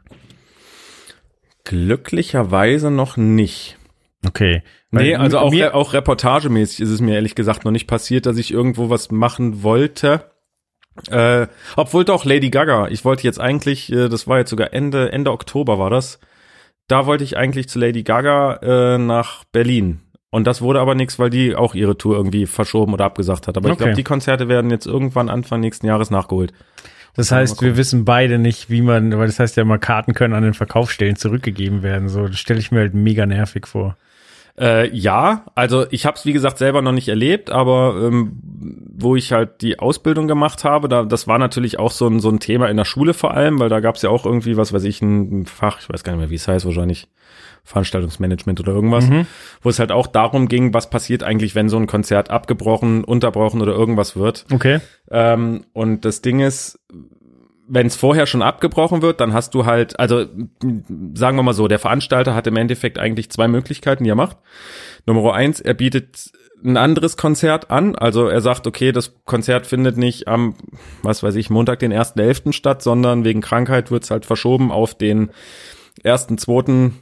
Glücklicherweise 1.65 2.91
noch 2.91 3.17
nicht. 3.17 3.79
Okay. 4.27 4.63
Nee, 4.91 5.15
Weil 5.15 5.17
also 5.17 5.39
auch, 5.39 5.51
mir, 5.51 5.75
auch 5.75 5.93
reportagemäßig 5.93 6.81
ist 6.81 6.91
es 6.91 7.01
mir 7.01 7.15
ehrlich 7.15 7.35
gesagt 7.35 7.65
noch 7.65 7.73
nicht 7.73 7.87
passiert, 7.87 8.27
dass 8.27 8.37
ich 8.37 8.53
irgendwo 8.53 8.91
was 8.91 9.11
machen 9.11 9.63
wollte. 9.63 10.32
Äh, 11.11 11.47
obwohl 11.77 12.05
doch 12.05 12.25
Lady 12.25 12.51
Gaga. 12.51 12.89
Ich 12.89 13.05
wollte 13.05 13.23
jetzt 13.25 13.41
eigentlich, 13.41 13.91
äh, 13.93 14.09
das 14.09 14.27
war 14.27 14.39
jetzt 14.39 14.51
sogar 14.51 14.73
Ende, 14.75 15.11
Ende 15.13 15.31
Oktober 15.33 15.79
war 15.79 15.91
das. 15.91 16.19
Da 16.89 17.07
wollte 17.07 17.25
ich 17.25 17.37
eigentlich 17.37 17.69
zu 17.69 17.79
Lady 17.79 18.03
Gaga 18.03 18.57
äh, 18.95 18.99
nach 18.99 19.45
Berlin. 19.53 20.01
Und 20.31 20.47
das 20.47 20.63
wurde 20.63 20.81
aber 20.81 20.95
nichts, 20.95 21.19
weil 21.19 21.31
die 21.31 21.55
auch 21.55 21.75
ihre 21.75 21.97
Tour 21.99 22.17
irgendwie 22.17 22.47
verschoben 22.47 22.95
oder 22.95 23.05
abgesagt 23.05 23.49
hat. 23.49 23.57
Aber 23.57 23.69
ich 23.69 23.73
Okay. 23.75 23.85
glaube, 23.85 23.97
die 23.97 24.03
Konzerte 24.05 24.49
werden 24.49 24.71
jetzt 24.71 24.87
irgendwann 24.87 25.29
Anfang 25.29 25.61
nächsten 25.61 25.87
Jahres 25.87 26.11
nachgeholt. 26.11 26.53
das 27.15 27.31
heißt, 27.31 27.61
wir 27.61 27.77
wissen 27.77 28.07
beide 28.07 28.39
nicht, 28.39 28.71
wie 28.71 28.81
man, 28.81 29.17
weil 29.19 29.27
das 29.27 29.39
heißt 29.39 29.57
ja 29.59 29.63
immer, 29.63 29.79
Karten 29.79 30.15
können 30.15 30.33
an 30.33 30.43
den 30.43 30.55
Verkaufsstellen 30.55 31.17
zurückgegeben 31.17 31.83
werden. 31.83 32.09
So, 32.09 32.27
das 32.29 32.39
stelle 32.39 32.61
ich 32.61 32.71
mir 32.73 32.81
halt 32.81 32.95
mega 32.95 33.27
nervig 33.27 33.67
vor. 33.67 33.97
Äh, 34.59 34.95
ja, 34.95 35.47
also 35.55 35.87
ich 35.91 36.05
habe 36.05 36.17
es 36.17 36.27
wie 36.27 36.33
gesagt 36.33 36.59
selber 36.59 36.83
noch 36.83 36.93
nicht 36.93 37.09
erlebt, 37.09 37.51
aber 37.51 37.97
ähm, 38.03 38.38
wo 38.95 39.17
ich 39.17 39.33
halt 39.33 39.62
die 39.62 39.79
Ausbildung 39.79 40.29
gemacht 40.29 40.65
habe, 40.65 40.88
da 40.88 41.05
das 41.05 41.27
war 41.27 41.38
natürlich 41.38 41.79
auch 41.79 41.91
so 41.91 42.07
ein 42.07 42.21
so 42.21 42.29
ein 42.29 42.38
Thema 42.38 42.69
in 42.69 42.77
der 42.77 42.85
Schule 42.85 43.15
vor 43.15 43.33
allem, 43.33 43.59
weil 43.59 43.71
da 43.71 43.81
gab 43.81 43.97
es 43.97 44.03
ja 44.03 44.11
auch 44.11 44.27
irgendwie 44.27 44.57
was 44.59 44.73
weiß 44.73 44.85
ich 44.85 45.01
ein 45.01 45.47
Fach, 45.47 45.81
ich 45.81 45.88
weiß 45.88 46.05
gar 46.05 46.12
nicht 46.12 46.21
mehr 46.21 46.31
wie 46.31 46.35
es 46.35 46.49
heißt, 46.49 46.67
wahrscheinlich 46.67 47.09
Veranstaltungsmanagement 47.65 48.61
oder 48.61 48.73
irgendwas, 48.73 49.09
wo 49.62 49.69
es 49.69 49.79
halt 49.79 49.93
auch 49.93 50.09
darum 50.09 50.49
ging, 50.49 50.75
was 50.75 50.91
passiert 50.91 51.23
eigentlich, 51.23 51.55
wenn 51.55 51.69
so 51.69 51.77
ein 51.77 51.87
Konzert 51.87 52.31
abgebrochen, 52.31 53.05
unterbrochen 53.05 53.62
oder 53.62 53.73
irgendwas 53.73 54.17
wird. 54.17 54.47
Okay. 54.53 54.81
Ähm, 55.11 55.65
und 55.73 56.05
das 56.05 56.23
Ding 56.23 56.41
ist, 56.41 56.81
wenn 57.68 57.87
es 57.87 57.96
vorher 57.96 58.27
schon 58.27 58.42
abgebrochen 58.42 59.03
wird, 59.03 59.20
dann 59.20 59.33
hast 59.33 59.55
du 59.55 59.66
halt, 59.66 59.98
also 59.98 60.27
sagen 61.14 61.37
wir 61.37 61.42
mal 61.42 61.55
so, 61.55 61.68
der 61.68 61.79
Veranstalter 61.79 62.35
hat 62.35 62.46
im 62.46 62.57
Endeffekt 62.57 62.98
eigentlich 62.98 63.31
zwei 63.31 63.48
Möglichkeiten, 63.48 64.05
die 64.05 64.11
er 64.11 64.16
macht. 64.16 64.38
Nummer 65.07 65.35
eins, 65.35 65.61
er 65.61 65.75
bietet 65.75 66.33
ein 66.64 66.77
anderes 66.77 67.16
Konzert 67.16 67.70
an. 67.70 67.96
Also 67.96 68.29
er 68.29 68.40
sagt, 68.40 68.66
okay, 68.66 68.92
das 68.92 69.14
Konzert 69.25 69.66
findet 69.66 69.96
nicht 69.96 70.29
am, 70.29 70.55
was 71.03 71.22
weiß 71.22 71.35
ich, 71.37 71.51
Montag, 71.51 71.81
den 71.81 71.92
1.11. 71.92 72.53
statt, 72.53 72.83
sondern 72.83 73.25
wegen 73.25 73.40
Krankheit 73.40 73.90
wird 73.90 74.05
es 74.05 74.11
halt 74.11 74.27
verschoben 74.27 74.70
auf 74.70 74.94
den 74.94 75.31
1.2. 76.05 76.92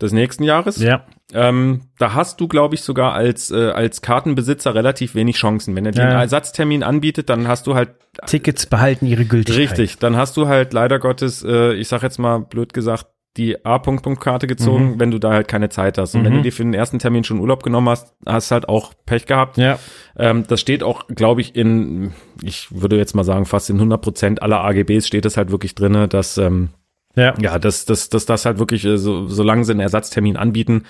des 0.00 0.12
nächsten 0.12 0.42
Jahres. 0.42 0.78
Ja. 0.80 1.06
Ähm, 1.34 1.82
da 1.98 2.14
hast 2.14 2.40
du, 2.40 2.48
glaube 2.48 2.74
ich, 2.74 2.82
sogar 2.82 3.12
als, 3.12 3.50
äh, 3.50 3.70
als 3.70 4.00
Kartenbesitzer 4.00 4.74
relativ 4.74 5.14
wenig 5.14 5.36
Chancen. 5.36 5.76
Wenn 5.76 5.84
er 5.84 5.92
dir 5.92 6.00
Ja, 6.02 6.08
einen 6.08 6.20
Ersatztermin 6.20 6.82
anbietet, 6.82 7.28
dann 7.28 7.46
hast 7.48 7.66
du 7.66 7.74
halt 7.74 7.90
Tickets 8.26 8.64
behalten 8.66 9.06
ihre 9.06 9.24
Gültigkeit. 9.26 9.70
Richtig, 9.78 9.98
dann 9.98 10.16
hast 10.16 10.36
du 10.38 10.48
halt 10.48 10.72
leider 10.72 10.98
Gottes, 10.98 11.44
äh, 11.44 11.74
ich 11.74 11.88
sag 11.88 12.02
jetzt 12.02 12.18
mal 12.18 12.38
blöd 12.38 12.72
gesagt, 12.72 13.06
die 13.36 13.64
A-Punkt-Punkt-Karte 13.64 14.46
gezogen, 14.48 14.92
Mhm. 14.94 15.00
wenn 15.00 15.10
du 15.12 15.18
da 15.20 15.30
halt 15.32 15.46
keine 15.46 15.68
Zeit 15.68 15.96
hast. 15.98 16.14
Und 16.16 16.24
wenn 16.24 16.32
du 16.32 16.42
dir 16.42 16.50
für 16.50 16.64
den 16.64 16.74
ersten 16.74 16.98
Termin 16.98 17.22
schon 17.22 17.38
Urlaub 17.38 17.62
genommen 17.62 17.88
hast, 17.90 18.12
hast 18.26 18.50
halt 18.50 18.68
auch 18.68 18.92
Pech 19.06 19.26
gehabt. 19.26 19.58
Ja. 19.58 19.78
Ähm, 20.16 20.44
das 20.48 20.60
steht 20.60 20.82
auch, 20.82 21.06
glaube 21.06 21.40
ich, 21.42 21.54
in, 21.54 22.12
ich 22.42 22.66
würde 22.72 22.96
jetzt 22.96 23.14
mal 23.14 23.22
sagen, 23.22 23.44
fast 23.44 23.70
in 23.70 23.76
100 23.76 24.00
Prozent 24.00 24.42
aller 24.42 24.64
AGBs 24.64 25.06
steht 25.06 25.24
es 25.24 25.36
halt 25.36 25.52
wirklich 25.52 25.76
drinne, 25.76 26.08
dass, 26.08 26.36
ähm, 26.38 26.70
Ja. 27.16 27.34
ja, 27.40 27.58
dass, 27.58 27.84
dass, 27.84 28.08
dass 28.08 28.26
das 28.26 28.44
halt 28.44 28.58
wirklich, 28.58 28.84
äh, 28.84 28.96
so, 28.98 29.26
solange 29.26 29.64
sie 29.64 29.72
einen 29.72 29.80
Ersatztermin 29.80 30.36
anbieten, 30.36 30.84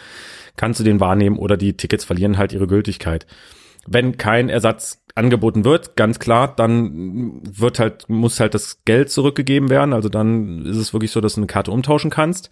kannst 0.56 0.80
du 0.80 0.84
den 0.84 1.00
wahrnehmen 1.00 1.38
oder 1.38 1.56
die 1.56 1.76
Tickets 1.76 2.04
verlieren 2.04 2.36
halt 2.38 2.52
ihre 2.52 2.66
Gültigkeit. 2.66 3.26
wenn 3.86 4.16
kein 4.16 4.48
Ersatz 4.48 5.02
angeboten 5.14 5.64
wird, 5.64 5.96
ganz 5.96 6.18
klar, 6.18 6.54
dann 6.54 7.40
wird 7.42 7.78
halt, 7.78 8.08
muss 8.08 8.38
halt 8.38 8.54
das 8.54 8.84
Geld 8.84 9.10
zurückgegeben 9.10 9.68
werden. 9.68 9.92
Also 9.92 10.08
dann 10.08 10.64
ist 10.64 10.76
es 10.76 10.92
wirklich 10.92 11.10
so, 11.10 11.20
dass 11.20 11.34
du 11.34 11.40
eine 11.40 11.46
Karte 11.46 11.70
umtauschen 11.72 12.10
kannst. 12.10 12.50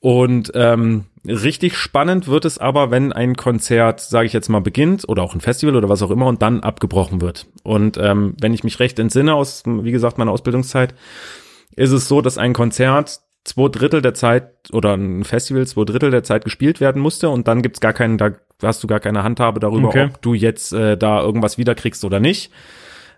Und 0.00 0.50
ähm, 0.54 1.04
richtig 1.26 1.76
spannend 1.76 2.26
wird 2.26 2.46
es 2.46 2.56
aber, 2.56 2.90
wenn 2.90 3.12
ein 3.12 3.36
Konzert, 3.36 4.00
sage 4.00 4.26
ich 4.26 4.32
jetzt 4.32 4.48
mal, 4.48 4.60
beginnt 4.60 5.06
oder 5.06 5.22
auch 5.22 5.34
ein 5.34 5.42
Festival 5.42 5.76
oder 5.76 5.90
was 5.90 6.02
auch 6.02 6.10
immer 6.10 6.26
und 6.26 6.40
dann 6.40 6.60
abgebrochen 6.60 7.20
wird. 7.20 7.46
Und 7.62 7.98
ähm, 7.98 8.34
wenn 8.40 8.54
ich 8.54 8.64
mich 8.64 8.80
recht 8.80 8.98
entsinne 8.98 9.34
aus, 9.34 9.62
wie 9.66 9.92
gesagt, 9.92 10.16
meiner 10.16 10.30
Ausbildungszeit, 10.32 10.94
ist 11.80 11.92
es 11.92 12.08
so, 12.08 12.20
dass 12.20 12.36
ein 12.36 12.52
Konzert 12.52 13.20
zwei 13.44 13.68
Drittel 13.68 14.02
der 14.02 14.12
Zeit 14.12 14.52
oder 14.72 14.94
ein 14.94 15.24
Festival 15.24 15.66
zwei 15.66 15.84
Drittel 15.84 16.10
der 16.10 16.22
Zeit 16.22 16.44
gespielt 16.44 16.78
werden 16.80 17.00
musste 17.00 17.30
und 17.30 17.48
dann 17.48 17.62
gibt's 17.62 17.80
gar 17.80 17.94
keinen, 17.94 18.18
da 18.18 18.32
hast 18.62 18.82
du 18.82 18.86
gar 18.86 19.00
keine 19.00 19.22
Handhabe 19.22 19.60
darüber, 19.60 19.88
Okay. 19.88 20.10
ob 20.12 20.20
du 20.20 20.34
jetzt 20.34 20.74
äh, 20.74 20.98
da 20.98 21.22
irgendwas 21.22 21.56
wiederkriegst 21.56 22.04
oder 22.04 22.20
nicht. 22.20 22.52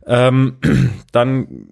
Ähm, 0.06 0.58
dann 1.12 1.66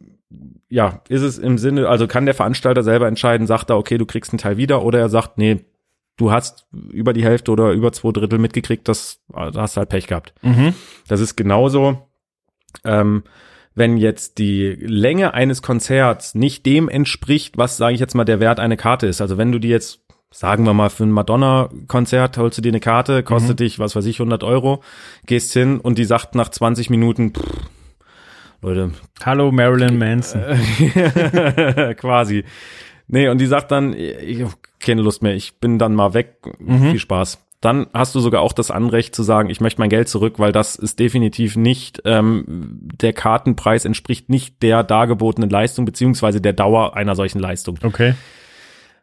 ja, 0.69 1.01
ist 1.09 1.23
es 1.23 1.39
im 1.39 1.59
Sinne, 1.59 1.89
also 1.89 2.09
kann 2.09 2.27
der 2.27 2.35
Veranstalter 2.35 2.83
selber 2.83 3.07
entscheiden, 3.07 3.47
sagt 3.47 3.71
er, 3.71 3.79
okay, 3.79 3.97
du 3.99 4.07
kriegst 4.07 4.33
einen 4.33 4.39
Teil 4.39 4.57
wieder, 4.57 4.85
oder 4.85 4.99
er 4.99 5.09
sagt, 5.09 5.39
nee, 5.39 5.65
du 6.17 6.33
hast 6.33 6.67
über 6.73 7.13
die 7.13 7.25
Hälfte 7.25 7.53
oder 7.53 7.71
über 7.71 7.93
zwei 7.93 8.11
Drittel 8.13 8.39
mitgekriegt, 8.39 8.89
das, 8.89 9.21
da 9.29 9.53
hast 9.55 9.77
du 9.77 9.79
halt 9.79 9.89
Pech 9.89 10.09
gehabt. 10.09 10.35
Mhm. 10.43 10.75
Das 11.09 11.21
ist 11.21 11.37
genauso, 11.37 12.09
ähm, 12.85 13.23
wenn 13.75 13.97
jetzt 13.97 14.39
die 14.39 14.77
Länge 14.81 15.35
eines 15.35 15.63
Konzerts 15.63 16.35
nicht 16.35 16.67
dem 16.67 16.89
entspricht, 16.89 17.57
was, 17.57 17.77
sage 17.77 17.95
ich 17.95 18.01
jetzt 18.01 18.15
mal, 18.15 18.25
der 18.25 18.41
Wert 18.41 18.61
einer 18.61 18.77
Karte 18.77 19.07
ist. 19.07 19.21
Also 19.21 19.39
wenn 19.39 19.53
du 19.53 19.59
die 19.59 19.69
jetzt, 19.69 20.01
sagen 20.31 20.65
wir 20.65 20.75
mal, 20.75 20.91
für 20.91 21.05
ein 21.05 21.13
Madonna-Konzert 21.13 22.37
holst 22.39 22.59
du 22.59 22.63
dir 22.63 22.71
eine 22.71 22.81
Karte, 22.81 23.23
kostet 23.23 23.61
dich, 23.61 23.79
was 23.79 23.95
weiß 23.95 24.07
ich, 24.07 24.19
100 24.19 24.43
Euro, 24.43 24.83
gehst 25.27 25.53
hin 25.53 25.81
und 25.81 25.99
die 25.99 26.05
sagt 26.05 26.35
nach 26.35 26.49
20 26.49 26.91
Minuten, 26.91 27.33
pff, 27.33 27.43
Leute, 28.63 28.91
Hallo 29.25 29.51
Marilyn 29.51 29.97
Manson. 29.97 30.43
quasi. 31.97 32.45
Nee, 33.09 33.29
und 33.29 33.39
die 33.39 33.47
sagt 33.47 33.71
dann, 33.71 33.95
ich 33.95 34.43
habe 34.43 34.53
keine 34.79 35.01
Lust 35.01 35.23
mehr, 35.23 35.35
ich 35.35 35.59
bin 35.59 35.79
dann 35.79 35.95
mal 35.95 36.13
weg, 36.13 36.37
viel 36.59 36.99
Spaß. 36.99 37.39
Dann 37.61 37.89
hast 37.93 38.15
du 38.15 38.21
sogar 38.21 38.41
auch 38.41 38.55
das 38.55 38.71
Anrecht 38.71 39.15
zu 39.15 39.23
sagen, 39.23 39.51
ich 39.51 39.61
möchte 39.61 39.81
mein 39.81 39.91
Geld 39.91 40.09
zurück, 40.09 40.39
weil 40.39 40.51
das 40.51 40.77
ist 40.77 40.99
definitiv 40.99 41.57
nicht, 41.57 42.01
ähm, 42.07 42.81
der 43.01 43.13
Kartenpreis 43.13 43.85
entspricht 43.85 44.31
nicht 44.31 44.63
der 44.63 44.83
dargebotenen 44.83 45.51
Leistung 45.51 45.85
beziehungsweise 45.85 46.41
der 46.41 46.55
Dauer 46.55 46.97
einer 46.97 47.15
solchen 47.15 47.39
Leistung. 47.39 47.79
Okay. 47.83 48.15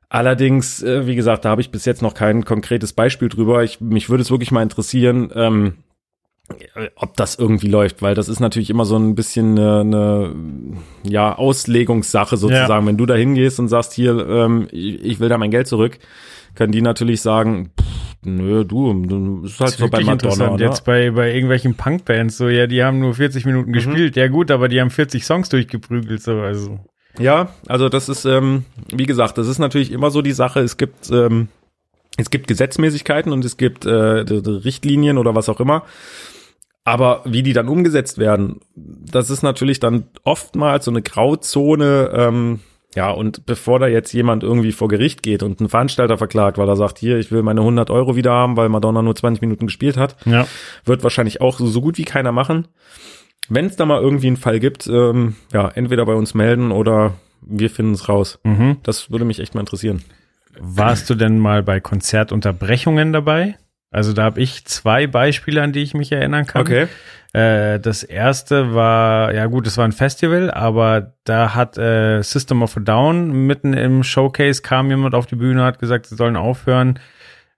Allerdings, 0.09 0.81
äh, 0.81 1.05
wie 1.05 1.15
gesagt, 1.15 1.45
da 1.45 1.49
habe 1.49 1.61
ich 1.61 1.69
bis 1.69 1.85
jetzt 1.85 2.01
noch 2.01 2.15
kein 2.15 2.45
konkretes 2.45 2.93
Beispiel 2.93 3.29
drüber. 3.29 3.63
Ich, 3.63 3.79
mich 3.79 4.09
würde 4.09 4.21
es 4.21 4.31
wirklich 4.31 4.51
mal 4.51 4.63
interessieren, 4.63 5.29
ähm, 5.35 5.73
äh, 6.75 6.87
ob 6.95 7.15
das 7.17 7.35
irgendwie 7.35 7.67
läuft, 7.67 8.01
weil 8.01 8.15
das 8.15 8.29
ist 8.29 8.39
natürlich 8.39 8.69
immer 8.71 8.85
so 8.85 8.97
ein 8.97 9.15
bisschen 9.15 9.59
eine, 9.59 9.81
eine 9.81 10.33
ja, 11.03 11.37
Auslegungssache 11.37 12.37
sozusagen. 12.37 12.87
Wenn 12.87 12.97
du 12.97 13.05
da 13.05 13.15
hingehst 13.15 13.59
und 13.59 13.67
sagst, 13.67 13.93
hier, 13.93 14.27
ähm, 14.27 14.67
ich, 14.71 15.03
ich 15.03 15.19
will 15.19 15.29
da 15.29 15.37
mein 15.37 15.51
Geld 15.51 15.67
zurück, 15.67 15.99
können 16.55 16.71
die 16.71 16.81
natürlich 16.81 17.21
sagen, 17.21 17.71
pff, 17.79 18.06
nö, 18.23 18.63
du, 18.65 18.93
du 19.05 19.45
ist 19.45 19.59
halt 19.59 19.71
ist 19.71 19.79
so 19.79 19.87
bei 19.87 20.03
Madonna. 20.03 20.55
Ne? 20.57 20.63
Jetzt 20.63 20.83
bei, 20.85 21.11
bei 21.11 21.33
irgendwelchen 21.33 21.75
Punkbands, 21.75 22.37
so, 22.37 22.49
ja, 22.49 22.67
die 22.67 22.83
haben 22.83 22.99
nur 22.99 23.13
40 23.13 23.45
Mhm. 23.45 23.51
Minuten 23.51 23.73
gespielt. 23.73 24.15
Ja, 24.15 24.27
gut, 24.27 24.51
aber 24.51 24.67
die 24.67 24.79
haben 24.81 24.89
40 24.89 25.25
Songs 25.25 25.49
durchgeprügelt, 25.49 26.21
so, 26.21 26.39
also. 26.39 26.79
Ja, 27.19 27.49
also 27.67 27.89
das 27.89 28.09
ist, 28.09 28.25
ähm, 28.25 28.65
wie 28.93 29.05
gesagt, 29.07 29.37
das 29.37 29.47
ist 29.47 29.57
natürlich 29.59 29.91
immer 29.91 30.11
so 30.11 30.21
die 30.21 30.33
Sache. 30.33 30.59
Es 30.59 30.77
gibt, 30.77 31.09
ähm, 31.11 31.47
es 32.17 32.29
gibt 32.29 32.47
Gesetzmäßigkeiten 32.47 33.31
und 33.31 33.43
es 33.43 33.57
gibt 33.57 33.85
äh, 33.85 33.91
Richtlinien 33.91 35.17
oder 35.17 35.33
was 35.35 35.49
auch 35.49 35.59
immer. 35.59 35.83
Aber 36.83 37.21
wie 37.25 37.43
die 37.43 37.53
dann 37.53 37.67
umgesetzt 37.67 38.17
werden, 38.17 38.61
das 38.75 39.29
ist 39.29 39.41
natürlich 39.43 39.79
dann 39.79 40.05
oftmals 40.23 40.85
so 40.85 40.91
eine 40.91 41.01
Grauzone. 41.01 42.11
Ähm, 42.13 42.59
ja, 42.95 43.11
und 43.11 43.45
bevor 43.45 43.79
da 43.79 43.87
jetzt 43.87 44.11
jemand 44.13 44.43
irgendwie 44.43 44.71
vor 44.71 44.87
Gericht 44.87 45.21
geht 45.21 45.43
und 45.43 45.59
einen 45.59 45.69
Veranstalter 45.69 46.17
verklagt, 46.17 46.57
weil 46.57 46.67
er 46.69 46.75
sagt, 46.75 46.97
hier, 46.97 47.17
ich 47.19 47.31
will 47.31 47.43
meine 47.43 47.61
100 47.61 47.89
Euro 47.89 48.15
wieder 48.15 48.31
haben, 48.31 48.57
weil 48.57 48.69
Madonna 48.69 49.01
nur 49.01 49.15
20 49.15 49.41
Minuten 49.41 49.67
gespielt 49.67 49.97
hat, 49.97 50.15
Ja. 50.25 50.47
wird 50.85 51.03
wahrscheinlich 51.03 51.41
auch 51.41 51.59
so, 51.59 51.81
gut 51.81 51.97
wie 51.97 52.05
keiner 52.05 52.31
machen. 52.31 52.67
Wenn 53.49 53.65
es 53.65 53.75
da 53.75 53.85
mal 53.85 54.01
irgendwie 54.01 54.27
einen 54.27 54.37
Fall 54.37 54.59
gibt, 54.59 54.87
ähm, 54.87 55.35
ja, 55.53 55.69
entweder 55.69 56.05
bei 56.05 56.13
uns 56.15 56.33
melden 56.33 56.71
oder 56.71 57.13
wir 57.41 57.69
finden 57.69 57.93
es 57.93 58.09
raus. 58.09 58.39
Mhm. 58.43 58.77
Das 58.83 59.11
würde 59.11 59.25
mich 59.25 59.39
echt 59.39 59.53
mal 59.53 59.61
interessieren. 59.61 60.01
Warst 60.59 61.09
du 61.09 61.15
denn 61.15 61.37
mal 61.39 61.61
bei 61.63 61.79
Konzertunterbrechungen 61.79 63.13
dabei? 63.13 63.55
Also 63.91 64.13
da 64.13 64.23
habe 64.23 64.41
ich 64.41 64.65
zwei 64.65 65.07
Beispiele, 65.07 65.61
an 65.61 65.71
die 65.71 65.81
ich 65.81 65.93
mich 65.93 66.11
erinnern 66.11 66.45
kann. 66.45 66.61
Äh, 67.33 67.79
das 67.79 68.03
erste 68.03 68.73
war, 68.73 69.33
ja 69.33 69.45
gut, 69.45 69.67
es 69.67 69.77
war 69.77 69.85
ein 69.85 69.91
Festival, 69.91 70.51
aber 70.51 71.13
da 71.23 71.55
hat 71.55 71.77
äh, 71.77 72.21
System 72.21 72.63
of 72.63 72.77
a 72.77 72.79
Down 72.79 73.47
mitten 73.47 73.73
im 73.73 74.03
Showcase 74.03 74.61
kam 74.61 74.89
jemand 74.89 75.15
auf 75.15 75.25
die 75.25 75.35
Bühne, 75.35 75.63
hat 75.63 75.79
gesagt, 75.79 76.07
sie 76.07 76.15
sollen 76.15 76.35
aufhören. 76.35 76.99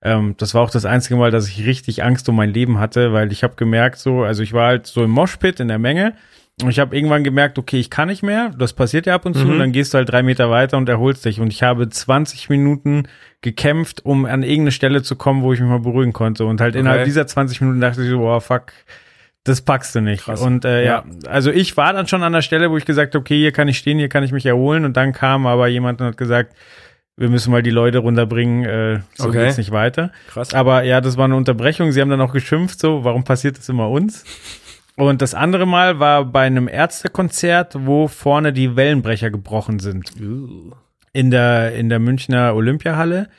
Ähm, 0.02 0.36
das 0.38 0.54
war 0.54 0.62
auch 0.62 0.70
das 0.70 0.86
einzige 0.86 1.16
Mal, 1.18 1.32
dass 1.32 1.48
ich 1.48 1.66
richtig 1.66 2.04
Angst 2.04 2.30
um 2.30 2.36
mein 2.36 2.54
Leben 2.54 2.80
hatte, 2.80 3.14
weil 3.14 3.32
ich 3.32 3.44
habe 3.44 3.56
gemerkt, 3.56 3.98
so, 3.98 4.24
also 4.24 4.44
ich 4.44 4.54
war 4.54 4.68
halt 4.68 4.88
so 4.88 5.04
im 5.04 5.12
Moshpit 5.12 5.60
in 5.60 5.68
der 5.68 5.80
Menge 5.80 6.14
ich 6.68 6.80
habe 6.80 6.96
irgendwann 6.96 7.24
gemerkt, 7.24 7.58
okay, 7.58 7.80
ich 7.80 7.90
kann 7.90 8.10
nicht 8.10 8.24
mehr. 8.24 8.52
Das 8.58 8.74
passiert 8.74 9.06
ja 9.06 9.16
ab 9.16 9.26
und 9.26 9.36
zu. 9.36 9.48
Und 9.48 9.60
dann 9.60 9.72
gehst 9.72 9.94
du 9.94 9.98
halt 9.98 10.12
drei 10.12 10.24
Meter 10.24 10.50
weiter 10.50 10.78
und 10.78 10.90
erholst 10.90 11.24
dich. 11.24 11.40
Und 11.40 11.54
ich 11.54 11.64
habe 11.64 11.88
20 11.88 12.50
Minuten 12.50 13.04
gekämpft, 13.42 14.04
um 14.06 14.26
an 14.26 14.44
irgendeine 14.44 14.72
Stelle 14.72 15.02
zu 15.02 15.16
kommen, 15.16 15.42
wo 15.42 15.54
ich 15.54 15.62
mich 15.62 15.70
mal 15.70 15.80
beruhigen 15.80 16.12
konnte. 16.12 16.46
Und 16.46 16.60
halt 16.60 16.76
innerhalb 16.76 17.06
dieser 17.06 17.26
20 17.26 17.62
Minuten 17.62 17.80
dachte 17.80 18.04
ich 18.04 18.10
so, 18.10 18.18
boah, 18.18 18.42
fuck, 18.42 18.74
das 19.46 19.62
packst 19.62 19.96
du 19.96 20.02
nicht. 20.02 20.26
Krass. 20.26 20.42
Und 20.42 20.66
äh, 20.66 20.86
ja. 20.86 21.06
also 21.28 21.50
ich 21.50 21.78
war 21.78 21.94
dann 21.94 22.08
schon 22.08 22.24
an 22.24 22.34
der 22.34 22.42
Stelle, 22.42 22.70
wo 22.72 22.78
ich 22.78 22.86
gesagt 22.86 23.16
habe, 23.16 23.22
okay, 23.22 23.38
hier 23.38 23.54
kann 23.54 23.68
ich 23.70 23.78
stehen, 23.78 23.98
hier 23.98 24.10
kann 24.10 24.24
ich 24.24 24.32
mich 24.32 24.46
erholen. 24.46 24.84
Und 24.84 24.98
dann 24.98 25.14
kam 25.14 25.48
aber 25.48 25.68
jemand 25.68 26.02
und 26.02 26.08
hat 26.08 26.18
gesagt, 26.18 26.54
wir 27.16 27.30
müssen 27.30 27.52
mal 27.52 27.62
die 27.64 27.70
Leute 27.70 28.00
runterbringen, 28.00 28.66
äh, 28.66 29.00
so 29.14 29.28
Okay. 29.28 29.46
geht's 29.46 29.58
nicht 29.58 29.72
weiter. 29.72 30.12
Krass. 30.30 30.54
Aber 30.54 30.84
ja, 30.84 31.02
das 31.02 31.18
war 31.18 31.26
eine 31.26 31.36
Unterbrechung. 31.36 31.92
Sie 31.92 32.00
haben 32.02 32.10
dann 32.10 32.22
auch 32.22 32.32
geschimpft, 32.32 32.80
so, 32.80 33.04
warum 33.04 33.24
passiert 33.24 33.58
das 33.58 33.68
immer 33.70 33.90
uns? 33.90 34.24
Und 35.00 35.22
das 35.22 35.34
andere 35.34 35.66
Mal 35.66 36.00
war 36.00 36.26
bei 36.26 36.42
einem 36.42 36.68
Ärztekonzert, 36.68 37.76
wo 37.86 38.08
vorne 38.10 38.52
die 38.52 38.76
Wellenbrecher 38.76 39.30
gebrochen 39.30 39.80
sind. 39.80 40.12
In 41.14 41.32
der, 41.32 41.74
in 41.74 41.88
der 41.88 42.00
Münchner 42.00 42.54
Olympiahalle. 42.54 43.30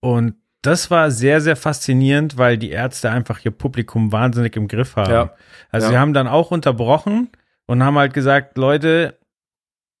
Und 0.00 0.34
das 0.60 0.90
war 0.90 1.10
sehr, 1.10 1.40
sehr 1.40 1.56
faszinierend, 1.56 2.36
weil 2.36 2.58
die 2.58 2.70
Ärzte 2.70 3.10
einfach 3.10 3.42
ihr 3.44 3.52
Publikum 3.52 4.12
wahnsinnig 4.12 4.54
im 4.56 4.68
Griff 4.68 4.96
haben. 4.96 5.10
Ja. 5.10 5.34
Also 5.70 5.86
Ja. 5.86 5.92
sie 5.92 5.98
haben 5.98 6.12
dann 6.12 6.28
auch 6.28 6.50
unterbrochen 6.50 7.30
und 7.66 7.82
haben 7.82 7.96
halt 7.96 8.12
gesagt, 8.12 8.58
Leute, 8.58 9.16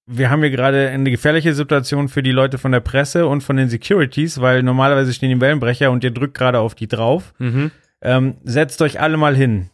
wir 0.04 0.28
haben 0.30 0.40
hier 0.42 0.50
gerade 0.50 0.88
eine 0.88 1.10
gefährliche 1.10 1.54
Situation 1.54 2.08
für 2.08 2.22
die 2.22 2.32
Leute 2.32 2.58
von 2.58 2.72
der 2.72 2.80
Presse 2.80 3.26
und 3.26 3.42
von 3.42 3.56
den 3.56 3.68
Securities, 3.70 4.40
weil 4.42 4.62
normalerweise 4.62 5.12
stehen 5.14 5.30
die 5.30 5.40
Wellenbrecher 5.40 5.90
und 5.90 6.04
ihr 6.04 6.10
drückt 6.10 6.36
gerade 6.36 6.58
auf 6.60 6.74
die 6.74 6.88
drauf. 6.88 7.32
Mhm. 7.38 7.70
Ähm, 8.02 8.36
setzt 8.44 8.82
euch 8.82 9.00
alle 9.00 9.16
mal 9.16 9.34
hin. 9.36 9.70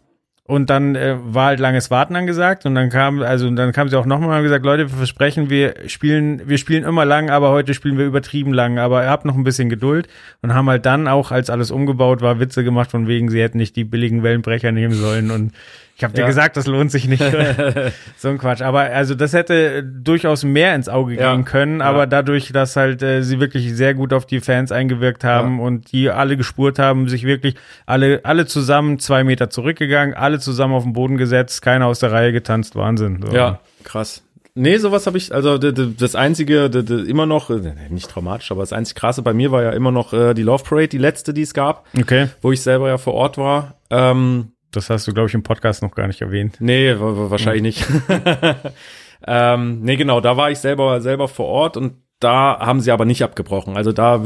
Und 0.46 0.68
dann 0.68 0.94
äh, 0.94 1.16
war 1.22 1.46
halt 1.46 1.61
langes 1.61 1.90
Warten 1.90 2.16
angesagt 2.16 2.66
und 2.66 2.74
dann 2.74 2.90
kam, 2.90 3.22
also 3.22 3.48
dann 3.48 3.72
kam 3.72 3.88
sie 3.88 3.98
auch 3.98 4.04
nochmal 4.04 4.37
und 4.38 4.44
gesagt, 4.44 4.62
Leute, 4.62 4.90
wir 4.90 4.96
versprechen, 4.98 5.48
wir 5.48 5.74
spielen, 5.87 6.46
wir 6.46 6.59
spielen 6.59 6.85
immer 6.85 7.07
lang, 7.07 7.30
aber 7.30 7.48
heute 7.48 7.72
spielen 7.72 7.96
wir 7.96 8.04
übertrieben 8.04 8.52
lang, 8.52 8.78
aber 8.78 9.07
habt 9.07 9.24
noch 9.24 9.37
ein 9.37 9.44
bisschen 9.44 9.70
Geduld 9.70 10.07
und 10.42 10.52
haben 10.52 10.68
halt 10.68 10.85
dann 10.85 11.09
auch, 11.09 11.30
als 11.30 11.48
alles 11.48 11.70
umgebaut 11.70 12.20
war, 12.20 12.40
Witze 12.40 12.62
gemacht 12.62 12.90
von 12.90 13.09
wegen, 13.09 13.30
sie 13.30 13.40
hätten 13.40 13.57
nicht 13.57 13.74
die 13.74 13.85
billigen 13.85 14.22
Wellenbrecher 14.22 14.70
nehmen 14.70 14.92
sollen 14.92 15.30
und 15.30 15.54
ich 15.96 16.02
habe 16.04 16.12
dir 16.14 16.22
Ja. 16.22 16.26
gesagt, 16.26 16.57
das 16.57 16.66
lohnt 16.66 16.90
sich 16.90 17.07
nicht. 17.09 17.22
so 18.16 18.28
ein 18.28 18.38
Quatsch. 18.38 18.62
Aber 18.62 18.80
also 18.80 19.14
das 19.14 19.33
hätte 19.33 19.83
durchaus 19.83 20.42
mehr 20.44 20.74
ins 20.74 20.88
Auge 20.88 21.14
Ja. 21.14 21.33
gehen 21.35 21.44
können, 21.44 21.80
Ja. 21.80 21.87
aber 21.87 22.07
dadurch, 22.07 22.52
dass 22.52 22.76
halt 22.76 23.02
äh, 23.02 23.22
sie 23.22 23.40
wirklich 23.40 23.74
sehr 23.74 23.94
gut 23.94 24.12
auf 24.12 24.26
die 24.26 24.40
Fans 24.40 24.72
eingewirkt 24.72 25.24
haben 25.24 25.61
und 25.61 25.92
die 25.92 26.11
alle 26.11 26.37
gespurt 26.37 26.78
haben, 26.78 27.09
sich 27.09 27.24
wirklich 27.24 27.54
alle, 27.87 28.20
alle 28.24 28.46
zusammen 28.46 28.98
zwei 28.98 29.24
Meter 29.24 29.50
zurückgegangen, 29.50 30.14
alle 30.14 30.38
zusammen 30.40 30.74
auf 30.74 30.83
den 30.85 30.92
Boden 30.94 31.16
gesetzt, 31.16 31.62
keiner 31.62 31.87
aus 31.87 31.98
der 32.00 32.12
Reihe 32.12 32.33
getanzt, 32.33 32.74
Wahnsinn. 32.76 33.24
So. 33.26 33.35
Ja, 33.35 33.61
krass. 33.85 34.22
Nee, 34.57 34.76
sowas 34.78 35.07
habe 35.09 35.18
ich, 35.18 35.35
also 35.35 35.59
das 35.59 36.14
einzige, 36.14 36.66
immer 37.09 37.26
noch, 37.26 37.50
äh, 37.50 37.74
nicht 37.90 38.09
traumatisch, 38.09 38.52
aber 38.52 38.62
das 38.62 38.72
einzig 38.72 38.94
krasse 38.94 39.20
bei 39.22 39.33
mir 39.35 39.50
war 39.50 39.64
ja 39.64 39.70
immer 39.70 39.90
noch 39.90 40.12
äh, 40.12 40.33
die 40.33 40.44
Love 40.44 40.62
Parade, 40.62 40.87
die 40.87 40.98
letzte, 40.98 41.35
die 41.35 41.42
es 41.42 41.54
gab, 41.54 41.85
Okay, 41.98 42.28
wo 42.40 42.52
ich 42.52 42.61
selber 42.62 42.87
ja 42.88 42.96
vor 42.96 43.14
Ort 43.14 43.37
war. 43.37 43.74
Ähm, 43.90 44.52
das 44.76 44.90
hast 44.90 45.06
du, 45.06 45.12
glaube 45.14 45.28
ich, 45.28 45.34
im 45.34 45.42
Podcast 45.42 45.82
noch 45.82 45.94
gar 45.94 46.06
nicht 46.06 46.20
erwähnt. 46.20 46.56
Nee, 46.60 46.94
wa- 46.98 47.16
wa- 47.16 47.30
wahrscheinlich 47.30 47.62
nicht. 47.62 47.87
ähm, 49.26 49.80
nee, 49.82 49.96
genau, 49.96 50.20
da 50.20 50.37
war 50.37 50.50
ich 50.50 50.58
selber, 50.58 51.00
selber 51.00 51.28
vor 51.28 51.46
Ort 51.46 51.76
und 51.76 51.94
da 52.20 52.58
haben 52.60 52.80
sie 52.80 52.90
aber 52.90 53.04
nicht 53.04 53.22
abgebrochen. 53.22 53.76
Also 53.76 53.92
da 53.92 54.20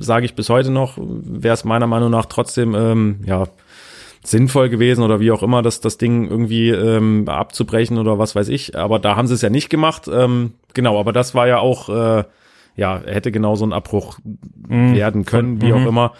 sage 0.00 0.26
ich 0.26 0.34
bis 0.34 0.48
heute 0.50 0.70
noch, 0.70 0.98
wäre 0.98 1.54
es 1.54 1.64
meiner 1.64 1.86
Meinung 1.86 2.10
nach 2.10 2.26
trotzdem, 2.26 2.74
ähm, 2.74 3.20
ja, 3.24 3.44
sinnvoll 4.24 4.68
gewesen 4.68 5.02
oder 5.04 5.20
wie 5.20 5.30
auch 5.30 5.42
immer, 5.42 5.62
das, 5.62 5.80
das 5.80 5.96
Ding 5.96 6.28
irgendwie 6.28 6.70
ähm, 6.70 7.28
abzubrechen 7.28 7.96
oder 7.98 8.18
was 8.18 8.34
weiß 8.34 8.48
ich. 8.48 8.76
Aber 8.76 8.98
da 8.98 9.16
haben 9.16 9.26
sie 9.28 9.34
es 9.34 9.42
ja 9.42 9.48
nicht 9.48 9.70
gemacht. 9.70 10.08
Ähm, 10.12 10.54
genau, 10.74 10.98
aber 10.98 11.12
das 11.12 11.34
war 11.34 11.46
ja 11.46 11.58
auch, 11.58 11.88
äh, 11.88 12.24
ja, 12.76 13.00
hätte 13.06 13.32
genau 13.32 13.54
so 13.54 13.64
ein 13.64 13.72
Abbruch 13.72 14.18
werden 14.68 15.24
können, 15.24 15.62
wie 15.62 15.72
auch 15.72 15.86
immer. 15.86 16.12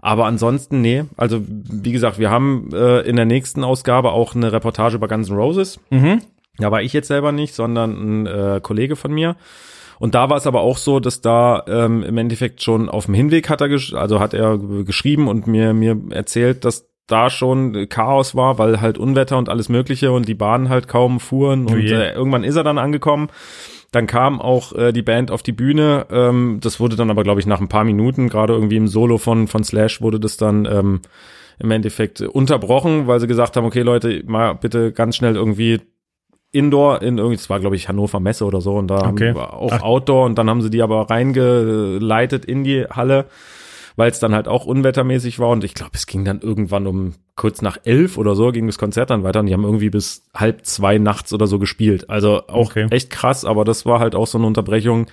Aber 0.00 0.26
ansonsten, 0.26 0.80
nee. 0.80 1.04
Also, 1.16 1.40
wie 1.46 1.92
gesagt, 1.92 2.18
wir 2.18 2.30
haben 2.30 2.70
äh, 2.72 3.00
in 3.00 3.16
der 3.16 3.24
nächsten 3.24 3.64
Ausgabe 3.64 4.12
auch 4.12 4.34
eine 4.34 4.52
Reportage 4.52 4.96
über 4.96 5.08
Guns 5.08 5.28
N' 5.28 5.36
Roses. 5.36 5.80
Mhm. 5.90 6.20
Da 6.58 6.70
war 6.70 6.82
ich 6.82 6.92
jetzt 6.92 7.08
selber 7.08 7.32
nicht, 7.32 7.54
sondern 7.54 8.22
ein 8.22 8.26
äh, 8.26 8.60
Kollege 8.62 8.96
von 8.96 9.12
mir. 9.12 9.36
Und 9.98 10.14
da 10.14 10.30
war 10.30 10.36
es 10.36 10.46
aber 10.46 10.60
auch 10.60 10.76
so, 10.76 11.00
dass 11.00 11.20
da 11.20 11.64
ähm, 11.66 12.02
im 12.04 12.18
Endeffekt 12.18 12.62
schon 12.62 12.88
auf 12.88 13.06
dem 13.06 13.14
Hinweg 13.14 13.48
hat 13.48 13.60
er, 13.60 13.68
also 13.68 14.20
hat 14.20 14.32
er 14.32 14.58
geschrieben 14.58 15.26
und 15.26 15.46
mir 15.46 15.72
mir 15.72 16.00
erzählt, 16.10 16.64
dass 16.64 16.88
da 17.08 17.30
schon 17.30 17.88
Chaos 17.88 18.34
war, 18.34 18.58
weil 18.58 18.80
halt 18.80 18.98
Unwetter 18.98 19.38
und 19.38 19.48
alles 19.48 19.68
Mögliche 19.68 20.12
und 20.12 20.28
die 20.28 20.34
Bahnen 20.34 20.68
halt 20.68 20.88
kaum 20.88 21.20
fuhren 21.20 21.66
und 21.66 21.80
je. 21.80 21.92
äh, 21.92 22.12
irgendwann 22.12 22.44
ist 22.44 22.54
er 22.56 22.64
dann 22.64 22.78
angekommen. 22.78 23.28
Dann 23.90 24.06
kam 24.06 24.40
auch 24.40 24.74
äh, 24.74 24.92
die 24.92 25.02
Band 25.02 25.30
auf 25.30 25.42
die 25.42 25.52
Bühne. 25.52 26.06
Ähm, 26.10 26.58
das 26.60 26.78
wurde 26.78 26.96
dann 26.96 27.10
aber, 27.10 27.22
glaube 27.22 27.40
ich, 27.40 27.46
nach 27.46 27.60
ein 27.60 27.68
paar 27.68 27.84
Minuten, 27.84 28.28
gerade 28.28 28.52
irgendwie 28.52 28.76
im 28.76 28.88
Solo 28.88 29.16
von, 29.18 29.48
von 29.48 29.64
Slash, 29.64 30.02
wurde 30.02 30.20
das 30.20 30.36
dann 30.36 30.66
ähm, 30.66 31.00
im 31.58 31.70
Endeffekt 31.70 32.20
unterbrochen, 32.20 33.06
weil 33.06 33.18
sie 33.20 33.26
gesagt 33.26 33.56
haben, 33.56 33.64
okay, 33.64 33.82
Leute, 33.82 34.22
mal 34.26 34.54
bitte 34.54 34.92
ganz 34.92 35.16
schnell 35.16 35.36
irgendwie 35.36 35.80
Indoor 36.52 37.02
in 37.02 37.18
irgendwie, 37.18 37.36
das 37.36 37.50
war 37.50 37.60
glaube 37.60 37.76
ich 37.76 37.88
Hannover 37.88 38.20
Messe 38.20 38.44
oder 38.46 38.60
so 38.60 38.76
und 38.76 38.88
da 38.88 39.08
Okay. 39.08 39.34
haben 39.34 39.38
auch 39.38 39.72
Ach. 39.72 39.82
Outdoor 39.82 40.24
und 40.24 40.38
dann 40.38 40.48
haben 40.48 40.62
sie 40.62 40.70
die 40.70 40.80
aber 40.82 41.10
reingeleitet 41.10 42.44
in 42.46 42.64
die 42.64 42.84
Halle, 42.84 43.26
weil 43.98 44.12
es 44.12 44.20
dann 44.20 44.32
halt 44.32 44.46
auch 44.46 44.64
unwettermäßig 44.64 45.40
war 45.40 45.48
und 45.48 45.64
ich 45.64 45.74
glaube, 45.74 45.90
es 45.94 46.06
ging 46.06 46.24
dann 46.24 46.40
irgendwann 46.40 46.86
um 46.86 47.14
kurz 47.34 47.62
nach 47.62 47.78
elf 47.82 48.16
oder 48.16 48.36
so 48.36 48.52
ging 48.52 48.68
das 48.68 48.78
Konzert 48.78 49.10
dann 49.10 49.24
weiter 49.24 49.40
und 49.40 49.46
die 49.46 49.52
haben 49.52 49.64
irgendwie 49.64 49.90
bis 49.90 50.22
halb 50.32 50.64
zwei 50.64 50.98
nachts 50.98 51.32
oder 51.32 51.48
so 51.48 51.58
gespielt. 51.58 52.08
Also 52.08 52.46
auch 52.46 52.70
Okay. 52.70 52.86
echt 52.90 53.10
krass, 53.10 53.44
aber 53.44 53.64
das 53.64 53.86
war 53.86 53.98
halt 53.98 54.14
auch 54.14 54.28
so 54.28 54.38
eine 54.38 54.46
Unterbrechung, 54.46 55.06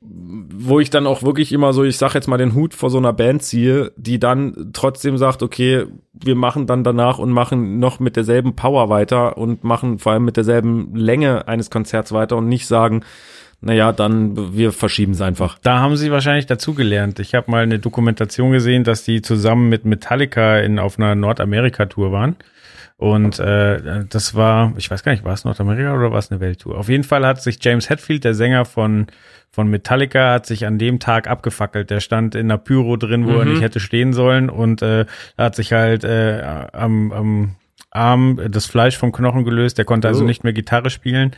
wo 0.00 0.80
ich 0.80 0.88
dann 0.88 1.06
auch 1.06 1.22
wirklich 1.22 1.52
immer 1.52 1.74
so, 1.74 1.84
ich 1.84 1.98
sag 1.98 2.14
jetzt 2.14 2.28
mal 2.28 2.38
den 2.38 2.54
Hut 2.54 2.72
vor 2.72 2.88
so 2.88 2.96
einer 2.96 3.12
Band 3.12 3.42
ziehe, 3.42 3.92
die 3.96 4.18
dann 4.18 4.70
trotzdem 4.72 5.18
sagt, 5.18 5.42
okay, 5.42 5.84
wir 6.14 6.34
machen 6.34 6.66
dann 6.66 6.84
danach 6.84 7.18
und 7.18 7.30
machen 7.30 7.78
noch 7.78 8.00
mit 8.00 8.16
derselben 8.16 8.56
Power 8.56 8.88
weiter 8.88 9.36
und 9.36 9.64
machen 9.64 9.98
vor 9.98 10.12
allem 10.12 10.24
mit 10.24 10.38
derselben 10.38 10.94
Länge 10.94 11.46
eines 11.46 11.68
Konzerts 11.68 12.12
weiter 12.12 12.38
und 12.38 12.48
nicht 12.48 12.66
sagen, 12.66 13.02
naja, 13.62 13.92
dann 13.92 14.54
wir 14.56 14.72
verschieben 14.72 15.12
es 15.12 15.20
einfach. 15.20 15.58
Da 15.62 15.78
haben 15.78 15.96
sie 15.96 16.10
wahrscheinlich 16.10 16.46
dazugelernt. 16.46 17.18
Ich 17.20 17.34
habe 17.34 17.50
mal 17.50 17.62
eine 17.62 17.78
Dokumentation 17.78 18.52
gesehen, 18.52 18.84
dass 18.84 19.04
die 19.04 19.22
zusammen 19.22 19.68
mit 19.68 19.84
Metallica 19.84 20.58
in, 20.58 20.78
auf 20.78 20.98
einer 20.98 21.14
Nordamerika-Tour 21.14 22.12
waren. 22.12 22.36
Und 22.96 23.40
äh, 23.40 24.04
das 24.08 24.34
war, 24.34 24.74
ich 24.76 24.90
weiß 24.90 25.02
gar 25.02 25.12
nicht, 25.12 25.24
war 25.24 25.32
es 25.32 25.44
Nordamerika 25.44 25.94
oder 25.94 26.12
war 26.12 26.18
es 26.18 26.30
eine 26.30 26.40
Welttour? 26.40 26.78
Auf 26.78 26.88
jeden 26.88 27.02
Fall 27.02 27.26
hat 27.26 27.42
sich 27.42 27.58
James 27.60 27.90
Hetfield, 27.90 28.22
der 28.22 28.34
Sänger 28.34 28.64
von, 28.64 29.06
von 29.50 29.68
Metallica, 29.68 30.32
hat 30.34 30.46
sich 30.46 30.66
an 30.66 30.78
dem 30.78 31.00
Tag 31.00 31.26
abgefackelt. 31.28 31.90
Der 31.90 31.98
stand 32.00 32.36
in 32.36 32.46
einer 32.50 32.58
Pyro 32.58 32.96
drin, 32.96 33.26
wo 33.26 33.38
er 33.38 33.44
nicht 33.44 33.60
hätte 33.60 33.80
stehen 33.80 34.12
sollen 34.12 34.48
und 34.50 34.82
äh, 34.82 35.06
hat 35.36 35.56
sich 35.56 35.72
halt 35.72 36.04
äh, 36.04 36.42
am, 36.72 37.10
am 37.12 37.56
Arm 37.90 38.40
das 38.48 38.66
Fleisch 38.66 38.96
vom 38.96 39.10
Knochen 39.10 39.44
gelöst. 39.44 39.78
Der 39.78 39.84
konnte 39.84 40.06
also 40.06 40.22
Oh. 40.22 40.26
nicht 40.26 40.44
mehr 40.44 40.52
Gitarre 40.52 40.90
spielen. 40.90 41.32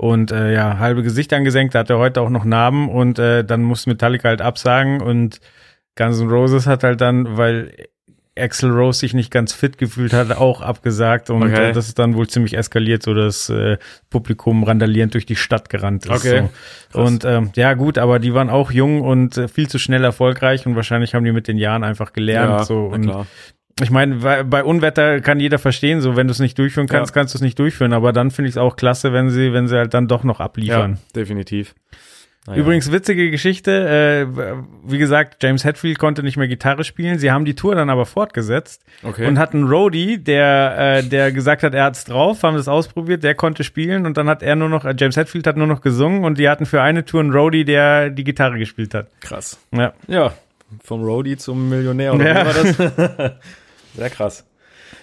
Und 0.00 0.30
äh, 0.30 0.54
ja, 0.54 0.78
halbe 0.78 1.02
Gesicht 1.02 1.32
angesenkt, 1.32 1.74
da 1.74 1.80
hat 1.80 1.90
er 1.90 1.98
heute 1.98 2.20
auch 2.22 2.30
noch 2.30 2.44
Narben 2.44 2.88
und 2.88 3.18
äh, 3.18 3.44
dann 3.44 3.62
muss 3.62 3.86
Metallica 3.86 4.28
halt 4.28 4.40
absagen 4.40 5.00
und 5.02 5.40
Guns 5.96 6.20
N' 6.20 6.28
Roses 6.30 6.66
hat 6.68 6.84
halt 6.84 7.00
dann, 7.00 7.36
weil 7.36 7.72
Axel 8.38 8.70
Rose 8.70 9.00
sich 9.00 9.14
nicht 9.14 9.32
ganz 9.32 9.52
fit 9.52 9.78
gefühlt 9.78 10.12
hat, 10.12 10.30
auch 10.36 10.60
abgesagt 10.60 11.30
und 11.30 11.42
Okay. 11.42 11.70
äh, 11.70 11.72
das 11.72 11.88
ist 11.88 11.98
dann 11.98 12.14
wohl 12.14 12.28
ziemlich 12.28 12.56
eskaliert, 12.56 13.02
so 13.02 13.12
das 13.12 13.48
äh, 13.50 13.78
Publikum 14.08 14.62
randalierend 14.62 15.14
durch 15.14 15.26
die 15.26 15.34
Stadt 15.34 15.68
gerannt 15.68 16.06
ist. 16.06 16.12
Okay. 16.12 16.44
So. 16.92 17.00
Und 17.00 17.24
ähm, 17.24 17.50
ja 17.56 17.74
gut, 17.74 17.98
aber 17.98 18.20
die 18.20 18.34
waren 18.34 18.50
auch 18.50 18.70
jung 18.70 19.00
und 19.02 19.36
äh, 19.36 19.48
viel 19.48 19.68
zu 19.68 19.80
schnell 19.80 20.04
erfolgreich 20.04 20.64
und 20.66 20.76
wahrscheinlich 20.76 21.16
haben 21.16 21.24
die 21.24 21.32
mit 21.32 21.48
den 21.48 21.58
Jahren 21.58 21.82
einfach 21.82 22.12
gelernt. 22.12 22.64
so 22.66 22.86
na 22.90 22.94
und 22.94 23.02
klar. 23.02 23.26
Ich 23.80 23.90
meine, 23.90 24.16
bei, 24.44 24.64
Unwetter 24.64 25.20
kann 25.20 25.40
jeder 25.40 25.58
verstehen, 25.58 26.00
so 26.00 26.16
wenn 26.16 26.26
du 26.26 26.32
es 26.32 26.38
nicht 26.40 26.58
durchführen 26.58 26.88
kannst, 26.88 27.14
Ja. 27.14 27.20
kannst 27.20 27.34
du 27.34 27.38
es 27.38 27.42
nicht 27.42 27.58
durchführen. 27.58 27.92
Aber 27.92 28.12
dann 28.12 28.30
finde 28.30 28.48
ich 28.48 28.54
es 28.54 28.58
auch 28.58 28.76
klasse, 28.76 29.12
wenn 29.12 29.30
sie, 29.30 29.52
wenn 29.52 29.68
sie 29.68 29.76
halt 29.76 29.94
dann 29.94 30.08
doch 30.08 30.24
noch 30.24 30.40
abliefern. 30.40 30.92
Ja, 30.94 30.98
definitiv. 31.14 31.74
Naja. 32.46 32.60
Übrigens 32.62 32.90
witzige 32.90 33.30
Geschichte, 33.30 33.70
äh, 33.70 34.26
wie 34.90 34.96
gesagt, 34.96 35.42
James 35.42 35.64
Hetfield 35.64 35.98
konnte 35.98 36.22
nicht 36.22 36.38
mehr 36.38 36.48
Gitarre 36.48 36.82
spielen. 36.82 37.18
Sie 37.18 37.30
haben 37.30 37.44
die 37.44 37.54
Tour 37.54 37.74
dann 37.74 37.90
aber 37.90 38.06
fortgesetzt 38.06 38.82
Okay. 39.02 39.26
und 39.26 39.38
hatten 39.38 39.64
Roadie, 39.64 40.16
der, 40.16 40.76
äh, 40.78 41.02
der 41.02 41.30
gesagt 41.30 41.62
hat, 41.62 41.74
er 41.74 41.84
hat's 41.84 42.04
drauf, 42.06 42.42
haben 42.44 42.56
das 42.56 42.66
ausprobiert, 42.66 43.22
der 43.22 43.34
konnte 43.34 43.64
spielen 43.64 44.06
und 44.06 44.16
dann 44.16 44.28
hat 44.30 44.42
er 44.42 44.56
nur 44.56 44.70
noch, 44.70 44.86
äh, 44.86 44.94
James 44.98 45.18
Hetfield 45.18 45.46
hat 45.46 45.58
nur 45.58 45.66
noch 45.66 45.82
gesungen 45.82 46.24
und 46.24 46.38
die 46.38 46.48
hatten 46.48 46.64
für 46.64 46.80
eine 46.80 47.04
Tour 47.04 47.20
einen 47.20 47.32
Roadie, 47.34 47.66
der 47.66 48.08
die 48.08 48.24
Gitarre 48.24 48.58
gespielt 48.58 48.94
hat. 48.94 49.08
krass. 49.20 49.58
Ja. 49.72 49.92
Ja, 50.06 50.32
vom 50.82 51.02
Roadie 51.02 51.36
zum 51.36 51.68
Millionär 51.68 52.14
oder 52.14 52.26
Ja. 52.28 52.34
wie 52.34 52.78
war 52.78 53.16
das? 53.18 53.32
Sehr 53.96 54.10
krass. 54.10 54.44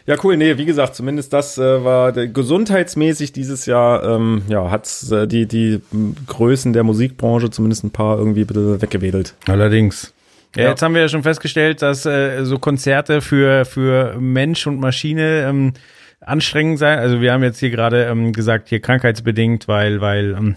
Ja, 0.07 0.15
cool. 0.23 0.37
Nee, 0.37 0.57
wie 0.57 0.65
gesagt, 0.65 0.95
zumindest 0.95 1.33
das 1.33 1.57
äh, 1.57 1.83
war 1.83 2.11
gesundheitsmäßig 2.11 3.31
dieses 3.33 3.65
Jahr, 3.65 4.03
ähm, 4.03 4.43
ja, 4.47 4.69
hat's 4.71 5.11
äh, 5.11 5.27
die, 5.27 5.47
die 5.47 5.81
Größen 6.27 6.73
der 6.73 6.83
Musikbranche 6.83 7.49
zumindest 7.49 7.83
ein 7.83 7.91
paar 7.91 8.17
irgendwie 8.17 8.45
bisschen 8.45 8.81
weggewedelt. 8.81 9.33
Allerdings. 9.47 10.13
Ja, 10.55 10.63
Ja. 10.63 10.69
jetzt 10.69 10.81
haben 10.81 10.93
wir 10.93 11.01
ja 11.01 11.09
schon 11.09 11.23
festgestellt, 11.23 11.81
dass 11.81 12.05
äh, 12.05 12.43
so 12.45 12.59
Konzerte 12.59 13.21
für, 13.21 13.65
für 13.65 14.15
Mensch 14.19 14.65
und 14.67 14.79
Maschine 14.79 15.45
ähm, 15.49 15.73
anstrengend 16.21 16.79
sein. 16.79 16.97
Also 16.99 17.21
wir 17.21 17.33
haben 17.33 17.43
jetzt 17.43 17.59
hier 17.59 17.69
gerade 17.71 18.05
ähm, 18.05 18.31
gesagt, 18.31 18.69
hier 18.69 18.79
krankheitsbedingt, 18.79 19.67
weil, 19.67 20.01
weil 20.01 20.35
ähm, 20.37 20.55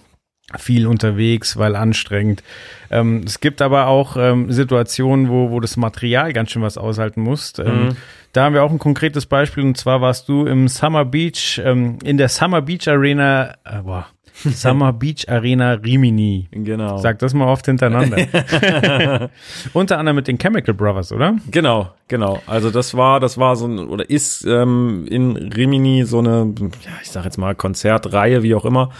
viel 0.56 0.86
unterwegs, 0.86 1.56
weil 1.58 1.76
anstrengend. 1.76 2.42
Ähm, 2.90 3.22
es 3.26 3.40
gibt 3.40 3.60
aber 3.60 3.86
auch 3.86 4.16
ähm, 4.16 4.50
Situationen, 4.50 5.28
wo, 5.28 5.50
wo 5.50 5.60
das 5.60 5.76
Material 5.76 6.32
ganz 6.32 6.50
schön 6.50 6.62
was 6.62 6.78
aushalten 6.78 7.20
muss. 7.20 7.52
Ähm, 7.58 7.96
Da 8.32 8.44
haben 8.44 8.54
wir 8.54 8.62
auch 8.62 8.70
ein 8.70 8.78
konkretes 8.78 9.26
Beispiel 9.26 9.64
und 9.64 9.76
zwar 9.76 10.00
warst 10.00 10.28
du 10.28 10.46
im 10.46 10.68
Summer 10.68 11.04
Beach, 11.04 11.60
ähm, 11.64 11.98
in 12.04 12.18
der 12.18 12.28
Summer 12.28 12.60
Beach 12.62 12.86
Arena, 12.86 13.54
äh, 13.64 13.82
boah, 13.82 14.06
Summer 14.34 14.92
Beach 14.92 15.28
Arena 15.28 15.72
Rimini. 15.72 16.46
Genau. 16.52 16.98
Sag 16.98 17.18
das 17.18 17.34
mal 17.34 17.46
oft 17.46 17.66
hintereinander. 17.66 18.18
Unter 19.72 19.98
anderem 19.98 20.16
mit 20.16 20.28
den 20.28 20.38
Chemical 20.38 20.74
Brothers, 20.74 21.10
oder? 21.10 21.36
Genau, 21.50 21.90
genau. 22.06 22.40
Also 22.46 22.70
das 22.70 22.94
war, 22.96 23.18
das 23.18 23.38
war 23.38 23.56
so 23.56 23.66
ein, 23.66 23.78
oder 23.80 24.08
ist 24.08 24.44
ähm, 24.44 25.06
in 25.10 25.36
Rimini 25.36 26.04
so 26.04 26.18
eine, 26.20 26.54
ja, 26.84 26.92
ich 27.02 27.10
sag 27.10 27.24
jetzt 27.24 27.38
mal 27.38 27.54
Konzertreihe, 27.54 28.42
wie 28.42 28.54
auch 28.54 28.64
immer. 28.64 28.90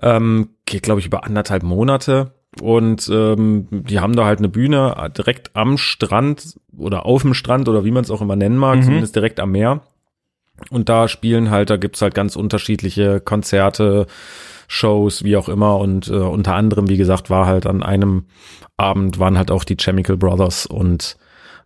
Ähm, 0.00 0.50
geht, 0.66 0.82
glaube 0.82 1.00
ich, 1.00 1.06
über 1.06 1.24
anderthalb 1.24 1.62
Monate. 1.62 2.32
Und 2.60 3.08
ähm, 3.12 3.66
die 3.70 3.98
haben 4.00 4.14
da 4.14 4.26
halt 4.26 4.38
eine 4.38 4.48
Bühne 4.48 5.10
direkt 5.16 5.56
am 5.56 5.78
Strand 5.78 6.58
oder 6.76 7.06
auf 7.06 7.22
dem 7.22 7.34
Strand 7.34 7.68
oder 7.68 7.84
wie 7.84 7.90
man 7.90 8.04
es 8.04 8.10
auch 8.10 8.20
immer 8.20 8.36
nennen 8.36 8.58
mag, 8.58 8.82
zumindest 8.84 9.16
direkt 9.16 9.40
am 9.40 9.52
Meer. 9.52 9.80
Und 10.70 10.88
da 10.88 11.08
spielen 11.08 11.50
halt, 11.50 11.70
da 11.70 11.76
gibt's 11.76 12.02
halt 12.02 12.14
ganz 12.14 12.36
unterschiedliche 12.36 13.20
Konzerte, 13.20 14.06
Shows, 14.68 15.24
wie 15.24 15.36
auch 15.36 15.48
immer. 15.48 15.78
Und 15.78 16.08
äh, 16.08 16.12
unter 16.12 16.54
anderem, 16.54 16.88
wie 16.88 16.96
gesagt, 16.96 17.30
war 17.30 17.46
halt 17.46 17.66
an 17.66 17.82
einem 17.82 18.26
Abend 18.76 19.18
waren 19.18 19.38
halt 19.38 19.50
auch 19.50 19.64
die 19.64 19.76
Chemical 19.76 20.16
Brothers 20.16 20.66
und 20.66 21.16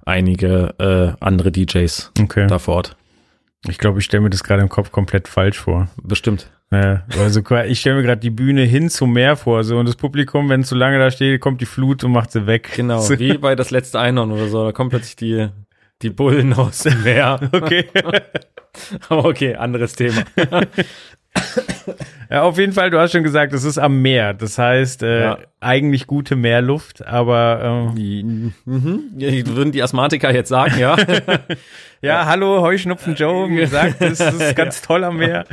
einige 0.04 0.74
äh, 0.78 1.24
andere 1.24 1.50
DJs 1.52 2.12
Okay. 2.20 2.46
da 2.46 2.58
vor 2.58 2.76
Ort. 2.76 2.96
Ich 3.68 3.78
glaube, 3.78 3.98
ich 3.98 4.04
stelle 4.04 4.22
mir 4.22 4.30
das 4.30 4.44
gerade 4.44 4.62
im 4.62 4.68
Kopf 4.68 4.92
komplett 4.92 5.28
falsch 5.28 5.58
vor. 5.58 5.88
Bestimmt. 6.02 6.50
Ja, 6.72 7.04
also 7.18 7.42
ich 7.66 7.80
stelle 7.80 7.96
mir 7.96 8.02
gerade 8.02 8.20
die 8.20 8.30
Bühne 8.30 8.62
hin 8.62 8.90
zum 8.90 9.12
Meer 9.12 9.36
vor, 9.36 9.62
so 9.62 9.78
und 9.78 9.86
das 9.86 9.94
Publikum, 9.94 10.48
wenn 10.48 10.62
es 10.62 10.68
so 10.68 10.74
lange 10.74 10.98
da 10.98 11.12
steht, 11.12 11.40
kommt 11.40 11.60
die 11.60 11.66
Flut 11.66 12.02
und 12.02 12.10
macht 12.10 12.32
sie 12.32 12.46
weg. 12.46 12.72
Genau, 12.74 12.98
So, 12.98 13.18
wie 13.18 13.38
bei 13.38 13.54
das 13.54 13.70
letzte 13.70 14.00
Einhorn 14.00 14.32
oder 14.32 14.48
so. 14.48 14.64
Da 14.64 14.72
kommen 14.72 14.90
plötzlich 14.90 15.14
die, 15.14 15.48
die 16.02 16.10
Bullen 16.10 16.52
aus 16.54 16.80
dem 16.80 17.02
Meer. 17.04 17.38
okay. 17.52 17.86
Aber 19.08 19.26
okay, 19.26 19.54
anderes 19.54 19.94
Thema. 19.94 20.24
Ja, 22.30 22.42
auf 22.42 22.58
jeden 22.58 22.72
Fall, 22.72 22.90
du 22.90 22.98
hast 22.98 23.12
schon 23.12 23.22
gesagt, 23.22 23.52
es 23.52 23.64
ist 23.64 23.78
am 23.78 24.02
Meer. 24.02 24.34
Das 24.34 24.58
heißt, 24.58 25.02
äh, 25.02 25.20
Ja. 25.22 25.38
eigentlich 25.60 26.06
gute 26.06 26.36
Meerluft, 26.36 27.06
aber 27.06 27.92
äh, 27.96 28.02
mhm. 28.22 28.52
Ja, 29.16 29.30
Würden 29.46 29.72
die 29.72 29.82
Asthmatiker 29.82 30.32
jetzt 30.32 30.48
sagen, 30.48 30.78
ja? 30.78 30.96
ja, 32.02 32.26
hallo, 32.26 32.60
Heuschnupfen 32.60 33.14
Joe 33.14 33.48
gesagt, 33.48 33.96
das 34.00 34.20
ist 34.20 34.54
ganz 34.56 34.82
toll 34.82 35.04
am 35.04 35.16
Meer. 35.18 35.44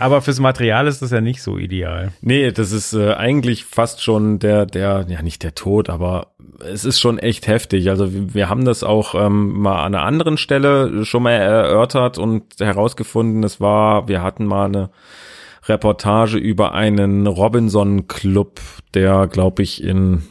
Aber 0.00 0.22
fürs 0.22 0.40
Material 0.40 0.86
ist 0.86 1.02
das 1.02 1.10
ja 1.10 1.20
nicht 1.20 1.42
so 1.42 1.58
ideal. 1.58 2.12
Nee, 2.22 2.50
das 2.52 2.72
ist 2.72 2.94
äh, 2.94 3.12
eigentlich 3.14 3.64
fast 3.64 4.02
schon 4.02 4.38
der, 4.38 4.64
der, 4.66 5.04
ja 5.08 5.22
nicht 5.22 5.42
der 5.42 5.54
Tod, 5.54 5.90
aber 5.90 6.28
es 6.72 6.84
ist 6.84 7.00
schon 7.00 7.18
echt 7.18 7.46
heftig. 7.46 7.90
Also 7.90 8.12
wir, 8.12 8.34
wir 8.34 8.48
haben 8.48 8.64
das 8.64 8.84
auch 8.84 9.14
ähm, 9.14 9.60
mal 9.60 9.82
an 9.84 9.94
einer 9.94 10.04
anderen 10.04 10.38
Stelle 10.38 11.04
schon 11.04 11.24
mal 11.24 11.32
erörtert 11.32 12.16
und 12.18 12.44
herausgefunden, 12.58 13.42
es 13.42 13.60
war, 13.60 14.08
wir 14.08 14.22
hatten 14.22 14.46
mal 14.46 14.66
eine 14.66 14.90
Reportage 15.66 16.38
über 16.38 16.74
einen 16.74 17.26
Robinson-Club, 17.26 18.60
der, 18.94 19.26
glaube 19.28 19.62
ich, 19.62 19.82
in 19.82 20.22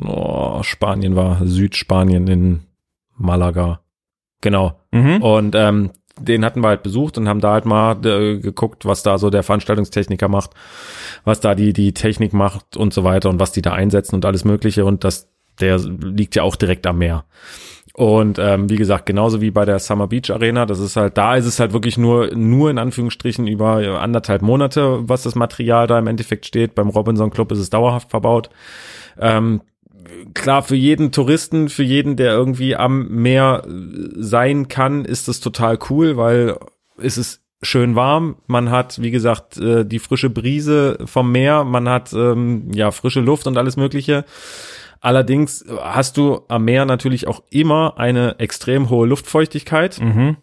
oh, 0.00 0.62
Spanien 0.62 1.16
war, 1.16 1.44
Südspanien 1.44 2.26
in 2.26 2.60
Malaga. 3.16 3.80
Genau. 4.40 4.80
Mhm. 4.90 5.22
Und 5.22 5.54
ähm, 5.54 5.90
den 6.18 6.44
hatten 6.44 6.60
wir 6.60 6.68
halt 6.68 6.82
besucht 6.82 7.16
und 7.16 7.28
haben 7.28 7.40
da 7.40 7.52
halt 7.52 7.64
mal 7.64 8.04
äh, 8.04 8.38
geguckt, 8.38 8.84
was 8.84 9.02
da 9.02 9.18
so 9.18 9.30
der 9.30 9.42
Veranstaltungstechniker 9.42 10.28
macht, 10.28 10.50
was 11.24 11.40
da 11.40 11.54
die, 11.54 11.72
die 11.72 11.94
Technik 11.94 12.32
macht 12.32 12.76
und 12.76 12.92
so 12.92 13.04
weiter 13.04 13.30
und 13.30 13.40
was 13.40 13.52
die 13.52 13.62
da 13.62 13.72
einsetzen 13.72 14.16
und 14.16 14.24
alles 14.24 14.44
Mögliche. 14.44 14.84
Und 14.84 15.04
das, 15.04 15.28
der 15.60 15.78
liegt 15.78 16.34
ja 16.34 16.42
auch 16.42 16.56
direkt 16.56 16.86
am 16.86 16.98
Meer. 16.98 17.24
Und 17.94 18.38
ähm, 18.38 18.70
wie 18.70 18.76
gesagt, 18.76 19.04
genauso 19.04 19.42
wie 19.42 19.50
bei 19.50 19.66
der 19.66 19.78
Summer 19.78 20.06
Beach 20.06 20.30
Arena, 20.30 20.64
das 20.64 20.80
ist 20.80 20.96
halt, 20.96 21.18
da 21.18 21.36
ist 21.36 21.44
es 21.44 21.60
halt 21.60 21.74
wirklich 21.74 21.98
nur, 21.98 22.34
nur 22.34 22.70
in 22.70 22.78
Anführungsstrichen 22.78 23.46
über 23.46 24.00
anderthalb 24.00 24.40
Monate, 24.40 25.00
was 25.08 25.24
das 25.24 25.34
Material 25.34 25.86
da 25.86 25.98
im 25.98 26.06
Endeffekt 26.06 26.46
steht. 26.46 26.74
Beim 26.74 26.88
Robinson 26.88 27.30
Club 27.30 27.52
ist 27.52 27.58
es 27.58 27.68
dauerhaft 27.68 28.10
verbaut. 28.10 28.48
Ähm, 29.20 29.60
klar, 30.32 30.62
für 30.62 30.76
jeden 30.76 31.12
Touristen, 31.12 31.68
für 31.68 31.82
jeden, 31.82 32.16
der 32.16 32.32
irgendwie 32.32 32.76
am 32.76 33.08
Meer 33.08 33.62
sein 33.66 34.68
kann, 34.68 35.04
ist 35.04 35.28
das 35.28 35.40
total 35.40 35.78
cool, 35.90 36.16
weil 36.16 36.56
es 36.96 37.18
ist 37.18 37.42
schön 37.62 37.94
warm. 37.94 38.36
Man 38.46 38.70
hat, 38.70 39.00
wie 39.00 39.10
gesagt, 39.10 39.58
äh, 39.58 39.84
die 39.84 39.98
frische 39.98 40.30
Brise 40.30 40.98
vom 41.04 41.30
Meer, 41.30 41.64
man 41.64 41.88
hat 41.88 42.12
ähm, 42.12 42.70
ja 42.74 42.90
frische 42.90 43.20
Luft 43.20 43.46
und 43.46 43.56
alles 43.56 43.76
Mögliche. 43.76 44.24
Allerdings 45.02 45.64
hast 45.68 46.16
du 46.16 46.42
am 46.46 46.64
Meer 46.64 46.84
natürlich 46.84 47.26
auch 47.26 47.42
immer 47.50 47.98
eine 47.98 48.38
extrem 48.38 48.88
hohe 48.88 49.06
Luftfeuchtigkeit. 49.06 50.00
Mhm. 50.00 50.36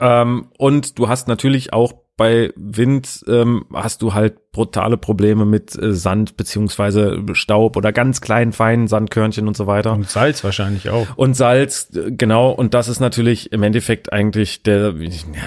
Ähm, 0.00 0.48
und 0.58 0.98
du 0.98 1.08
hast 1.08 1.28
natürlich 1.28 1.72
auch 1.72 1.94
bei 2.18 2.52
Wind 2.56 3.24
ähm, 3.26 3.64
hast 3.72 4.02
du 4.02 4.12
halt 4.12 4.45
brutale 4.56 4.96
Probleme 4.96 5.44
mit 5.44 5.76
äh, 5.80 5.92
Sand 5.92 6.38
beziehungsweise 6.38 7.22
Staub 7.34 7.76
oder 7.76 7.92
ganz 7.92 8.22
kleinen 8.22 8.52
feinen 8.52 8.88
Sandkörnchen 8.88 9.46
und 9.46 9.54
so 9.54 9.66
weiter. 9.66 9.92
Und 9.92 10.08
Salz 10.08 10.42
wahrscheinlich 10.44 10.88
auch. 10.88 11.06
Und 11.16 11.36
Salz, 11.36 11.90
äh, 11.94 12.10
genau. 12.10 12.50
Und 12.52 12.72
das 12.72 12.88
ist 12.88 12.98
natürlich 13.00 13.52
im 13.52 13.62
Endeffekt 13.62 14.14
eigentlich 14.14 14.62
der, 14.62 14.94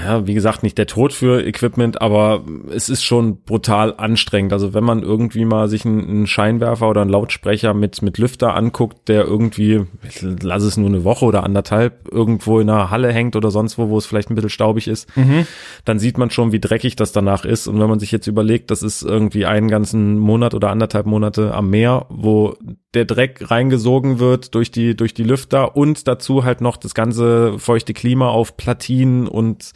ja, 0.06 0.28
wie 0.28 0.36
gesagt, 0.36 0.62
nicht 0.62 0.78
der 0.78 0.86
Tod 0.86 1.12
für 1.12 1.44
Equipment, 1.44 2.00
aber 2.04 2.44
es 2.72 2.88
ist 2.88 3.04
schon 3.04 3.42
brutal 3.42 3.96
anstrengend. 3.98 4.54
Also 4.54 4.76
wenn 4.76 4.84
man 4.84 5.02
irgendwie 5.02 5.44
mal 5.44 5.68
sich 5.70 5.86
einen, 5.86 6.08
einen 6.08 6.28
Scheinwerfer 6.28 6.88
oder 6.88 7.02
einen 7.02 7.10
Lautsprecher 7.10 7.74
mit, 7.74 8.04
mit 8.04 8.20
Lüfter 8.20 8.56
anguckt, 8.56 9.10
der 9.10 9.24
irgendwie, 9.26 9.86
lass 10.22 10.62
es 10.62 10.78
nur 10.78 10.88
eine 10.90 11.04
Woche 11.04 11.26
oder 11.26 11.44
anderthalb 11.44 12.08
irgendwo 12.12 12.60
in 12.60 12.70
einer 12.70 12.92
Halle 12.92 13.12
hängt 13.12 13.36
oder 13.36 13.50
sonst 13.50 13.80
wo, 13.80 13.90
wo 13.90 13.98
es 13.98 14.06
vielleicht 14.06 14.30
ein 14.30 14.36
bisschen 14.36 14.52
staubig 14.52 14.88
ist, 14.88 15.08
Mhm. 15.16 15.48
dann 15.86 15.98
sieht 15.98 16.20
man 16.20 16.30
schon, 16.30 16.52
wie 16.52 16.60
dreckig 16.60 16.96
das 16.96 17.12
danach 17.12 17.44
ist. 17.44 17.68
Und 17.68 17.80
wenn 17.80 17.90
man 17.90 18.00
sich 18.00 18.12
jetzt 18.12 18.28
überlegt, 18.28 18.70
das 18.70 18.84
ist 18.84 18.99
irgendwie 19.04 19.46
einen 19.46 19.68
ganzen 19.68 20.18
Monat 20.18 20.54
oder 20.54 20.70
anderthalb 20.70 21.06
Monate 21.06 21.54
am 21.54 21.70
Meer, 21.70 22.06
wo 22.10 22.56
der 22.94 23.06
Dreck 23.06 23.52
reingesogen 23.52 24.20
wird 24.20 24.56
durch 24.56 24.72
die, 24.72 24.96
durch 24.96 25.14
die 25.14 25.24
Lüfter 25.24 25.76
und 25.76 26.08
dazu 26.08 26.44
halt 26.44 26.62
noch 26.62 26.78
das 26.78 26.94
ganze 26.94 27.60
feuchte 27.60 27.94
Klima 27.94 28.30
auf 28.30 28.58
Platinen 28.58 29.28
und 29.28 29.72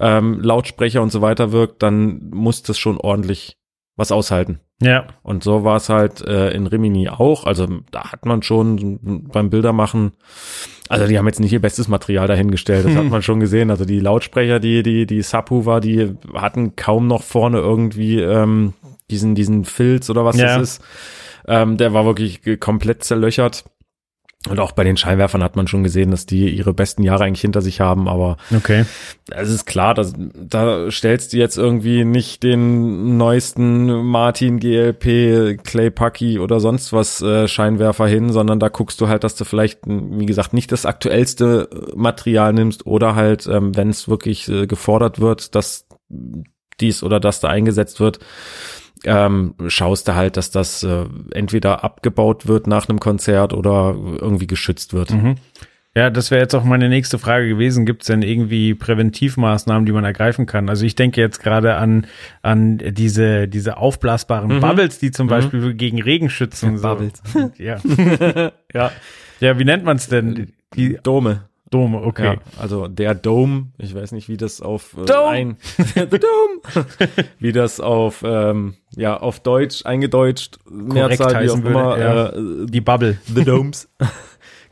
ähm, 0.00 0.40
Lautsprecher 0.40 1.02
und 1.02 1.10
so 1.10 1.20
weiter 1.20 1.52
wirkt, 1.52 1.82
dann 1.82 2.30
muss 2.30 2.62
das 2.62 2.78
schon 2.78 2.98
ordentlich 2.98 3.57
was 3.98 4.12
aushalten. 4.12 4.60
Ja. 4.80 5.06
Und 5.22 5.42
so 5.42 5.64
war 5.64 5.76
es 5.76 5.88
halt 5.88 6.22
äh, 6.22 6.50
in 6.52 6.66
Rimini 6.66 7.08
auch. 7.10 7.44
Also 7.44 7.66
da 7.90 8.12
hat 8.12 8.24
man 8.24 8.42
schon 8.42 9.26
beim 9.30 9.50
Bildermachen, 9.50 10.12
also 10.88 11.06
die 11.06 11.18
haben 11.18 11.26
jetzt 11.26 11.40
nicht 11.40 11.52
ihr 11.52 11.60
bestes 11.60 11.88
Material 11.88 12.28
dahingestellt, 12.28 12.86
das 12.86 12.94
hat 12.96 13.04
man 13.04 13.20
schon 13.22 13.40
gesehen. 13.40 13.70
Also 13.70 13.84
die 13.84 14.00
Lautsprecher, 14.00 14.60
die, 14.60 14.82
die, 14.82 15.04
die 15.04 15.20
Subwoofer, 15.20 15.80
die 15.80 16.14
hatten 16.32 16.76
kaum 16.76 17.08
noch 17.08 17.24
vorne 17.24 17.58
irgendwie 17.58 18.20
ähm, 18.20 18.72
diesen, 19.10 19.34
diesen 19.34 19.64
Filz 19.64 20.08
oder 20.08 20.24
was 20.24 20.36
Ja. 20.38 20.56
das 20.58 20.62
ist. 20.76 20.84
Ähm, 21.46 21.76
der 21.76 21.92
war 21.92 22.04
wirklich 22.06 22.40
komplett 22.60 23.02
zerlöchert. 23.04 23.64
Und 24.48 24.60
auch 24.60 24.70
bei 24.70 24.84
den 24.84 24.96
Scheinwerfern 24.96 25.42
hat 25.42 25.56
man 25.56 25.66
schon 25.66 25.82
gesehen, 25.82 26.12
dass 26.12 26.24
die 26.24 26.48
ihre 26.48 26.72
besten 26.72 27.02
Jahre 27.02 27.24
eigentlich 27.24 27.40
hinter 27.40 27.60
sich 27.60 27.80
haben, 27.80 28.06
aber 28.08 28.36
Okay. 28.54 28.84
es 29.30 29.50
ist 29.50 29.66
klar, 29.66 29.94
dass, 29.94 30.14
da 30.16 30.88
stellst 30.92 31.32
du 31.32 31.38
jetzt 31.38 31.58
irgendwie 31.58 32.04
nicht 32.04 32.44
den 32.44 33.16
neuesten 33.16 33.86
Martin 34.06 34.60
GLP, 34.60 35.58
Clay 35.64 35.90
Pucky 35.90 36.38
oder 36.38 36.60
sonst 36.60 36.92
was 36.92 37.20
äh, 37.20 37.48
Scheinwerfer 37.48 38.06
hin, 38.06 38.30
sondern 38.32 38.60
da 38.60 38.68
guckst 38.68 39.00
du 39.00 39.08
halt, 39.08 39.24
dass 39.24 39.34
du 39.34 39.44
vielleicht, 39.44 39.80
wie 39.86 40.26
gesagt, 40.26 40.52
nicht 40.52 40.70
das 40.70 40.86
aktuellste 40.86 41.68
äh, 41.72 41.96
Material 41.96 42.52
nimmst 42.52 42.86
oder 42.86 43.16
halt, 43.16 43.48
ähm, 43.48 43.76
wenn 43.76 43.90
es 43.90 44.08
wirklich 44.08 44.48
äh, 44.48 44.68
gefordert 44.68 45.18
wird, 45.18 45.56
dass 45.56 45.86
dies 46.80 47.02
oder 47.02 47.18
das 47.18 47.40
da 47.40 47.48
eingesetzt 47.48 47.98
wird, 47.98 48.20
ähm, 49.04 49.54
schaust 49.68 50.08
du 50.08 50.14
halt, 50.14 50.36
dass 50.36 50.50
das 50.50 50.82
äh, 50.82 51.04
entweder 51.32 51.84
abgebaut 51.84 52.46
wird 52.46 52.66
nach 52.66 52.88
einem 52.88 53.00
Konzert 53.00 53.52
oder 53.52 53.94
irgendwie 54.20 54.46
geschützt 54.46 54.92
wird. 54.94 55.10
Mhm. 55.10 55.36
Ja, 55.94 56.10
das 56.10 56.30
wäre 56.30 56.40
jetzt 56.40 56.54
auch 56.54 56.62
meine 56.64 56.88
nächste 56.88 57.18
Frage 57.18 57.48
gewesen. 57.48 57.84
Gibt 57.86 58.02
es 58.02 58.06
denn 58.06 58.22
irgendwie 58.22 58.74
Präventivmaßnahmen, 58.74 59.84
die 59.84 59.90
man 59.92 60.04
ergreifen 60.04 60.46
kann? 60.46 60.68
Also 60.68 60.84
ich 60.84 60.94
denke 60.94 61.20
jetzt 61.20 61.42
gerade 61.42 61.74
an, 61.76 62.06
an 62.42 62.78
diese, 62.78 63.48
diese 63.48 63.78
aufblasbaren 63.78 64.56
Mhm. 64.56 64.60
Bubbles, 64.60 64.98
die 65.00 65.10
zum 65.10 65.26
Beispiel 65.26 65.74
gegen 65.74 66.00
Regen 66.00 66.30
schützen. 66.30 66.78
So. 66.78 66.88
Bubbles. 66.88 67.20
Ja. 67.58 67.78
Ja, 68.72 68.92
ja, 69.40 69.58
wie 69.58 69.64
nennt 69.64 69.84
man 69.84 69.96
es 69.96 70.08
denn? 70.08 70.52
Die 70.76 70.98
Dome. 71.02 71.44
Dome, 71.70 72.00
okay. 72.00 72.24
Ja, 72.24 72.36
also 72.58 72.88
der 72.88 73.14
Dome, 73.14 73.72
ich 73.76 73.94
weiß 73.94 74.12
nicht, 74.12 74.28
wie 74.30 74.38
das 74.38 74.62
auf 74.62 74.96
äh, 74.96 75.04
Dome. 75.04 75.28
ein 75.28 75.56
The 75.76 76.06
Dome, 76.18 76.86
wie 77.40 77.52
das 77.52 77.78
auf 77.80 78.22
ähm, 78.26 78.74
ja 78.98 79.16
auf 79.18 79.40
Deutsch 79.40 79.86
eingedeutscht 79.86 80.58
Mehrzahl 80.70 81.44
wie 81.44 81.50
auch 81.50 81.56
würde, 81.62 81.68
immer 81.70 81.98
ja. 81.98 82.26
äh, 82.28 82.66
Die 82.66 82.80
Bubble. 82.80 83.18
The 83.34 83.44
Domes. 83.44 83.88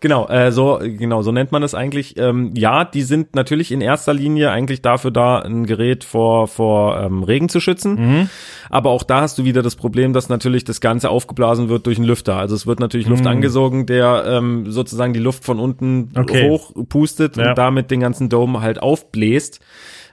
Genau, 0.00 0.28
äh, 0.28 0.52
so 0.52 0.78
genau, 0.82 1.22
so 1.22 1.32
nennt 1.32 1.52
man 1.52 1.62
es 1.62 1.74
eigentlich. 1.74 2.18
Ähm, 2.18 2.52
ja, 2.54 2.84
die 2.84 3.00
sind 3.00 3.34
natürlich 3.34 3.72
in 3.72 3.80
erster 3.80 4.12
Linie 4.12 4.50
eigentlich 4.50 4.82
dafür 4.82 5.10
da, 5.10 5.38
ein 5.38 5.64
Gerät 5.64 6.04
vor 6.04 6.48
vor 6.48 7.00
ähm, 7.00 7.22
Regen 7.22 7.48
zu 7.48 7.60
schützen. 7.60 7.94
Mhm. 7.94 8.30
Aber 8.68 8.90
auch 8.90 9.02
da 9.04 9.22
hast 9.22 9.38
du 9.38 9.44
wieder 9.44 9.62
das 9.62 9.74
Problem, 9.74 10.12
dass 10.12 10.28
natürlich 10.28 10.64
das 10.64 10.82
Ganze 10.82 11.08
aufgeblasen 11.08 11.70
wird 11.70 11.86
durch 11.86 11.96
einen 11.96 12.06
Lüfter. 12.06 12.36
Also 12.36 12.54
es 12.54 12.66
wird 12.66 12.78
natürlich 12.78 13.08
Luft 13.08 13.22
Mhm. 13.24 13.30
angesogen, 13.30 13.86
der 13.86 14.24
ähm, 14.28 14.70
sozusagen 14.70 15.14
die 15.14 15.18
Luft 15.18 15.44
von 15.44 15.58
unten 15.58 16.10
Okay. 16.14 16.50
hoch 16.50 16.72
pustet 16.90 17.38
Ja. 17.38 17.48
und 17.48 17.58
damit 17.58 17.90
den 17.90 18.00
ganzen 18.00 18.28
Dome 18.28 18.60
halt 18.60 18.82
aufbläst. 18.82 19.60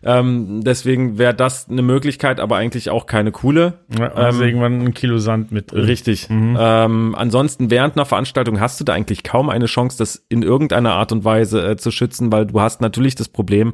Ähm, 0.06 0.62
deswegen 0.64 1.18
wäre 1.18 1.34
das 1.34 1.70
eine 1.70 1.82
Möglichkeit, 1.82 2.40
aber 2.40 2.58
eigentlich 2.58 2.90
auch 2.90 3.06
keine 3.06 3.32
coole. 3.32 3.74
Ja, 3.98 4.12
also 4.14 4.42
Ähm, 4.42 4.48
irgendwann 4.48 4.82
ein 4.82 4.94
Kilo 4.94 5.18
Sand 5.18 5.52
mit 5.52 5.72
drin. 5.72 5.86
Richtig. 5.86 6.30
Mhm. 6.30 6.58
Ähm, 6.60 7.16
ansonsten 7.18 7.70
während 7.70 7.96
einer 7.96 8.06
Veranstaltung 8.06 8.60
hast 8.60 8.80
du 8.80 8.84
da 8.84 8.94
eigentlich 8.94 9.24
kaum 9.24 9.50
eine 9.50 9.66
Chance, 9.66 9.98
das 9.98 10.26
in 10.30 10.44
irgendeiner 10.44 10.94
Art 10.94 11.12
und 11.12 11.24
Weise 11.24 11.66
äh, 11.66 11.78
zu 11.78 11.92
schützen, 11.92 12.32
weil 12.32 12.46
du 12.46 12.60
hast 12.60 12.82
natürlich 12.82 13.16
das 13.16 13.30
Problem, 13.30 13.74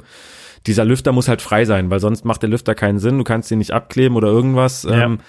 dieser 0.66 0.84
Lüfter 0.84 1.12
muss 1.12 1.28
halt 1.28 1.42
frei 1.42 1.64
sein, 1.64 1.90
weil 1.90 2.00
sonst 2.00 2.24
macht 2.24 2.42
der 2.42 2.50
Lüfter 2.50 2.74
keinen 2.74 2.98
Sinn. 2.98 3.18
Du 3.18 3.24
kannst 3.24 3.50
ihn 3.50 3.58
nicht 3.58 3.72
abkleben 3.72 4.16
oder 4.16 4.28
irgendwas. 4.28 4.82
Ja. 4.82 5.04
Ähm, 5.04 5.20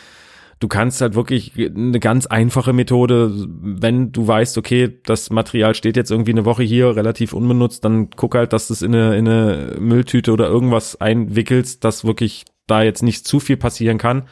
du 0.61 0.67
kannst 0.67 1.01
halt 1.01 1.15
wirklich 1.15 1.53
eine 1.57 1.99
ganz 1.99 2.27
einfache 2.27 2.71
Methode, 2.71 3.33
wenn 3.49 4.11
du 4.11 4.27
weißt, 4.27 4.59
okay, 4.59 4.99
das 5.05 5.31
Material 5.31 5.73
steht 5.73 5.97
jetzt 5.97 6.11
irgendwie 6.11 6.31
eine 6.31 6.45
Woche 6.45 6.61
hier 6.63 6.95
relativ 6.95 7.33
unbenutzt, 7.33 7.83
dann 7.83 8.11
guck 8.11 8.35
halt, 8.35 8.53
dass 8.53 8.67
du 8.67 8.73
es 8.73 8.83
in 8.83 8.93
eine, 8.93 9.17
in 9.17 9.27
eine 9.27 9.75
Mülltüte 9.79 10.31
oder 10.31 10.47
irgendwas 10.47 11.01
einwickelst, 11.01 11.83
dass 11.83 12.05
wirklich 12.05 12.45
da 12.67 12.83
jetzt 12.83 13.01
nicht 13.01 13.27
zu 13.27 13.39
viel 13.39 13.57
passieren 13.57 13.97
kann. 13.97 14.27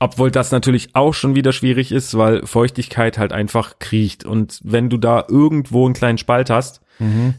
Obwohl 0.00 0.30
das 0.30 0.50
natürlich 0.50 0.90
auch 0.94 1.12
schon 1.12 1.36
wieder 1.36 1.52
schwierig 1.52 1.92
ist, 1.92 2.16
weil 2.16 2.44
Feuchtigkeit 2.46 3.18
halt 3.18 3.32
einfach 3.32 3.78
kriecht. 3.78 4.24
Und 4.24 4.58
wenn 4.64 4.88
du 4.88 4.96
da 4.96 5.26
irgendwo 5.28 5.84
einen 5.84 5.94
kleinen 5.94 6.18
Spalt 6.18 6.48
hast, 6.48 6.81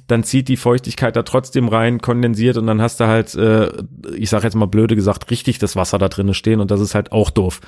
dann 0.08 0.24
zieht 0.24 0.47
die 0.49 0.58
Feuchtigkeit 0.58 1.16
da 1.16 1.24
trotzdem 1.24 1.68
rein, 1.68 2.01
kondensiert 2.01 2.58
und 2.58 2.68
dann 2.68 2.82
hast 2.82 2.99
du 2.99 3.08
halt, 3.08 3.34
äh, 3.36 3.72
ich 4.16 4.30
sag 4.30 4.43
jetzt 4.43 4.56
mal 4.56 4.66
blöde 4.66 4.95
gesagt, 4.95 5.32
richtig 5.32 5.60
das 5.60 5.76
Wasser 5.76 5.97
da 5.97 6.10
drinnen 6.10 6.34
stehen 6.34 6.60
und 6.60 6.72
das 6.72 6.82
ist 6.82 6.95
halt 6.95 7.12
auch 7.12 7.30
doof. 7.30 7.62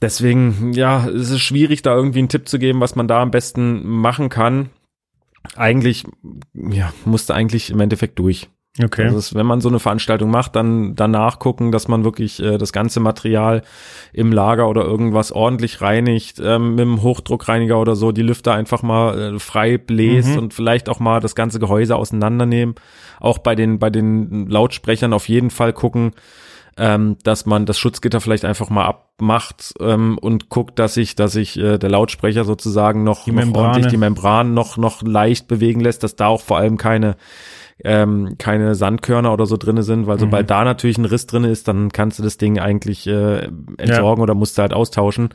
Deswegen, 0.00 0.72
ja, 0.72 1.06
es 1.08 1.30
ist 1.30 1.40
schwierig, 1.40 1.82
da 1.82 1.94
irgendwie 1.94 2.18
einen 2.18 2.28
Tipp 2.28 2.48
zu 2.48 2.58
geben, 2.58 2.80
was 2.80 2.96
man 2.96 3.08
da 3.08 3.22
am 3.22 3.30
besten 3.30 3.86
machen 3.86 4.28
kann. 4.28 4.70
Eigentlich, 5.56 6.04
ja, 6.54 6.92
musste 7.04 7.34
eigentlich 7.34 7.70
im 7.70 7.80
Endeffekt 7.80 8.18
durch. 8.18 8.48
Okay. 8.82 9.04
Also 9.04 9.36
wenn 9.36 9.44
man 9.44 9.60
so 9.60 9.68
eine 9.68 9.78
Veranstaltung 9.80 10.30
macht, 10.30 10.56
dann 10.56 10.94
danach 10.94 11.38
gucken, 11.38 11.72
dass 11.72 11.88
man 11.88 12.04
wirklich 12.04 12.42
äh, 12.42 12.56
das 12.56 12.72
ganze 12.72 13.00
Material 13.00 13.62
im 14.14 14.32
Lager 14.32 14.66
oder 14.66 14.82
irgendwas 14.82 15.30
ordentlich 15.30 15.82
reinigt, 15.82 16.40
ähm, 16.42 16.70
mit 16.70 16.80
dem 16.80 17.02
Hochdruckreiniger 17.02 17.78
oder 17.78 17.96
so, 17.96 18.12
die 18.12 18.22
Lüfter 18.22 18.54
einfach 18.54 18.82
mal 18.82 19.34
äh, 19.34 19.38
frei 19.38 19.76
bläst 19.76 20.30
Mhm. 20.30 20.38
und 20.38 20.54
vielleicht 20.54 20.88
auch 20.88 21.00
mal 21.00 21.20
das 21.20 21.34
ganze 21.34 21.58
Gehäuse 21.58 21.96
auseinandernehmen. 21.96 22.74
Auch 23.20 23.38
bei 23.38 23.54
den, 23.54 23.78
bei 23.78 23.90
den 23.90 24.48
Lautsprechern 24.48 25.12
auf 25.12 25.28
jeden 25.28 25.50
Fall 25.50 25.74
gucken, 25.74 26.12
ähm, 26.78 27.18
dass 27.24 27.44
man 27.44 27.66
das 27.66 27.78
Schutzgitter 27.78 28.22
vielleicht 28.22 28.46
einfach 28.46 28.70
mal 28.70 28.86
abmacht 28.86 29.74
ähm, 29.80 30.16
und 30.16 30.48
guckt, 30.48 30.78
dass 30.78 30.94
sich, 30.94 31.14
dass 31.14 31.32
sich 31.32 31.58
äh, 31.58 31.76
der 31.76 31.90
Lautsprecher 31.90 32.44
sozusagen 32.44 33.04
noch, 33.04 33.24
Die 33.24 33.32
noch 33.32 33.54
ordentlich 33.54 33.88
die 33.88 33.98
Membran 33.98 34.54
noch 34.54 34.78
noch 34.78 35.02
leicht 35.02 35.46
bewegen 35.48 35.80
lässt, 35.80 36.02
dass 36.02 36.16
da 36.16 36.28
auch 36.28 36.40
vor 36.40 36.56
allem 36.56 36.78
keine 36.78 37.16
ähm, 37.84 38.36
keine 38.38 38.74
Sandkörner 38.74 39.32
oder 39.32 39.46
so 39.46 39.56
drinne 39.56 39.82
sind, 39.82 40.06
weil 40.06 40.18
sobald 40.18 40.50
da 40.50 40.64
natürlich 40.64 40.98
ein 40.98 41.04
Riss 41.04 41.26
drinne 41.26 41.48
ist, 41.48 41.68
dann 41.68 41.90
kannst 41.90 42.18
du 42.18 42.22
das 42.22 42.38
Ding 42.38 42.58
eigentlich 42.58 43.06
äh, 43.06 43.48
entsorgen 43.78 44.22
oder 44.22 44.34
musst 44.34 44.58
du 44.58 44.62
halt 44.62 44.72
austauschen. 44.72 45.30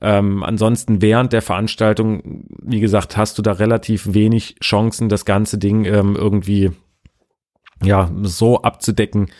Ähm, 0.00 0.42
ansonsten 0.42 1.00
während 1.00 1.32
der 1.32 1.42
Veranstaltung, 1.42 2.44
wie 2.60 2.80
gesagt, 2.80 3.16
hast 3.16 3.38
du 3.38 3.42
da 3.42 3.52
relativ 3.52 4.14
wenig 4.14 4.56
Chancen, 4.60 5.08
das 5.08 5.24
ganze 5.24 5.58
Ding 5.58 5.84
ähm, 5.84 6.16
irgendwie 6.16 6.72
ja 7.82 8.10
so 8.22 8.62
abzudecken, 8.62 9.30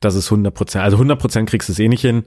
dass 0.00 0.14
es 0.14 0.30
100 0.30 0.54
Prozent, 0.54 0.84
also 0.84 0.96
100 0.96 1.18
Prozent 1.18 1.50
kriegst 1.50 1.68
du 1.68 1.72
es 1.72 1.78
eh 1.80 1.88
nicht 1.88 2.02
hin. 2.02 2.24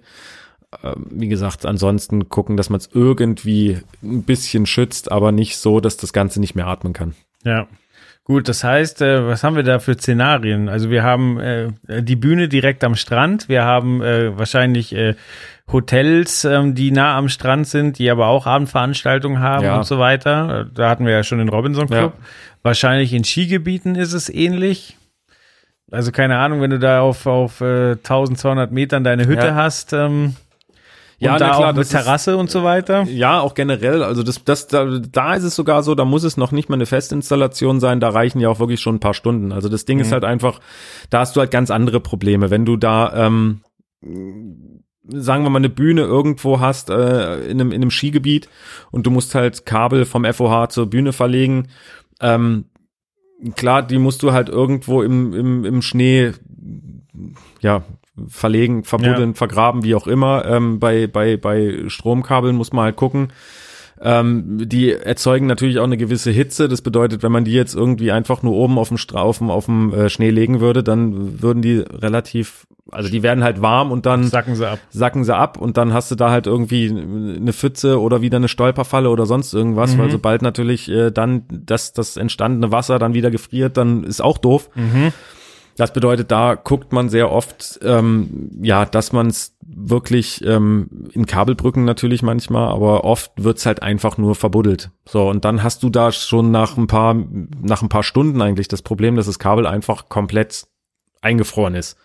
ähm, 0.83 1.07
wie 1.09 1.29
gesagt, 1.29 1.65
ansonsten 1.65 2.27
gucken, 2.27 2.57
dass 2.57 2.69
man 2.69 2.79
es 2.79 2.89
irgendwie 2.93 3.79
ein 4.03 4.23
bisschen 4.23 4.65
schützt, 4.65 5.11
aber 5.11 5.31
nicht 5.31 5.57
so, 5.57 5.79
dass 5.79 5.95
das 5.95 6.11
Ganze 6.11 6.41
nicht 6.41 6.55
mehr 6.55 6.67
atmen 6.67 6.91
kann. 6.91 7.15
Ja. 7.43 7.67
Gut, 8.23 8.47
das 8.47 8.63
heißt, 8.63 9.01
äh, 9.01 9.25
was 9.25 9.43
haben 9.43 9.55
wir 9.55 9.63
da 9.63 9.79
für 9.79 9.95
Szenarien? 9.95 10.69
Also 10.69 10.89
wir 10.91 11.01
haben 11.03 11.39
äh, 11.39 11.69
die 11.87 12.15
Bühne 12.15 12.47
direkt 12.47 12.83
am 12.83 12.95
Strand, 12.95 13.49
wir 13.49 13.63
haben 13.65 14.01
äh, 14.01 14.37
wahrscheinlich 14.37 14.93
äh, 14.95 15.15
Hotels, 15.71 16.45
ähm, 16.45 16.75
die 16.75 16.91
nah 16.91 17.17
am 17.17 17.29
Strand 17.29 17.67
sind, 17.67 17.97
die 17.97 18.09
aber 18.11 18.27
auch 18.27 18.45
Abendveranstaltungen 18.45 19.39
haben 19.39 19.65
Ja. 19.65 19.77
und 19.77 19.85
so 19.85 19.97
weiter. 19.99 20.67
Da 20.73 20.89
hatten 20.89 21.05
wir 21.05 21.13
ja 21.13 21.23
schon 21.23 21.39
den 21.39 21.49
Robinson 21.49 21.87
Club. 21.87 22.13
Ja. 22.17 22.25
Wahrscheinlich 22.61 23.13
in 23.13 23.23
Skigebieten 23.23 23.95
ist 23.95 24.13
es 24.13 24.29
ähnlich. 24.29 24.97
Also 25.91 26.11
keine 26.11 26.37
Ahnung, 26.37 26.61
wenn 26.61 26.69
du 26.71 26.79
da 26.79 27.01
auf, 27.01 27.25
auf 27.25 27.59
äh, 27.61 27.91
1200 27.93 28.71
Metern 28.71 29.03
deine 29.03 29.25
Hütte 29.27 29.47
Ja. 29.47 29.55
hast 29.55 29.93
ähm, 29.93 30.35
Ja, 31.23 31.37
da 31.37 31.49
klar, 31.49 31.59
auch 31.59 31.67
mit 31.67 31.77
das 31.77 31.87
ist- 31.87 31.91
Terrasse 31.93 32.35
und 32.37 32.49
so 32.49 32.63
weiter. 32.63 33.03
Ja, 33.03 33.39
auch 33.41 33.53
generell. 33.53 34.03
Also 34.03 34.23
das, 34.23 34.43
das, 34.43 34.67
da, 34.67 34.85
da 34.99 35.35
ist 35.35 35.43
es 35.43 35.55
sogar 35.55 35.83
so, 35.83 35.93
da 35.95 36.03
muss 36.03 36.23
es 36.23 36.35
noch 36.37 36.51
nicht 36.51 36.67
mal 36.69 36.75
eine 36.75 36.85
Festinstallation 36.85 37.79
sein, 37.79 37.99
da 37.99 38.09
reichen 38.09 38.39
ja 38.39 38.49
auch 38.49 38.59
wirklich 38.59 38.79
schon 38.81 38.95
ein 38.95 38.99
paar 38.99 39.13
Stunden. 39.13 39.51
Also 39.51 39.69
das 39.69 39.85
Ding 39.85 39.99
ist 39.99 40.11
halt 40.11 40.23
einfach, 40.25 40.59
da 41.09 41.19
hast 41.19 41.35
du 41.35 41.39
halt 41.39 41.51
ganz 41.51 41.69
andere 41.71 41.99
Probleme. 41.99 42.49
Wenn 42.49 42.65
du 42.65 42.75
da, 42.75 43.27
ähm, 43.27 43.61
sagen 45.07 45.43
wir 45.43 45.49
mal, 45.49 45.57
eine 45.59 45.69
Bühne 45.69 46.01
irgendwo 46.01 46.59
hast, 46.59 46.89
äh, 46.89 47.41
in, 47.45 47.59
einem, 47.61 47.71
in 47.71 47.81
einem 47.81 47.91
Skigebiet 47.91 48.49
und 48.91 49.05
du 49.05 49.11
musst 49.11 49.35
halt 49.35 49.65
Kabel 49.65 50.05
vom 50.05 50.25
FOH 50.25 50.69
zur 50.69 50.89
Bühne 50.89 51.13
verlegen, 51.13 51.67
ähm, 52.19 52.65
klar, 53.55 53.81
die 53.83 53.97
musst 53.99 54.23
du 54.23 54.31
halt 54.31 54.49
irgendwo 54.49 55.01
im, 55.01 55.33
im, 55.33 55.65
im 55.65 55.81
Schnee, 55.81 56.31
ja, 57.61 57.83
verlegen, 58.27 58.83
verbuddeln, 58.83 59.33
vergraben, 59.35 59.83
wie 59.83 59.95
auch 59.95 60.07
immer. 60.07 60.45
Ähm, 60.45 60.79
bei, 60.79 61.07
bei, 61.07 61.37
bei 61.37 61.83
Stromkabeln 61.87 62.55
muss 62.55 62.73
man 62.73 62.85
halt 62.85 62.95
gucken. 62.95 63.29
Ähm, 64.03 64.67
die 64.67 64.91
erzeugen 64.91 65.45
natürlich 65.45 65.77
auch 65.77 65.83
eine 65.83 65.97
gewisse 65.97 66.31
Hitze. 66.31 66.67
Das 66.67 66.81
bedeutet, 66.81 67.21
wenn 67.21 67.31
man 67.31 67.45
die 67.45 67.53
jetzt 67.53 67.75
irgendwie 67.75 68.11
einfach 68.11 68.41
nur 68.41 68.53
oben 68.53 68.79
auf 68.79 68.87
dem, 68.87 68.97
Stra 68.97 69.21
auf 69.21 69.37
dem, 69.37 69.51
auf 69.51 69.65
dem 69.65 69.93
äh, 69.93 70.09
Schnee 70.09 70.31
legen 70.31 70.59
würde, 70.59 70.83
dann 70.83 71.41
würden 71.41 71.61
die 71.61 71.77
relativ, 71.77 72.65
also 72.91 73.09
die 73.09 73.21
werden 73.21 73.43
halt 73.43 73.61
warm 73.61 73.91
und 73.91 74.07
dann 74.07 74.23
Sacken 74.23 74.55
sie 74.55 74.67
ab. 74.67 74.79
sacken 74.89 75.23
sie 75.23 75.35
ab 75.35 75.61
und 75.61 75.77
dann 75.77 75.93
hast 75.93 76.09
du 76.09 76.15
da 76.15 76.31
halt 76.31 76.47
irgendwie 76.47 76.89
eine 76.89 77.53
Pfütze 77.53 78.01
oder 78.01 78.23
wieder 78.23 78.37
eine 78.37 78.47
Stolperfalle 78.47 79.07
oder 79.07 79.27
sonst 79.27 79.53
irgendwas, 79.53 79.95
weil 79.99 80.09
sobald 80.09 80.41
natürlich 80.41 80.89
äh, 80.89 81.11
dann 81.11 81.43
das, 81.51 81.93
das 81.93 82.17
entstandene 82.17 82.71
Wasser 82.71 82.97
dann 82.97 83.13
wieder 83.13 83.29
gefriert, 83.29 83.77
dann 83.77 84.03
ist 84.03 84.19
auch 84.19 84.39
doof. 84.39 84.71
Das 85.77 85.93
bedeutet, 85.93 86.31
da 86.31 86.55
guckt 86.55 86.91
man 86.93 87.09
sehr 87.09 87.31
oft, 87.31 87.79
ähm, 87.83 88.51
ja, 88.61 88.85
dass 88.85 89.13
man 89.13 89.27
es 89.27 89.55
wirklich 89.61 90.43
ähm, 90.45 91.09
in 91.13 91.25
Kabelbrücken 91.25 91.85
natürlich 91.85 92.23
manchmal, 92.23 92.67
aber 92.71 93.03
oft 93.03 93.31
wird's 93.37 93.65
halt 93.65 93.81
einfach 93.81 94.17
nur 94.17 94.35
verbuddelt. 94.35 94.91
So, 95.07 95.29
und 95.29 95.45
dann 95.45 95.63
hast 95.63 95.83
du 95.83 95.89
da 95.89 96.11
schon 96.11 96.51
nach 96.51 96.77
ein 96.77 96.87
paar, 96.87 97.15
nach 97.61 97.81
ein 97.81 97.89
paar 97.89 98.03
Stunden 98.03 98.41
eigentlich 98.41 98.67
das 98.67 98.81
Problem, 98.81 99.15
dass 99.15 99.27
das 99.27 99.39
Kabel 99.39 99.65
einfach 99.65 100.09
komplett 100.09 100.67
eingefroren 101.21 101.75
ist. 101.75 101.97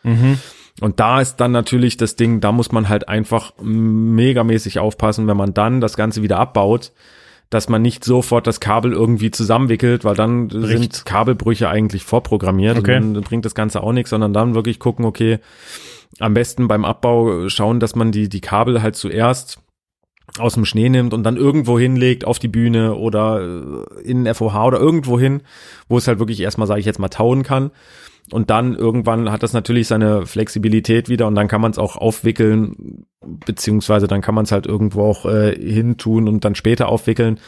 Und 0.80 1.00
da 1.00 1.20
ist 1.20 1.36
dann 1.36 1.52
natürlich 1.52 1.96
das 1.96 2.16
Ding, 2.16 2.40
da 2.40 2.52
muss 2.52 2.70
man 2.70 2.88
halt 2.88 3.08
einfach 3.08 3.52
megamäßig 3.62 4.78
aufpassen, 4.78 5.26
wenn 5.26 5.36
man 5.36 5.54
dann 5.54 5.80
das 5.80 5.96
Ganze 5.96 6.22
wieder 6.22 6.38
abbaut, 6.38 6.92
dass 7.50 7.68
man 7.68 7.80
nicht 7.82 8.04
sofort 8.04 8.46
das 8.46 8.58
Kabel 8.60 8.92
irgendwie 8.92 9.30
zusammenwickelt, 9.30 10.04
weil 10.04 10.16
dann 10.16 10.50
sind 10.50 11.04
Kabelbrüche 11.06 11.68
eigentlich 11.68 12.04
vorprogrammiert 12.04 12.78
Okay. 12.78 12.96
und 12.96 13.14
dann 13.14 13.22
bringt 13.22 13.44
das 13.44 13.54
Ganze 13.54 13.82
auch 13.82 13.92
nichts, 13.92 14.10
sondern 14.10 14.32
dann 14.32 14.54
wirklich 14.54 14.78
gucken, 14.78 15.04
okay, 15.04 15.38
am 16.18 16.34
besten 16.34 16.66
beim 16.66 16.84
Abbau 16.84 17.48
schauen, 17.48 17.78
dass 17.80 17.94
man 17.94 18.10
die, 18.12 18.28
die 18.28 18.40
Kabel 18.40 18.82
halt 18.82 18.96
zuerst 18.96 19.58
aus 20.38 20.54
dem 20.54 20.64
Schnee 20.64 20.88
nimmt 20.88 21.14
und 21.14 21.22
dann 21.22 21.36
irgendwo 21.36 21.78
hinlegt 21.78 22.24
auf 22.24 22.38
die 22.40 22.48
Bühne 22.48 22.94
oder 22.96 23.40
äh, 23.40 24.02
in 24.02 24.24
den 24.24 24.34
FOH 24.34 24.66
oder 24.66 24.78
irgendwo 24.80 25.18
hin, 25.20 25.42
wo 25.88 25.98
es 25.98 26.08
halt 26.08 26.18
wirklich 26.18 26.40
erstmal, 26.40 26.66
sage 26.66 26.80
ich 26.80 26.86
jetzt 26.86 26.98
mal, 26.98 27.08
tauen 27.08 27.42
kann. 27.44 27.70
Und 28.32 28.50
dann 28.50 28.74
irgendwann 28.74 29.30
hat 29.30 29.42
das 29.42 29.52
natürlich 29.52 29.86
seine 29.86 30.26
Flexibilität 30.26 31.08
wieder 31.08 31.28
und 31.28 31.36
dann 31.36 31.46
kann 31.46 31.60
man 31.60 31.70
es 31.70 31.78
auch 31.78 31.96
aufwickeln, 31.96 33.06
beziehungsweise 33.46 34.08
dann 34.08 34.20
kann 34.20 34.34
man 34.34 34.44
es 34.44 34.52
halt 34.52 34.66
irgendwo 34.66 35.02
auch 35.04 35.26
äh, 35.26 35.54
hintun 35.54 36.28
und 36.28 36.44
dann 36.44 36.56
später 36.56 36.88
aufwickeln. 36.88 37.38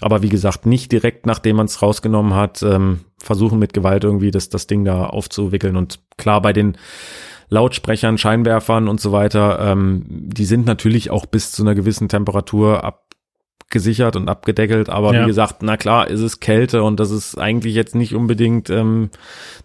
Aber 0.00 0.22
wie 0.22 0.28
gesagt, 0.28 0.64
nicht 0.64 0.92
direkt 0.92 1.26
nachdem 1.26 1.56
man 1.56 1.66
es 1.66 1.82
rausgenommen 1.82 2.34
hat, 2.34 2.62
ähm, 2.62 3.00
versuchen 3.18 3.58
mit 3.58 3.72
Gewalt 3.72 4.04
irgendwie 4.04 4.30
das, 4.30 4.48
das 4.48 4.68
Ding 4.68 4.84
da 4.84 5.06
aufzuwickeln. 5.06 5.76
Und 5.76 6.00
klar, 6.16 6.40
bei 6.40 6.52
den 6.52 6.76
Lautsprechern, 7.50 8.18
Scheinwerfern 8.18 8.88
und 8.88 9.00
so 9.00 9.10
weiter, 9.10 9.58
ähm, 9.60 10.04
die 10.08 10.44
sind 10.44 10.66
natürlich 10.66 11.10
auch 11.10 11.26
bis 11.26 11.50
zu 11.50 11.62
einer 11.62 11.74
gewissen 11.74 12.08
Temperatur 12.08 12.84
abgesichert 13.68 14.16
und 14.16 14.28
abgedeckelt, 14.30 14.88
aber 14.88 15.12
Ja. 15.14 15.22
wie 15.22 15.26
gesagt, 15.26 15.56
na 15.62 15.76
klar, 15.76 16.08
ist 16.08 16.20
es 16.20 16.40
Kälte 16.40 16.82
und 16.82 16.98
das 16.98 17.10
ist 17.10 17.36
eigentlich 17.36 17.74
jetzt 17.74 17.94
nicht 17.94 18.14
unbedingt 18.14 18.70
ähm, 18.70 19.10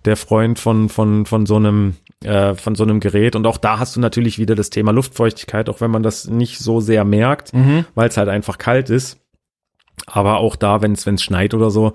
der 0.03 0.17
Freund 0.17 0.59
von 0.59 0.89
von 0.89 1.25
von 1.25 1.45
so 1.45 1.55
einem 1.55 1.95
äh, 2.21 2.53
von 2.55 2.75
so 2.75 2.83
einem 2.83 2.99
Gerät 2.99 3.35
und 3.37 3.47
auch 3.47 3.57
da 3.57 3.79
hast 3.79 3.95
du 3.95 4.01
natürlich 4.01 4.39
wieder 4.39 4.55
das 4.55 4.69
Thema 4.69 4.91
Luftfeuchtigkeit, 4.91 5.69
auch 5.69 5.79
wenn 5.79 5.89
man 5.91 6.03
das 6.03 6.27
nicht 6.27 6.59
so 6.59 6.81
sehr 6.81 7.05
merkt, 7.05 7.53
weil 7.95 8.09
es 8.09 8.17
halt 8.17 8.27
einfach 8.29 8.57
kalt 8.57 8.89
ist. 8.89 9.19
Aber 10.05 10.37
auch 10.39 10.57
da, 10.57 10.81
wenn 10.81 10.91
es 10.93 11.05
wenn 11.05 11.15
es 11.15 11.23
schneit 11.23 11.53
oder 11.53 11.69
so, 11.69 11.93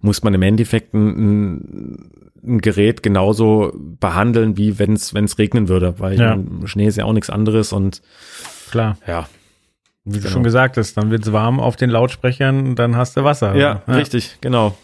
muss 0.00 0.22
man 0.22 0.32
im 0.32 0.40
Endeffekt 0.42 0.94
ein, 0.94 1.08
ein, 1.08 2.10
ein 2.42 2.60
Gerät 2.62 3.02
genauso 3.02 3.72
behandeln, 3.74 4.56
wie 4.56 4.78
wenn 4.78 4.94
es 4.94 5.12
wenn 5.12 5.24
es 5.24 5.36
regnen 5.38 5.68
würde, 5.68 5.96
weil 5.98 6.18
Ja. 6.18 6.38
Schnee 6.64 6.86
ist 6.86 6.96
ja 6.96 7.04
auch 7.04 7.12
nichts 7.12 7.28
anderes 7.28 7.72
und 7.74 8.00
Klar. 8.70 8.96
ja, 9.06 9.28
Wie 10.04 10.14
du 10.16 10.20
Genau. 10.20 10.30
schon 10.32 10.42
gesagt 10.42 10.76
hast, 10.76 10.94
dann 10.96 11.10
wird's 11.10 11.32
warm 11.32 11.60
auf 11.60 11.76
den 11.76 11.90
Lautsprechern 11.90 12.74
dann 12.76 12.96
hast 12.96 13.16
du 13.16 13.24
Wasser. 13.24 13.54
ja, 13.56 13.82
richtig, 13.88 14.36
genau. 14.40 14.76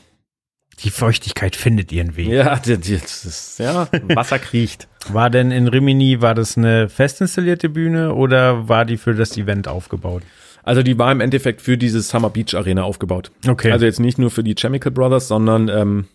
Die 0.83 0.89
Feuchtigkeit 0.91 1.57
findet 1.57 1.93
ihren 1.93 2.17
Weg. 2.17 2.29
Ja, 2.29 2.57
die, 2.57 2.79
die, 2.79 2.97
das 2.97 3.27
ist, 3.27 3.59
ja, 3.59 3.87
Wasser 4.15 4.39
kriecht. 4.49 4.89
War 5.11 5.29
denn 5.29 5.51
in 5.51 5.69
Rimini, 5.69 6.23
war 6.23 6.35
das 6.35 6.57
eine 6.57 6.89
fest 6.89 7.21
installierte 7.21 7.69
Bühne 7.69 8.15
oder 8.15 8.67
war 8.69 8.87
die 8.87 8.97
für 8.97 9.15
das 9.15 9.37
Event 9.37 9.69
aufgebaut? 9.69 10.23
Also 10.63 10.83
die 10.83 10.99
war 10.99 11.13
im 11.13 11.21
Endeffekt 11.21 11.61
für 11.61 11.77
diese 11.77 12.01
Summer 12.01 12.31
Beach 12.31 12.55
Arena 12.55 12.85
aufgebaut. 12.85 13.31
Okay. 13.47 13.73
Also 13.73 13.85
jetzt 13.85 14.01
nicht 14.01 14.19
nur 14.19 14.31
für 14.31 14.43
die 14.43 14.55
Chemical 14.55 14.91
Brothers, 14.93 15.29
sondern 15.29 15.69
ähm, 15.69 16.07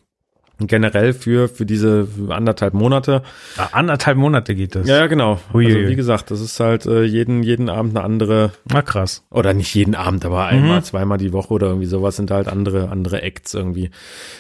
generell 0.60 1.14
für 1.14 1.48
für 1.48 1.66
diese 1.66 2.08
anderthalb 2.30 2.74
Monate. 2.74 3.22
Ah, 3.58 3.70
anderthalb 3.74 4.18
Monate 4.18 4.56
geht 4.56 4.76
das. 4.76 4.88
Ja, 4.88 4.98
ja, 4.98 5.08
genau. 5.08 5.40
Huiuiui. 5.54 5.76
Also 5.76 5.90
wie 5.90 5.96
gesagt, 5.96 6.32
das 6.32 6.42
ist 6.42 6.60
halt 6.60 6.86
äh, 6.86 7.04
jeden 7.04 7.44
jeden 7.44 7.70
Abend 7.70 7.96
eine 7.96 8.06
andere 8.06 8.52
Na 8.72 8.82
krass. 8.82 9.24
oder 9.32 9.54
nicht 9.54 9.74
jeden 9.76 9.96
Abend, 9.96 10.26
aber 10.26 10.46
einmal, 10.46 10.84
zweimal 10.84 11.18
die 11.18 11.34
Woche 11.34 11.54
oder 11.54 11.68
irgendwie 11.68 11.88
sowas 11.88 12.16
sind 12.16 12.32
halt 12.32 12.48
andere 12.48 12.90
andere 12.90 13.22
Acts 13.22 13.54
irgendwie. 13.54 13.92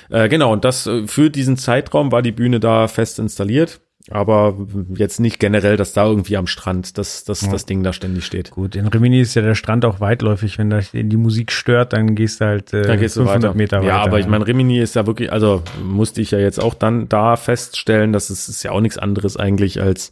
Äh, 0.10 0.30
genau. 0.30 0.54
Und 0.54 0.66
das 0.66 0.88
äh, 0.88 1.08
für 1.08 1.30
diesen 1.30 1.58
Zeitraum 1.58 2.12
war 2.12 2.22
die 2.22 2.32
Bühne 2.32 2.60
da 2.60 2.88
fest 2.88 3.20
installiert. 3.20 3.82
Aber 4.12 4.56
jetzt 4.94 5.20
nicht 5.20 5.40
generell, 5.40 5.78
dass 5.78 5.94
da 5.94 6.06
irgendwie 6.06 6.38
am 6.38 6.46
Strand 6.46 7.00
das, 7.00 7.24
das, 7.24 7.50
das 7.50 7.66
Ding 7.66 7.82
da 7.82 7.92
ständig 7.92 8.24
steht. 8.24 8.52
Gut, 8.52 8.76
in 8.76 8.86
Rimini 8.88 9.20
ist 9.20 9.34
ja 9.34 9.42
der 9.42 9.56
Strand 9.56 9.84
auch 9.84 10.00
weitläufig. 10.00 10.60
Wenn 10.60 10.70
da 10.70 10.80
die 10.94 11.18
Musik 11.18 11.52
stört, 11.52 11.94
dann 11.94 12.14
gehst 12.14 12.40
du 12.40 12.46
halt 12.46 12.72
äh, 12.72 12.84
Da 12.84 12.98
gehst 12.98 13.16
du 13.16 13.22
500 13.22 13.44
weiter. 13.44 13.58
Meter 13.58 13.78
weiter. 13.78 13.88
ja, 13.88 13.98
aber 14.02 14.20
ich 14.20 14.28
meine, 14.28 14.46
Rimini 14.46 14.80
ist 14.80 14.94
ja 14.96 15.08
wirklich, 15.08 15.32
also 15.32 15.64
musste 15.84 16.22
ich 16.22 16.30
ja 16.30 16.38
jetzt 16.38 16.62
auch 16.62 16.76
dann 16.76 17.10
da 17.10 17.36
feststellen, 17.36 18.14
dass 18.14 18.30
es 18.30 18.48
ist 18.48 18.62
ja 18.62 18.72
auch 18.72 18.82
nichts 18.82 19.00
anderes 19.00 19.38
eigentlich 19.38 19.82
als 19.82 20.12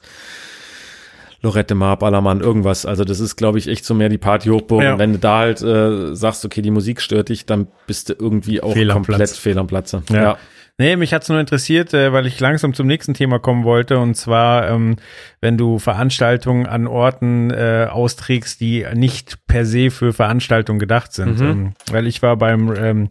Lorette 1.43 1.75
Mar, 1.75 1.97
Ballermann, 1.97 2.39
irgendwas. 2.39 2.87
Also 2.87 3.03
das 3.03 3.19
ist, 3.19 3.35
glaube 3.35 3.59
ich, 3.59 3.67
echt 3.67 3.85
so 3.85 3.93
mehr 3.93 4.09
die 4.09 4.17
Party-Hochburg. 4.17 4.81
Ja. 4.81 4.93
Und 4.93 4.99
wenn 4.99 5.11
du 5.11 5.19
da 5.19 5.39
halt 5.39 5.61
äh, 5.61 6.15
sagst, 6.15 6.45
okay, 6.45 6.63
die 6.63 6.71
Musik 6.71 6.99
stört 6.99 7.29
dich, 7.29 7.45
dann 7.45 7.67
bist 7.85 8.09
du 8.09 8.13
irgendwie 8.17 8.63
auch 8.63 8.73
Fehl 8.73 8.87
komplett 8.87 9.17
Platz. 9.17 9.37
fehl 9.37 9.59
am 9.59 9.67
Platze. 9.67 10.01
Ja. 10.09 10.37
Nee, 10.79 10.95
mich 10.95 11.13
hat's 11.13 11.29
nur 11.29 11.39
interessiert, 11.39 11.93
äh, 11.93 12.13
weil 12.13 12.25
ich 12.25 12.39
langsam 12.39 12.73
zum 12.73 12.87
nächsten 12.87 13.13
Thema 13.13 13.37
kommen 13.37 13.63
wollte. 13.63 13.99
Und 13.99 14.15
zwar, 14.15 14.69
ähm, 14.69 14.95
wenn 15.39 15.57
du 15.57 15.77
Veranstaltungen 15.77 16.65
an 16.65 16.87
Orten 16.87 17.51
äh, 17.51 17.87
austrägst, 17.89 18.59
die 18.59 18.85
nicht 18.95 19.45
per 19.45 19.65
se 19.65 19.91
für 19.91 20.13
Veranstaltungen 20.13 20.79
gedacht 20.79 21.13
sind. 21.13 21.39
Mhm. 21.39 21.45
Ähm, 21.45 21.73
weil 21.91 22.07
ich 22.07 22.23
war 22.23 22.37
beim 22.37 22.75
ähm, 22.75 23.09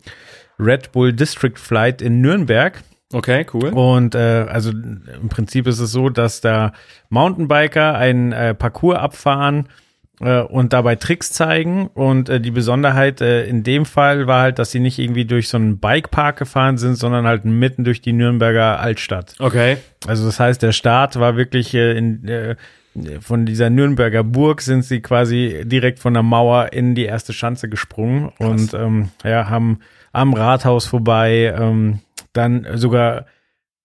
Red 0.58 0.90
Bull 0.92 1.12
District 1.12 1.56
Flight 1.56 2.02
in 2.02 2.20
Nürnberg. 2.20 2.82
Okay, 3.12 3.46
cool. 3.52 3.68
Und 3.68 4.14
äh, 4.14 4.46
also 4.48 4.70
im 4.70 5.28
Prinzip 5.28 5.66
ist 5.66 5.78
es 5.78 5.92
so, 5.92 6.08
dass 6.08 6.40
da 6.40 6.72
Mountainbiker 7.10 7.94
einen 7.94 8.32
äh, 8.32 8.54
Parcours 8.54 8.98
abfahren 8.98 9.68
und 10.22 10.72
dabei 10.72 10.96
Tricks 10.96 11.32
zeigen. 11.32 11.88
Und 11.88 12.28
äh, 12.28 12.40
die 12.40 12.50
Besonderheit 12.50 13.20
äh, 13.20 13.44
in 13.44 13.62
dem 13.62 13.84
Fall 13.84 14.26
war 14.26 14.42
halt, 14.42 14.58
dass 14.58 14.70
sie 14.70 14.80
nicht 14.80 14.98
irgendwie 14.98 15.24
durch 15.24 15.48
so 15.48 15.56
einen 15.56 15.78
Bikepark 15.78 16.38
gefahren 16.38 16.78
sind, 16.78 16.94
sondern 16.96 17.26
halt 17.26 17.44
mitten 17.44 17.84
durch 17.84 18.00
die 18.00 18.12
Nürnberger 18.12 18.80
Altstadt. 18.80 19.34
Okay. 19.38 19.78
Also 20.06 20.24
das 20.24 20.38
heißt, 20.38 20.62
der 20.62 20.72
Start 20.72 21.18
war 21.18 21.36
wirklich 21.36 21.74
äh, 21.74 21.96
in 21.96 22.28
äh, 22.28 22.56
von 23.20 23.46
dieser 23.46 23.70
Nürnberger 23.70 24.22
Burg 24.22 24.60
sind 24.60 24.84
sie 24.84 25.00
quasi 25.00 25.62
direkt 25.64 25.98
von 25.98 26.12
der 26.12 26.22
Mauer 26.22 26.74
in 26.74 26.94
die 26.94 27.04
erste 27.06 27.32
Schanze 27.32 27.70
gesprungen 27.70 28.30
und 28.38 28.74
ähm, 28.74 29.08
ja, 29.24 29.48
haben 29.48 29.78
am 30.12 30.34
Rathaus 30.34 30.84
vorbei 30.86 31.54
ähm, 31.58 32.00
dann 32.34 32.66
sogar 32.74 33.24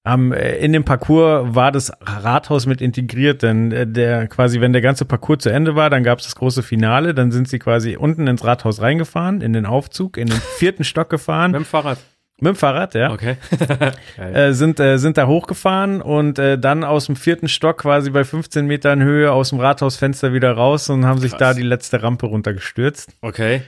Am, 0.07 0.31
äh, 0.31 0.57
in 0.57 0.71
dem 0.73 0.85
Parcours 0.85 1.53
war 1.53 1.71
das 1.71 1.91
Rathaus 2.01 2.65
mit 2.65 2.81
integriert, 2.81 3.43
denn 3.43 3.71
äh, 3.71 3.85
der 3.85 4.27
quasi, 4.27 4.61
wenn 4.61 4.71
der 4.71 4.81
ganze 4.81 5.03
Parcours 5.05 5.39
zu 5.39 5.49
Ende 5.49 5.75
war, 5.75 5.89
dann 5.89 6.03
gab 6.03 6.19
es 6.19 6.25
das 6.25 6.35
große 6.35 6.63
Finale, 6.63 7.13
dann 7.13 7.31
sind 7.31 7.49
sie 7.49 7.59
quasi 7.59 7.97
unten 7.97 8.25
ins 8.27 8.45
Rathaus 8.45 8.81
reingefahren, 8.81 9.41
in 9.41 9.51
den 9.53 9.65
Aufzug, 9.65 10.17
in 10.17 10.27
den 10.27 10.39
vierten 10.57 10.83
Stock 10.85 11.09
gefahren. 11.09 11.51
Mit 11.51 11.59
dem 11.61 11.65
Fahrrad. 11.65 11.97
Mit 12.39 12.51
dem 12.53 12.55
Fahrrad, 12.55 12.93
ja. 12.93 13.11
Okay. 13.11 13.35
Äh, 14.17 14.53
sind, 14.53 14.79
äh, 14.79 14.97
sind 14.97 15.17
da 15.17 15.27
hochgefahren 15.27 16.01
und 16.01 16.39
äh, 16.39 16.57
dann 16.57 16.83
aus 16.83 17.07
dem 17.07 17.15
vierten 17.15 17.47
Stock 17.47 17.79
quasi 17.79 18.09
bei 18.09 18.23
15 18.23 18.65
Metern 18.65 19.01
Höhe 19.03 19.31
aus 19.31 19.49
dem 19.49 19.59
Rathausfenster 19.59 20.33
wieder 20.33 20.51
raus 20.53 20.89
und 20.89 21.05
haben 21.05 21.19
sich 21.19 21.31
Krass. 21.31 21.39
da 21.39 21.53
die 21.53 21.61
letzte 21.63 22.01
Rampe 22.03 22.27
runtergestürzt. 22.27 23.11
okay. 23.21 23.61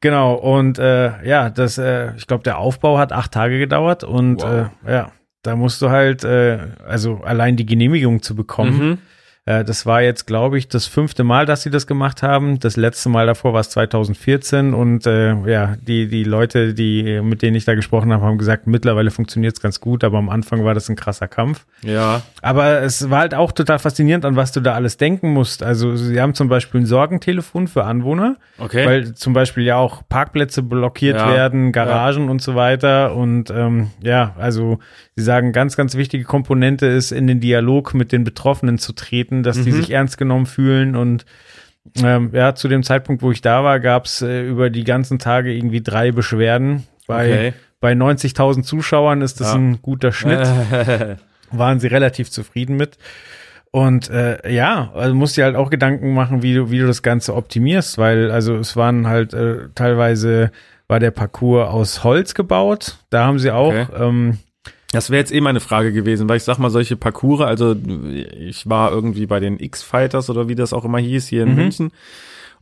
Genau, 0.00 0.34
und 0.34 0.80
äh, 0.80 1.24
ja, 1.24 1.48
das, 1.48 1.78
äh, 1.78 2.10
ich 2.16 2.26
glaube, 2.26 2.42
der 2.42 2.58
Aufbau 2.58 2.98
hat 2.98 3.12
acht 3.12 3.30
Tage 3.30 3.58
gedauert 3.60 4.02
und 4.02 4.42
Wow. 4.42 4.70
äh, 4.84 4.92
ja, 4.92 5.12
da 5.42 5.56
musst 5.56 5.82
du 5.82 5.90
halt, 5.90 6.24
äh, 6.24 6.58
also 6.86 7.20
allein 7.24 7.56
die 7.56 7.66
Genehmigung 7.66 8.22
zu 8.22 8.34
bekommen. 8.34 8.88
Mhm. 8.90 8.98
Äh, 9.44 9.64
das 9.64 9.86
war 9.86 10.02
jetzt, 10.02 10.26
glaube 10.28 10.56
ich, 10.56 10.68
das 10.68 10.86
fünfte 10.86 11.24
Mal, 11.24 11.46
dass 11.46 11.62
sie 11.62 11.70
das 11.70 11.88
gemacht 11.88 12.22
haben. 12.22 12.60
Das 12.60 12.76
letzte 12.76 13.08
Mal 13.08 13.26
davor 13.26 13.52
war 13.52 13.60
es 13.60 13.70
2014 13.70 14.72
und 14.72 15.04
äh, 15.04 15.34
ja, 15.50 15.74
die, 15.80 16.06
die 16.06 16.22
Leute, 16.22 16.74
die, 16.74 17.20
mit 17.22 17.42
denen 17.42 17.56
ich 17.56 17.64
da 17.64 17.74
gesprochen 17.74 18.12
habe, 18.12 18.24
haben 18.24 18.38
gesagt, 18.38 18.68
mittlerweile 18.68 19.10
funktioniert 19.10 19.56
es 19.56 19.60
ganz 19.60 19.80
gut, 19.80 20.04
aber 20.04 20.18
am 20.18 20.28
Anfang 20.28 20.64
war 20.64 20.74
das 20.74 20.88
ein 20.88 20.94
krasser 20.94 21.26
Kampf. 21.26 21.66
Ja. 21.82 22.22
Aber 22.40 22.82
es 22.82 23.10
war 23.10 23.18
halt 23.18 23.34
auch 23.34 23.50
total 23.50 23.80
faszinierend, 23.80 24.24
an 24.24 24.36
was 24.36 24.52
du 24.52 24.60
da 24.60 24.74
alles 24.74 24.96
denken 24.96 25.32
musst. 25.32 25.64
Also 25.64 25.96
sie 25.96 26.20
haben 26.20 26.34
zum 26.34 26.48
Beispiel 26.48 26.82
ein 26.82 26.86
Sorgentelefon 26.86 27.66
für 27.66 27.82
Anwohner, 27.82 28.36
Okay. 28.58 28.86
weil 28.86 29.14
zum 29.14 29.32
Beispiel 29.32 29.64
ja 29.64 29.74
auch 29.76 30.02
Parkplätze 30.08 30.62
blockiert 30.62 31.16
Ja, 31.18 31.32
werden, 31.32 31.72
Garagen 31.72 32.28
und 32.28 32.40
so 32.42 32.54
weiter. 32.54 33.16
Und 33.16 33.50
ähm, 33.50 33.90
ja, 34.00 34.34
also 34.38 34.78
sie 35.16 35.22
sagen, 35.24 35.52
ganz, 35.52 35.76
ganz 35.76 35.94
wichtige 35.96 36.24
Komponente 36.24 36.86
ist, 36.86 37.12
in 37.12 37.26
den 37.26 37.40
Dialog 37.40 37.94
mit 37.94 38.12
den 38.12 38.24
Betroffenen 38.24 38.78
zu 38.78 38.92
treten, 38.92 39.42
dass 39.42 39.62
die 39.62 39.70
Mhm. 39.70 39.76
sich 39.76 39.90
ernst 39.90 40.18
genommen 40.18 40.46
fühlen 40.46 40.96
und 40.96 41.24
ähm, 42.02 42.30
ja, 42.32 42.54
zu 42.54 42.68
dem 42.68 42.82
Zeitpunkt, 42.84 43.22
wo 43.22 43.32
ich 43.32 43.40
da 43.40 43.64
war, 43.64 43.80
gab 43.80 44.04
es 44.06 44.22
äh, 44.22 44.46
über 44.46 44.70
die 44.70 44.84
ganzen 44.84 45.18
Tage 45.18 45.52
irgendwie 45.52 45.80
drei 45.82 46.12
Beschwerden. 46.12 46.84
Bei, 47.08 47.26
Okay. 47.26 47.52
bei 47.80 47.92
90.000 47.94 48.62
Zuschauern 48.62 49.20
ist 49.20 49.40
das 49.40 49.48
Ja. 49.48 49.54
ein 49.58 49.82
guter 49.82 50.12
Schnitt 50.12 50.38
waren 51.50 51.80
sie 51.80 51.88
relativ 51.88 52.30
zufrieden 52.30 52.76
mit. 52.76 52.98
Und 53.72 54.10
äh, 54.10 54.50
ja, 54.52 54.92
also 54.94 55.14
musst 55.14 55.36
dir 55.36 55.44
halt 55.44 55.56
auch 55.56 55.70
Gedanken 55.70 56.14
machen, 56.14 56.42
wie 56.42 56.54
du, 56.54 56.70
wie 56.70 56.78
du 56.78 56.86
das 56.86 57.02
Ganze 57.02 57.34
optimierst, 57.34 57.98
weil 57.98 58.30
also 58.30 58.54
es 58.56 58.76
waren 58.76 59.06
halt 59.08 59.32
äh, 59.34 59.68
teilweise 59.74 60.52
war 60.88 61.00
der 61.00 61.10
Parcours 61.10 61.68
aus 61.68 62.04
Holz 62.04 62.34
gebaut. 62.34 62.98
Da 63.10 63.24
haben 63.24 63.38
sie 63.38 63.50
auch 63.50 63.72
Okay. 63.72 63.86
ähm, 63.98 64.38
Das 64.92 65.10
wäre 65.10 65.18
jetzt 65.20 65.32
eh 65.32 65.40
meine 65.40 65.60
Frage 65.60 65.92
gewesen, 65.92 66.28
weil 66.28 66.36
ich 66.36 66.44
sag 66.44 66.58
mal, 66.58 66.70
solche 66.70 66.96
Parcours, 66.96 67.40
also 67.40 67.74
ich 68.38 68.68
war 68.68 68.92
irgendwie 68.92 69.26
bei 69.26 69.40
den 69.40 69.58
X-Fighters 69.58 70.30
oder 70.30 70.48
wie 70.48 70.54
das 70.54 70.72
auch 70.72 70.84
immer 70.84 70.98
hieß, 70.98 71.26
hier 71.26 71.42
in 71.42 71.50
Mhm. 71.50 71.54
München. 71.56 71.90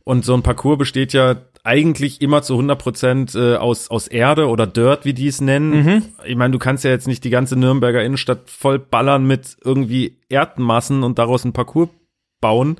Und 0.03 0.25
so 0.25 0.33
ein 0.33 0.41
Parcours 0.41 0.79
besteht 0.79 1.13
ja 1.13 1.35
eigentlich 1.63 2.21
immer 2.21 2.41
zu 2.41 2.53
100 2.53 2.79
Prozent 2.79 3.35
äh, 3.35 3.55
aus, 3.57 3.91
aus 3.91 4.07
Erde 4.07 4.47
oder 4.47 4.65
Dirt, 4.65 5.05
wie 5.05 5.13
die 5.13 5.27
es 5.27 5.41
nennen. 5.41 5.83
Mhm. 5.85 6.01
Ich 6.25 6.35
meine, 6.35 6.51
du 6.51 6.57
kannst 6.57 6.83
ja 6.83 6.89
jetzt 6.89 7.05
nicht 7.07 7.23
die 7.23 7.29
ganze 7.29 7.55
Nürnberger 7.55 8.03
Innenstadt 8.03 8.49
voll 8.49 8.79
ballern 8.79 9.27
mit 9.27 9.57
irgendwie 9.63 10.17
Erdmassen 10.29 11.03
und 11.03 11.19
daraus 11.19 11.43
einen 11.43 11.53
Parcours 11.53 11.89
bauen. 12.39 12.77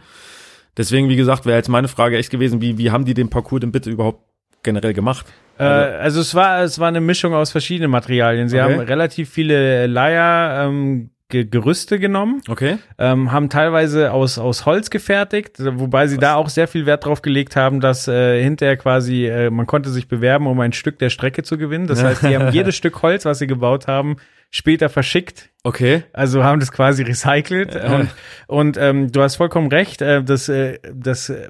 Deswegen, 0.77 1.09
wie 1.09 1.15
gesagt, 1.17 1.45
wäre 1.45 1.57
jetzt 1.57 1.69
meine 1.69 1.89
Frage 1.89 2.17
echt 2.17 2.31
gewesen, 2.31 2.61
wie, 2.61 2.77
wie 2.79 2.89
haben 2.89 3.05
die 3.05 3.13
den 3.13 3.29
Parcours 3.29 3.59
denn 3.59 3.71
bitte 3.71 3.91
überhaupt 3.91 4.23
generell 4.63 4.93
gemacht? 4.93 5.25
Äh, 5.59 5.63
also 5.63 6.21
es 6.21 6.33
war, 6.35 6.61
es 6.63 6.79
war 6.79 6.87
eine 6.87 7.01
Mischung 7.01 7.33
aus 7.33 7.51
verschiedenen 7.51 7.91
Materialien. 7.91 8.47
Sie 8.49 8.59
Okay. 8.59 8.73
haben 8.73 8.79
relativ 8.81 9.29
viele 9.29 9.87
Leier, 9.87 10.65
ähm, 10.67 11.09
Ge- 11.29 11.45
Gerüste 11.45 11.97
genommen, 11.97 12.41
Okay. 12.49 12.77
ähm, 12.97 13.31
haben 13.31 13.47
teilweise 13.49 14.11
aus, 14.11 14.37
aus 14.37 14.65
Holz 14.65 14.89
gefertigt, 14.89 15.55
wobei 15.59 16.07
sie 16.07 16.17
da 16.17 16.35
auch 16.35 16.49
sehr 16.49 16.67
viel 16.67 16.85
Wert 16.85 17.05
drauf 17.05 17.21
gelegt 17.21 17.55
haben, 17.55 17.79
dass 17.79 18.09
äh, 18.09 18.43
hinterher 18.43 18.75
quasi, 18.75 19.27
äh, 19.27 19.49
man 19.49 19.65
konnte 19.65 19.89
sich 19.91 20.09
bewerben, 20.09 20.45
um 20.47 20.59
ein 20.59 20.73
Stück 20.73 20.99
der 20.99 21.09
Strecke 21.09 21.43
zu 21.43 21.57
gewinnen. 21.57 21.87
Das 21.87 22.03
heißt, 22.03 22.23
die 22.23 22.35
haben 22.35 22.49
jedes 22.51 22.75
Stück 22.75 23.01
Holz, 23.01 23.23
was 23.23 23.39
sie 23.39 23.47
gebaut 23.47 23.87
haben, 23.87 24.17
später 24.49 24.89
verschickt. 24.89 25.51
Okay. 25.63 26.03
Also 26.11 26.43
haben 26.43 26.59
das 26.59 26.73
quasi 26.73 27.03
recycelt. 27.03 27.77
Und, 27.77 28.09
und 28.47 28.77
ähm, 28.77 29.09
du 29.09 29.21
hast 29.21 29.37
vollkommen 29.37 29.69
recht, 29.69 30.01
äh, 30.01 30.21
das, 30.21 30.49
äh, 30.49 30.79
das 30.93 31.29
äh, 31.29 31.47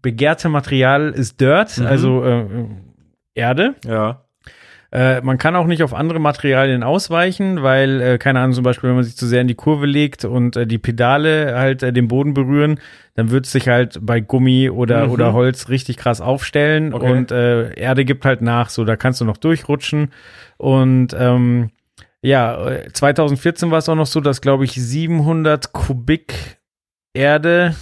begehrte 0.00 0.48
Material 0.48 1.10
ist 1.10 1.42
Dirt, 1.42 1.78
also 1.78 2.24
äh, 2.24 2.46
Erde. 3.34 3.74
Ja. 3.86 4.24
Äh, 4.92 5.20
man 5.20 5.38
kann 5.38 5.54
auch 5.54 5.66
nicht 5.68 5.84
auf 5.84 5.94
andere 5.94 6.18
Materialien 6.18 6.82
ausweichen, 6.82 7.62
weil, 7.62 8.00
äh, 8.00 8.18
keine 8.18 8.40
Ahnung, 8.40 8.54
zum 8.54 8.64
Beispiel, 8.64 8.88
wenn 8.88 8.96
man 8.96 9.04
sich 9.04 9.16
zu 9.16 9.24
sehr 9.26 9.40
in 9.40 9.46
die 9.46 9.54
Kurve 9.54 9.86
legt 9.86 10.24
und 10.24 10.56
äh, 10.56 10.66
die 10.66 10.78
Pedale 10.78 11.54
halt 11.56 11.84
äh, 11.84 11.92
den 11.92 12.08
Boden 12.08 12.34
berühren, 12.34 12.80
dann 13.14 13.30
wird 13.30 13.46
es 13.46 13.52
sich 13.52 13.68
halt 13.68 13.98
bei 14.02 14.18
Gummi 14.18 14.68
oder, 14.68 15.06
Mhm. 15.06 15.12
oder 15.12 15.32
Holz 15.32 15.68
richtig 15.68 15.96
krass 15.96 16.20
aufstellen 16.20 16.92
Okay. 16.92 17.08
und 17.12 17.30
äh, 17.30 17.72
Erde 17.74 18.04
gibt 18.04 18.24
halt 18.24 18.42
nach, 18.42 18.68
so 18.68 18.84
da 18.84 18.96
kannst 18.96 19.20
du 19.20 19.24
noch 19.24 19.36
durchrutschen. 19.36 20.10
Und 20.56 21.14
ähm, 21.16 21.70
ja, 22.20 22.66
äh, 22.68 22.92
2014 22.92 23.70
war 23.70 23.78
es 23.78 23.88
auch 23.88 23.94
noch 23.94 24.06
so, 24.06 24.20
dass, 24.20 24.40
glaube 24.40 24.64
ich, 24.64 24.72
700 24.72 25.72
Kubik 25.72 26.58
Erde 27.14 27.76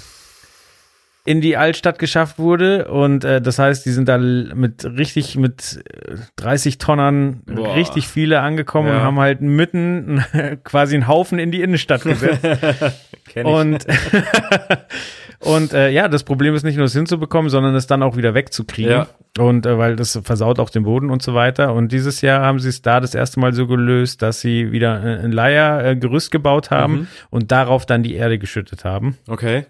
in 1.28 1.42
die 1.42 1.58
Altstadt 1.58 1.98
geschafft 1.98 2.38
wurde 2.38 2.88
und 2.88 3.22
äh, 3.22 3.42
das 3.42 3.58
heißt, 3.58 3.84
die 3.84 3.90
sind 3.90 4.08
da 4.08 4.16
mit 4.16 4.82
richtig 4.86 5.36
mit 5.36 5.78
äh, 6.08 6.14
30 6.36 6.78
Tonnen 6.78 7.42
Boah. 7.44 7.74
richtig 7.74 8.08
viele 8.08 8.40
angekommen 8.40 8.88
Ja. 8.88 8.96
und 8.96 9.02
haben 9.02 9.18
halt 9.20 9.42
mitten 9.42 10.24
quasi 10.64 10.94
einen 10.94 11.06
Haufen 11.06 11.38
in 11.38 11.50
die 11.50 11.60
Innenstadt 11.60 12.02
gesetzt. 12.04 12.40
Kenn 13.28 13.46
ich. 13.46 13.52
und 13.52 13.86
und 15.40 15.72
äh, 15.72 15.90
ja, 15.90 16.08
das 16.08 16.24
Problem 16.24 16.54
ist 16.54 16.64
nicht 16.64 16.76
nur 16.76 16.86
das 16.86 16.92
hinzubekommen, 16.94 17.50
sondern 17.50 17.74
es 17.74 17.86
dann 17.86 18.02
auch 18.02 18.16
wieder 18.16 18.34
wegzukriegen. 18.34 18.90
Ja. 18.90 19.06
Und 19.38 19.66
äh, 19.66 19.78
weil 19.78 19.94
das 19.94 20.18
versaut 20.24 20.58
auch 20.58 20.70
den 20.70 20.82
Boden 20.82 21.10
und 21.10 21.22
so 21.22 21.32
weiter. 21.34 21.72
Und 21.74 21.92
dieses 21.92 22.22
Jahr 22.22 22.40
haben 22.40 22.58
sie 22.58 22.70
es 22.70 22.82
da 22.82 22.98
das 22.98 23.14
erste 23.14 23.38
Mal 23.38 23.52
so 23.52 23.68
gelöst, 23.68 24.20
dass 24.20 24.40
sie 24.40 24.72
wieder 24.72 25.04
äh, 25.04 25.22
ein 25.24 25.30
Leiergerüst 25.30 26.32
gebaut 26.32 26.70
haben 26.72 26.92
Mhm. 26.92 27.06
und 27.30 27.52
darauf 27.52 27.86
dann 27.86 28.02
die 28.02 28.14
Erde 28.14 28.38
geschüttet 28.38 28.84
haben. 28.84 29.16
Okay. 29.28 29.66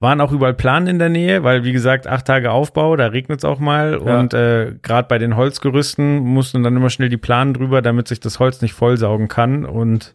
Waren 0.00 0.20
auch 0.20 0.32
überall 0.32 0.52
Planen 0.54 0.86
in 0.86 0.98
der 0.98 1.08
Nähe, 1.08 1.42
weil 1.44 1.64
wie 1.64 1.72
gesagt, 1.72 2.06
acht 2.06 2.26
Tage 2.26 2.50
Aufbau, 2.50 2.96
da 2.96 3.06
regnet 3.06 3.38
es 3.38 3.44
auch 3.46 3.58
mal. 3.58 3.92
Ja. 4.04 4.18
Und 4.18 4.34
äh, 4.34 4.74
gerade 4.82 5.08
bei 5.08 5.16
den 5.16 5.36
Holzgerüsten 5.36 6.18
mussten 6.18 6.62
dann 6.62 6.76
immer 6.76 6.90
schnell 6.90 7.08
die 7.08 7.16
Planen 7.16 7.54
drüber, 7.54 7.80
damit 7.80 8.08
sich 8.08 8.20
das 8.20 8.38
Holz 8.38 8.60
nicht 8.60 8.74
vollsaugen 8.74 9.28
kann. 9.28 9.64
Und 9.64 10.14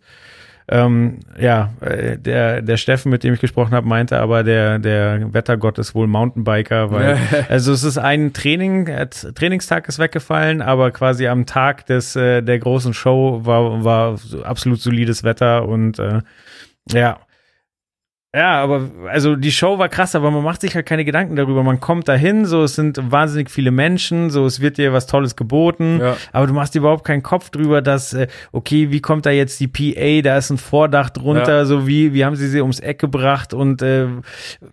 ähm, 0.67 1.19
ja, 1.39 1.73
äh, 1.81 2.17
der, 2.17 2.61
der 2.61 2.77
Steffen, 2.77 3.11
mit 3.11 3.23
dem 3.23 3.33
ich 3.33 3.41
gesprochen 3.41 3.73
habe, 3.73 3.87
meinte 3.87 4.19
aber, 4.19 4.43
der, 4.43 4.79
der 4.79 5.33
Wettergott 5.33 5.77
ist 5.79 5.95
wohl 5.95 6.07
Mountainbiker, 6.07 6.91
weil 6.91 7.17
also 7.49 7.71
es 7.71 7.83
ist 7.83 7.97
ein 7.97 8.33
Training, 8.33 8.87
äh, 8.87 9.07
Trainingstag 9.07 9.87
ist 9.87 9.99
weggefallen, 9.99 10.61
aber 10.61 10.91
quasi 10.91 11.27
am 11.27 11.45
Tag 11.45 11.85
des 11.85 12.15
äh, 12.15 12.41
der 12.41 12.59
großen 12.59 12.93
Show 12.93 13.41
war, 13.43 13.83
war 13.83 14.17
so 14.17 14.43
absolut 14.43 14.79
solides 14.79 15.23
Wetter 15.23 15.67
und 15.67 15.99
äh, 15.99 16.21
ja. 16.91 17.19
Ja, 18.33 18.61
aber 18.63 18.89
also 19.09 19.35
die 19.35 19.51
Show 19.51 19.77
war 19.77 19.89
krass, 19.89 20.15
aber 20.15 20.31
man 20.31 20.41
macht 20.41 20.61
sich 20.61 20.73
halt 20.73 20.85
keine 20.85 21.03
Gedanken 21.03 21.35
darüber. 21.35 21.63
Man 21.63 21.81
kommt 21.81 22.07
dahin, 22.07 22.45
so 22.45 22.63
es 22.63 22.75
sind 22.75 23.11
wahnsinnig 23.11 23.51
viele 23.51 23.71
Menschen, 23.71 24.29
so 24.29 24.45
es 24.45 24.61
wird 24.61 24.77
dir 24.77 24.93
was 24.93 25.05
Tolles 25.05 25.35
geboten, 25.35 25.99
Ja. 25.99 26.15
aber 26.31 26.47
du 26.47 26.53
machst 26.53 26.73
dir 26.73 26.79
überhaupt 26.79 27.03
keinen 27.03 27.23
Kopf 27.23 27.49
drüber, 27.49 27.81
dass 27.81 28.13
äh, 28.13 28.27
okay, 28.53 28.89
wie 28.89 29.01
kommt 29.01 29.25
da 29.25 29.31
jetzt 29.31 29.59
die 29.59 29.67
PA? 29.67 30.21
Da 30.21 30.37
ist 30.37 30.49
ein 30.49 30.57
Vordach 30.57 31.09
drunter, 31.09 31.57
Ja. 31.57 31.65
so 31.65 31.87
wie 31.87 32.13
wie 32.13 32.23
haben 32.23 32.37
sie 32.37 32.47
sie 32.47 32.61
ums 32.61 32.79
Eck 32.79 32.99
gebracht 32.99 33.53
und 33.53 33.81
äh, 33.81 34.07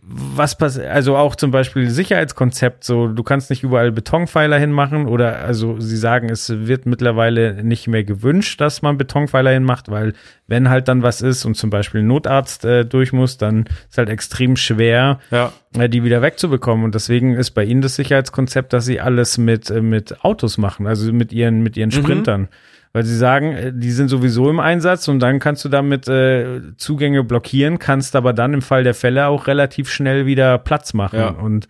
was 0.02 0.56
passiert? 0.56 0.86
Also 0.86 1.16
auch 1.16 1.34
zum 1.34 1.50
Beispiel 1.50 1.90
Sicherheitskonzept, 1.90 2.84
so 2.84 3.08
du 3.08 3.24
kannst 3.24 3.50
nicht 3.50 3.64
überall 3.64 3.90
Betonpfeiler 3.90 4.56
hinmachen 4.60 5.06
oder 5.06 5.38
also 5.40 5.80
sie 5.80 5.96
sagen, 5.96 6.30
es 6.30 6.48
wird 6.68 6.86
mittlerweile 6.86 7.64
nicht 7.64 7.88
mehr 7.88 8.04
gewünscht, 8.04 8.60
dass 8.60 8.82
man 8.82 8.98
Betonpfeiler 8.98 9.50
hinmacht, 9.50 9.90
weil 9.90 10.12
wenn 10.46 10.70
halt 10.70 10.86
dann 10.86 11.02
was 11.02 11.22
ist 11.22 11.44
und 11.44 11.56
zum 11.56 11.70
Beispiel 11.70 12.02
ein 12.02 12.06
Notarzt 12.06 12.64
äh, 12.64 12.84
durch 12.86 13.12
muss, 13.12 13.36
dann 13.36 13.47
ist 13.88 13.98
halt 13.98 14.08
extrem 14.08 14.56
schwer, 14.56 15.18
Ja. 15.30 15.52
äh, 15.76 15.88
die 15.88 16.04
wieder 16.04 16.22
wegzubekommen. 16.22 16.84
Und 16.84 16.94
deswegen 16.94 17.34
ist 17.34 17.50
bei 17.52 17.64
ihnen 17.64 17.82
das 17.82 17.96
Sicherheitskonzept, 17.96 18.72
dass 18.72 18.84
sie 18.84 19.00
alles 19.00 19.38
mit, 19.38 19.70
äh, 19.70 19.80
mit 19.80 20.24
Autos 20.24 20.58
machen, 20.58 20.86
also 20.86 21.12
mit 21.12 21.32
ihren, 21.32 21.62
mit 21.62 21.76
ihren 21.76 21.90
Sprintern. 21.90 22.48
Weil 22.92 23.04
sie 23.04 23.16
sagen, 23.16 23.52
äh, 23.52 23.72
die 23.74 23.90
sind 23.90 24.08
sowieso 24.08 24.48
im 24.48 24.60
Einsatz 24.60 25.08
und 25.08 25.20
dann 25.20 25.38
kannst 25.40 25.64
du 25.64 25.68
damit 25.68 26.08
äh, 26.08 26.60
Zugänge 26.78 27.22
blockieren, 27.24 27.78
kannst 27.78 28.16
aber 28.16 28.32
dann 28.32 28.54
im 28.54 28.62
Fall 28.62 28.82
der 28.82 28.94
Fälle 28.94 29.26
auch 29.26 29.46
relativ 29.46 29.90
schnell 29.90 30.24
wieder 30.26 30.56
Platz 30.58 30.94
machen. 30.94 31.18
Ja. 31.18 31.28
Und 31.28 31.68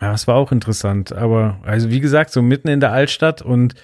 ja, 0.00 0.10
das 0.10 0.26
war 0.26 0.34
auch 0.34 0.52
interessant. 0.52 1.12
Aber 1.12 1.60
also 1.64 1.90
wie 1.90 2.00
gesagt, 2.00 2.30
so 2.30 2.42
mitten 2.42 2.68
in 2.68 2.80
der 2.80 2.92
Altstadt 2.92 3.40
und 3.40 3.74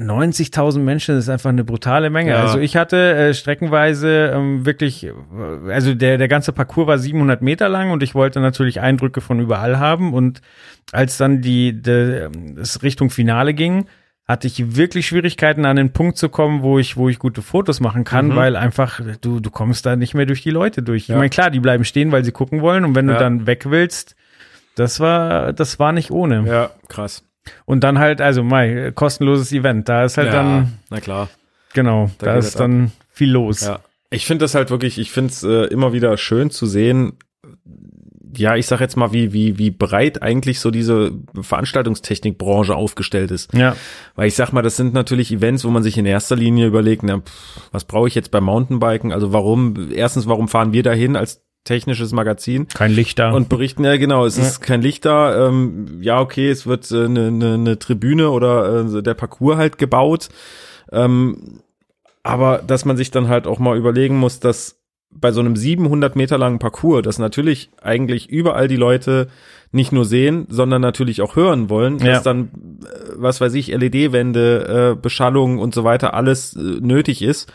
90.000 0.00 0.78
Menschen 0.78 1.16
das 1.16 1.24
ist 1.24 1.28
einfach 1.28 1.50
eine 1.50 1.64
brutale 1.64 2.08
Menge. 2.10 2.30
Ja. 2.30 2.42
Also 2.42 2.58
ich 2.58 2.76
hatte 2.76 2.96
äh, 3.14 3.34
streckenweise 3.34 4.32
ähm, 4.34 4.64
wirklich, 4.64 5.04
äh, 5.06 5.12
also 5.72 5.94
der, 5.94 6.18
der 6.18 6.28
ganze 6.28 6.52
Parcours 6.52 6.86
war 6.86 6.98
700 6.98 7.42
Meter 7.42 7.68
lang 7.68 7.90
und 7.90 8.02
ich 8.02 8.14
wollte 8.14 8.38
natürlich 8.40 8.80
Eindrücke 8.80 9.20
von 9.20 9.40
überall 9.40 9.78
haben. 9.80 10.14
Und 10.14 10.40
als 10.92 11.16
dann 11.16 11.40
die, 11.42 11.72
die 11.82 12.28
es 12.60 12.82
Richtung 12.82 13.10
Finale 13.10 13.54
ging, 13.54 13.86
hatte 14.26 14.46
ich 14.46 14.76
wirklich 14.76 15.06
Schwierigkeiten 15.06 15.64
an 15.64 15.76
den 15.76 15.92
Punkt 15.92 16.16
zu 16.18 16.28
kommen, 16.28 16.62
wo 16.62 16.78
ich, 16.78 16.96
wo 16.96 17.08
ich 17.08 17.18
gute 17.18 17.42
Fotos 17.42 17.80
machen 17.80 18.04
kann, 18.04 18.28
Mhm. 18.28 18.36
weil 18.36 18.56
einfach 18.56 19.00
du, 19.20 19.40
du 19.40 19.50
kommst 19.50 19.84
da 19.86 19.96
nicht 19.96 20.14
mehr 20.14 20.26
durch 20.26 20.42
die 20.42 20.50
Leute 20.50 20.82
durch. 20.82 21.08
Ja. 21.08 21.14
Ich 21.14 21.18
meine, 21.18 21.30
klar, 21.30 21.50
die 21.50 21.60
bleiben 21.60 21.84
stehen, 21.84 22.12
weil 22.12 22.24
sie 22.24 22.32
gucken 22.32 22.60
wollen 22.60 22.84
und 22.84 22.94
wenn 22.94 23.08
Ja. 23.08 23.14
du 23.14 23.20
dann 23.20 23.46
weg 23.46 23.64
willst, 23.70 24.14
das 24.76 25.00
war, 25.00 25.52
das 25.54 25.78
war 25.80 25.92
nicht 25.92 26.10
ohne. 26.12 26.44
Ja, 26.46 26.70
krass. 26.88 27.24
Und 27.64 27.84
dann 27.84 27.98
halt, 27.98 28.20
also 28.20 28.42
Mai, 28.42 28.92
kostenloses 28.94 29.52
Event, 29.52 29.88
da 29.88 30.04
ist 30.04 30.16
halt 30.16 30.28
ja, 30.28 30.34
dann, 30.34 30.78
na 30.90 31.00
klar. 31.00 31.28
genau, 31.72 32.10
Da 32.18 32.26
da, 32.26 32.36
ist 32.36 32.58
dann 32.60 32.92
viel 33.10 33.30
los. 33.30 33.62
Ja. 33.62 33.80
Ich 34.10 34.26
finde 34.26 34.44
das 34.44 34.54
halt 34.54 34.70
wirklich, 34.70 34.98
ich 34.98 35.10
finde 35.10 35.30
es 35.32 35.42
äh, 35.42 35.64
immer 35.72 35.92
wieder 35.92 36.16
schön 36.16 36.50
zu 36.50 36.66
sehen, 36.66 37.14
ja, 38.36 38.56
ich 38.56 38.66
sag 38.66 38.80
jetzt 38.80 38.96
mal, 38.96 39.12
wie, 39.12 39.32
wie, 39.32 39.58
wie 39.58 39.70
breit 39.70 40.22
eigentlich 40.22 40.60
so 40.60 40.70
diese 40.70 41.12
Veranstaltungstechnikbranche 41.40 42.74
aufgestellt 42.74 43.30
ist. 43.30 43.52
Ja, 43.54 43.76
Weil 44.14 44.28
ich 44.28 44.34
sag 44.34 44.52
mal, 44.52 44.62
das 44.62 44.76
sind 44.76 44.94
natürlich 44.94 45.32
Events, 45.32 45.64
wo 45.64 45.70
man 45.70 45.82
sich 45.82 45.96
in 45.98 46.06
erster 46.06 46.36
Linie 46.36 46.66
überlegt, 46.66 47.02
na, 47.02 47.18
pff, 47.18 47.68
was 47.72 47.84
brauche 47.84 48.08
ich 48.08 48.14
jetzt 48.14 48.30
beim 48.30 48.44
Mountainbiken? 48.44 49.12
Also 49.12 49.32
warum, 49.32 49.90
erstens, 49.92 50.26
warum 50.26 50.48
fahren 50.48 50.72
wir 50.72 50.82
dahin 50.82 51.16
als 51.16 51.42
technisches 51.64 52.12
Magazin? 52.12 52.66
kein 52.68 52.92
Licht 52.92 53.18
da. 53.18 53.32
Und 53.32 53.48
berichten, 53.48 53.84
ja 53.84 53.96
genau, 53.96 54.24
es 54.24 54.38
ist 54.38 54.60
kein 54.60 54.80
Licht 54.82 55.04
da. 55.04 55.48
Ähm, 55.48 55.98
ja, 56.00 56.20
okay, 56.20 56.48
es 56.50 56.66
wird 56.66 56.90
eine 56.92 57.04
äh, 57.04 57.08
ne, 57.08 57.30
ne, 57.30 57.58
ne 57.58 57.78
Tribüne 57.78 58.30
oder 58.30 58.86
äh, 58.86 59.02
der 59.02 59.14
Parcours 59.14 59.56
halt 59.56 59.78
gebaut. 59.78 60.28
Ähm, 60.92 61.60
aber 62.22 62.58
dass 62.66 62.84
man 62.84 62.96
sich 62.96 63.10
dann 63.10 63.28
halt 63.28 63.46
auch 63.46 63.58
mal 63.58 63.76
überlegen 63.76 64.16
muss, 64.18 64.40
dass 64.40 64.76
bei 65.10 65.32
so 65.32 65.40
einem 65.40 65.56
700 65.56 66.16
Meter 66.16 66.36
langen 66.38 66.58
Parcours, 66.58 67.02
das 67.02 67.18
natürlich 67.18 67.70
eigentlich 67.82 68.28
überall 68.28 68.68
die 68.68 68.76
Leute 68.76 69.28
nicht 69.72 69.92
nur 69.92 70.04
sehen, 70.04 70.46
sondern 70.48 70.80
natürlich 70.82 71.20
auch 71.22 71.36
hören 71.36 71.68
wollen, 71.70 71.98
Ja. 71.98 72.06
dass 72.14 72.22
dann, 72.22 72.44
äh, 72.84 73.12
was 73.16 73.40
weiß 73.40 73.54
ich, 73.54 73.68
LED-Wände, 73.68 74.94
äh, 74.96 75.00
Beschallung 75.00 75.58
und 75.58 75.74
so 75.74 75.84
weiter 75.84 76.14
alles 76.14 76.54
äh, 76.56 76.60
nötig 76.60 77.22
ist 77.22 77.52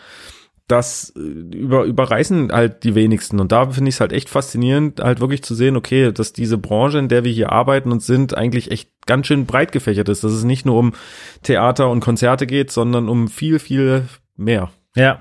das 0.67 1.13
äh, 1.17 1.19
über, 1.19 1.83
überreißen 1.83 2.51
halt 2.51 2.83
die 2.83 2.95
wenigsten. 2.95 3.39
Und 3.39 3.51
da 3.51 3.69
finde 3.69 3.89
ich 3.89 3.95
es 3.95 4.01
halt 4.01 4.13
echt 4.13 4.29
faszinierend, 4.29 5.01
halt 5.01 5.19
wirklich 5.19 5.43
zu 5.43 5.55
sehen, 5.55 5.75
okay, 5.75 6.11
dass 6.11 6.31
diese 6.33 6.57
Branche, 6.57 6.99
in 6.99 7.09
der 7.09 7.23
wir 7.23 7.31
hier 7.31 7.51
arbeiten 7.51 7.91
und 7.91 8.01
sind, 8.01 8.35
eigentlich 8.37 8.71
echt 8.71 8.89
ganz 9.05 9.27
schön 9.27 9.45
breit 9.45 9.71
gefächert 9.71 10.07
ist. 10.09 10.23
Dass 10.23 10.31
es 10.31 10.43
nicht 10.45 10.65
nur 10.65 10.77
um 10.79 10.93
Theater 11.43 11.89
und 11.89 11.99
Konzerte 11.99 12.47
geht, 12.47 12.71
sondern 12.71 13.09
um 13.09 13.27
viel, 13.27 13.59
viel 13.59 14.05
mehr. 14.37 14.71
Ja. 14.95 15.19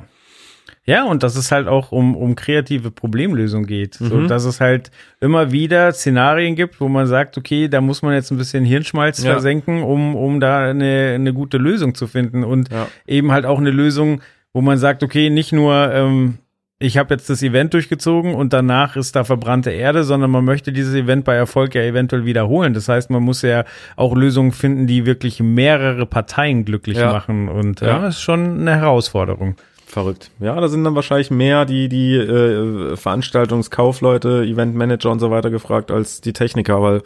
Ja, 0.84 1.05
und 1.05 1.22
dass 1.22 1.36
es 1.36 1.53
halt 1.53 1.68
auch 1.68 1.93
um, 1.93 2.16
um 2.16 2.34
kreative 2.34 2.90
Problemlösung 2.90 3.66
geht. 3.66 3.95
So, 3.95 4.16
Mhm. 4.16 4.26
dass 4.28 4.45
es 4.45 4.61
halt 4.61 4.90
immer 5.20 5.53
wieder 5.53 5.93
Szenarien 5.93 6.57
gibt, 6.57 6.80
wo 6.80 6.88
man 6.88 7.07
sagt, 7.07 7.38
okay, 7.38 7.68
da 7.68 7.80
muss 7.80 8.03
man 8.03 8.14
jetzt 8.14 8.32
ein 8.32 8.36
bisschen 8.38 8.64
Hirnschmalz 8.64 9.22
Ja. 9.22 9.32
versenken, 9.32 9.82
um, 9.84 10.16
um 10.16 10.40
da 10.40 10.68
eine, 10.70 11.12
eine 11.14 11.32
gute 11.34 11.59
Lösung 11.59 11.95
zu 11.95 12.09
finden. 12.09 12.43
Und 12.43 12.72
Ja. 12.72 12.88
eben 13.07 13.30
halt 13.30 13.47
auch 13.47 13.59
eine 13.59 13.70
Lösung, 13.70 14.22
wo 14.53 14.61
man 14.61 14.78
sagt, 14.78 15.03
okay, 15.03 15.30
nicht 15.30 15.53
nur, 15.53 15.92
ähm, 15.92 16.38
ich 16.78 16.98
habe 16.98 17.14
jetzt 17.14 17.30
das 17.30 17.42
Event 17.44 17.74
durchgezogen 17.74 18.34
und 18.34 18.53
danach 18.53 18.96
ist 18.96 19.14
da 19.14 19.22
verbrannte 19.22 19.70
Erde, 19.70 20.03
sondern 20.03 20.30
man 20.32 20.44
möchte 20.44 20.72
dieses 20.72 20.94
Event 20.94 21.24
bei 21.24 21.34
Erfolg 21.34 21.74
ja 21.76 21.82
eventuell 21.82 22.24
wiederholen. 22.24 22.74
Das 22.74 22.88
heißt, 22.88 23.09
man 23.11 23.22
muss 23.22 23.42
ja 23.42 23.64
auch 23.96 24.16
Lösungen 24.16 24.50
finden, 24.53 24.86
die 24.88 25.07
wirklich 25.07 25.38
mehrere 25.40 26.07
Parteien 26.07 26.64
glücklich 26.64 26.98
Ja. 26.98 27.12
machen. 27.12 27.48
Und 27.48 27.80
ja, 27.82 27.86
Ja. 27.88 27.98
das 28.00 28.16
ist 28.16 28.22
schon 28.22 28.61
eine 28.61 28.76
Herausforderung. 28.76 29.55
Verrückt. 29.86 30.30
Ja, 30.40 30.59
da 30.59 30.68
sind 30.68 30.84
dann 30.84 30.94
wahrscheinlich 30.94 31.30
mehr 31.30 31.66
die, 31.66 31.88
die 31.90 32.14
äh, 32.16 32.96
Veranstaltungskaufleute, 32.96 34.42
Eventmanager 34.44 35.11
und 35.11 35.18
so 35.20 35.30
weiter 35.30 35.50
gefragt 35.50 35.90
als 35.90 36.20
die 36.20 36.32
Techniker, 36.32 36.80
weil, 36.82 37.03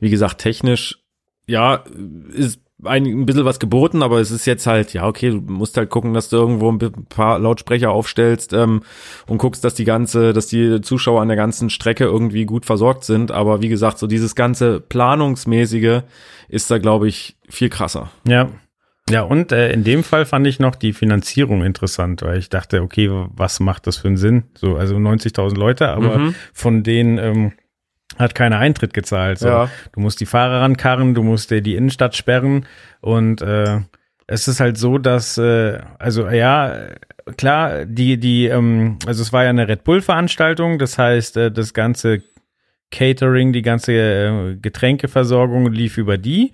wie 0.00 0.10
gesagt, 0.10 0.38
technisch, 0.38 0.98
ja, 1.46 1.84
ist 2.32 2.61
ein, 2.84 3.04
ein 3.06 3.26
bisschen 3.26 3.44
was 3.44 3.58
geboten, 3.60 4.02
aber 4.02 4.20
es 4.20 4.30
ist 4.30 4.46
jetzt 4.46 4.66
halt, 4.66 4.92
ja, 4.92 5.06
okay, 5.06 5.30
du 5.30 5.40
musst 5.52 5.76
halt 5.76 5.90
gucken, 5.90 6.14
dass 6.14 6.28
du 6.28 6.36
irgendwo 6.36 6.70
ein 6.70 6.78
paar 7.08 7.38
Lautsprecher 7.38 7.90
aufstellst 7.90 8.52
ähm, 8.52 8.82
und 9.26 9.38
guckst, 9.38 9.64
dass 9.64 9.74
die 9.74 9.84
ganze, 9.84 10.32
dass 10.32 10.46
die 10.48 10.80
Zuschauer 10.80 11.22
an 11.22 11.28
der 11.28 11.36
ganzen 11.36 11.70
Strecke 11.70 12.04
irgendwie 12.04 12.44
gut 12.44 12.66
versorgt 12.66 13.04
sind. 13.04 13.30
Aber 13.30 13.62
wie 13.62 13.68
gesagt, 13.68 13.98
so 13.98 14.06
dieses 14.06 14.34
ganze 14.34 14.80
Planungsmäßige 14.80 16.02
ist 16.48 16.70
da, 16.70 16.78
glaube 16.78 17.08
ich, 17.08 17.36
viel 17.48 17.68
krasser. 17.68 18.10
Ja. 18.26 18.48
Ja, 19.10 19.22
und 19.22 19.50
äh, 19.50 19.72
in 19.72 19.82
dem 19.82 20.04
Fall 20.04 20.24
fand 20.24 20.46
ich 20.46 20.60
noch 20.60 20.76
die 20.76 20.92
Finanzierung 20.92 21.64
interessant, 21.64 22.22
weil 22.22 22.38
ich 22.38 22.50
dachte, 22.50 22.82
okay, 22.82 23.10
was 23.34 23.58
macht 23.58 23.88
das 23.88 23.96
für 23.96 24.06
einen 24.08 24.16
Sinn? 24.16 24.44
So, 24.54 24.76
also 24.76 24.94
90.000 24.96 25.56
Leute, 25.56 25.88
aber 25.88 26.18
Mhm. 26.18 26.34
von 26.52 26.82
denen 26.84 27.18
ähm, 27.18 27.52
hat 28.18 28.34
keiner 28.34 28.58
Eintritt 28.58 28.94
gezahlt. 28.94 29.38
So. 29.38 29.48
Ja. 29.48 29.70
Du 29.92 30.00
musst 30.00 30.20
die 30.20 30.26
Fahrer 30.26 30.60
rankarren, 30.60 31.14
du 31.14 31.22
musst 31.22 31.50
dir 31.50 31.62
die 31.62 31.76
Innenstadt 31.76 32.16
sperren 32.16 32.66
und 33.00 33.42
äh, 33.42 33.80
es 34.26 34.48
ist 34.48 34.60
halt 34.60 34.78
so, 34.78 34.98
dass, 34.98 35.36
äh, 35.38 35.78
also 35.98 36.28
ja, 36.28 36.88
klar, 37.36 37.84
die, 37.84 38.18
die, 38.18 38.46
ähm, 38.46 38.98
also 39.06 39.22
es 39.22 39.32
war 39.32 39.44
ja 39.44 39.50
eine 39.50 39.68
Red 39.68 39.84
Bull-Veranstaltung, 39.84 40.78
das 40.78 40.98
heißt, 40.98 41.36
äh, 41.36 41.50
das 41.50 41.74
ganze 41.74 42.22
Catering, 42.90 43.52
die 43.52 43.62
ganze 43.62 43.92
äh, 43.92 44.56
Getränkeversorgung 44.56 45.72
lief 45.72 45.98
über 45.98 46.18
die. 46.18 46.52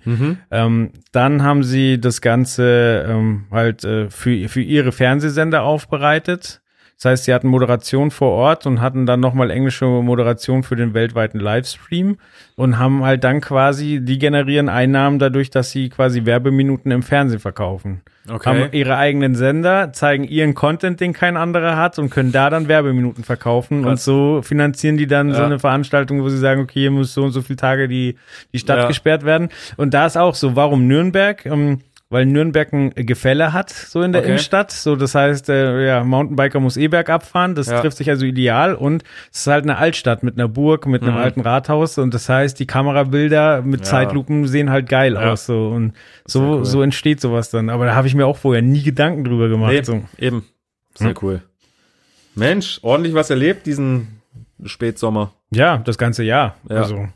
Ähm, 0.51 0.91
dann 1.11 1.43
haben 1.43 1.63
sie 1.63 1.99
das 1.99 2.21
Ganze 2.21 3.05
ähm, 3.07 3.45
halt 3.51 3.83
äh, 3.83 4.09
für, 4.09 4.47
für 4.47 4.61
ihre 4.61 4.91
Fernsehsender 4.91 5.63
aufbereitet. 5.63 6.61
Das 7.01 7.11
heißt, 7.11 7.23
sie 7.25 7.33
hatten 7.33 7.47
Moderation 7.47 8.11
vor 8.11 8.31
Ort 8.33 8.65
und 8.65 8.81
hatten 8.81 9.05
dann 9.05 9.21
nochmal 9.21 9.51
englische 9.51 9.85
Moderation 9.85 10.63
für 10.63 10.75
den 10.75 10.93
weltweiten 10.93 11.39
Livestream 11.39 12.17
und 12.57 12.77
haben 12.77 13.05
halt 13.05 13.23
dann 13.23 13.39
quasi, 13.39 14.01
die 14.01 14.19
generieren 14.19 14.67
Einnahmen 14.67 15.17
dadurch, 15.17 15.49
dass 15.49 15.71
sie 15.71 15.87
quasi 15.87 16.25
Werbeminuten 16.25 16.91
im 16.91 17.01
Fernsehen 17.01 17.39
verkaufen. 17.39 18.01
Haben 18.43 18.67
ihre 18.73 18.97
eigenen 18.97 19.33
Sender, 19.35 19.93
zeigen 19.93 20.25
ihren 20.25 20.53
Content, 20.55 20.99
den 20.99 21.13
kein 21.13 21.37
anderer 21.37 21.77
hat 21.77 21.97
und 21.99 22.09
können 22.09 22.33
da 22.33 22.49
dann 22.49 22.67
Werbeminuten 22.67 23.23
verkaufen 23.23 23.79
und 23.85 23.93
Krass. 23.93 24.03
so 24.03 24.41
finanzieren 24.43 24.97
die 24.97 25.07
dann 25.07 25.31
so 25.33 25.39
Ja. 25.39 25.45
eine 25.45 25.57
Veranstaltung, 25.57 26.21
wo 26.21 26.27
sie 26.27 26.37
sagen, 26.37 26.61
okay, 26.61 26.81
hier 26.81 26.91
muss 26.91 27.13
so 27.13 27.23
und 27.23 27.31
so 27.31 27.41
viele 27.41 27.55
Tage 27.57 27.87
die, 27.87 28.17
die 28.53 28.59
Stadt 28.59 28.79
Ja. 28.79 28.87
gesperrt 28.87 29.23
werden. 29.23 29.47
Und 29.77 29.93
da 29.93 30.05
ist 30.05 30.17
auch 30.17 30.35
so, 30.35 30.55
warum 30.57 30.85
Nürnberg? 30.85 31.45
Ähm, 31.45 31.79
weil 32.11 32.25
Nürnberg 32.25 32.73
ein 32.73 32.89
Gefälle 32.95 33.53
hat, 33.53 33.69
so 33.69 34.01
in 34.01 34.11
der 34.11 34.21
Okay. 34.21 34.29
Innenstadt. 34.31 34.71
So, 34.71 34.95
das 34.95 35.13
heißt, 35.13 35.47
äh, 35.49 35.85
ja, 35.85 36.03
Mountainbiker 36.03 36.59
muss 36.59 36.75
eh 36.75 36.87
bergab 36.87 37.23
fahren. 37.23 37.53
Das 37.53 37.67
Ja. 37.67 37.81
trifft 37.81 37.97
sich 37.97 38.09
also 38.09 38.25
ideal. 38.25 38.73
Und 38.73 39.03
es 39.31 39.41
ist 39.41 39.47
halt 39.47 39.63
eine 39.63 39.77
Altstadt 39.77 40.23
mit 40.23 40.33
einer 40.35 40.47
Burg, 40.47 40.87
mit 40.87 41.03
einem 41.03 41.13
Mhm. 41.13 41.19
alten 41.19 41.41
Rathaus. 41.41 41.99
Und 41.99 42.13
das 42.15 42.27
heißt, 42.27 42.59
die 42.59 42.65
Kamerabilder 42.65 43.61
mit 43.61 43.81
Ja. 43.81 43.85
Zeitlupen 43.85 44.47
sehen 44.47 44.71
halt 44.71 44.89
geil 44.89 45.13
Ja. 45.13 45.31
aus. 45.33 45.45
So. 45.45 45.67
Und 45.67 45.93
so, 46.25 46.41
cool. 46.41 46.65
so 46.65 46.81
entsteht 46.81 47.21
sowas 47.21 47.51
dann. 47.51 47.69
Aber 47.69 47.85
da 47.85 47.93
habe 47.95 48.07
ich 48.07 48.15
mir 48.15 48.25
auch 48.25 48.37
vorher 48.37 48.63
nie 48.63 48.81
Gedanken 48.81 49.23
drüber 49.23 49.47
gemacht. 49.47 49.71
Nee, 49.71 49.83
So. 49.83 50.01
eben. 50.17 50.45
Sehr 50.95 51.13
cool. 51.21 51.43
Mensch, 52.35 52.79
ordentlich 52.81 53.13
was 53.13 53.29
erlebt 53.29 53.65
diesen 53.67 54.19
Spätsommer. 54.65 55.31
Ja, 55.51 55.77
das 55.77 55.97
ganze 55.97 56.23
Jahr. 56.23 56.55
Ja. 56.69 56.77
Also. 56.77 57.07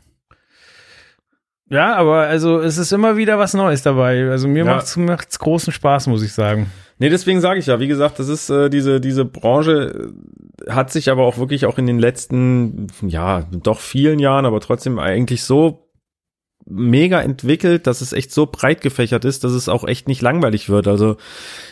Ja, 1.70 1.94
aber 1.96 2.18
also 2.18 2.60
es 2.60 2.76
ist 2.78 2.92
immer 2.92 3.16
wieder 3.16 3.38
was 3.38 3.54
Neues 3.54 3.82
dabei. 3.82 4.28
Also 4.30 4.48
mir 4.48 4.64
Ja. 4.64 4.74
macht's, 4.74 4.96
macht's 4.96 5.38
großen 5.38 5.72
Spaß, 5.72 6.06
muss 6.08 6.22
ich 6.22 6.32
sagen. 6.32 6.70
Nee, 6.98 7.08
deswegen 7.08 7.40
sage 7.40 7.58
ich 7.58 7.66
ja, 7.66 7.80
wie 7.80 7.88
gesagt, 7.88 8.18
das 8.18 8.28
ist 8.28 8.50
äh, 8.50 8.70
diese 8.70 9.00
diese 9.00 9.24
Branche 9.24 10.12
äh, 10.66 10.70
hat 10.70 10.92
sich 10.92 11.10
aber 11.10 11.24
auch 11.24 11.38
wirklich 11.38 11.66
auch 11.66 11.78
in 11.78 11.86
den 11.86 11.98
letzten 11.98 12.86
ja, 13.02 13.44
doch 13.50 13.80
vielen 13.80 14.18
Jahren, 14.20 14.46
aber 14.46 14.60
trotzdem 14.60 14.98
eigentlich 14.98 15.42
so 15.42 15.83
mega 16.66 17.20
entwickelt, 17.20 17.86
dass 17.86 18.00
es 18.00 18.12
echt 18.14 18.32
so 18.32 18.46
breit 18.46 18.80
gefächert 18.80 19.24
ist, 19.26 19.44
dass 19.44 19.52
es 19.52 19.68
auch 19.68 19.84
echt 19.84 20.08
nicht 20.08 20.22
langweilig 20.22 20.70
wird. 20.70 20.88
Also 20.88 21.16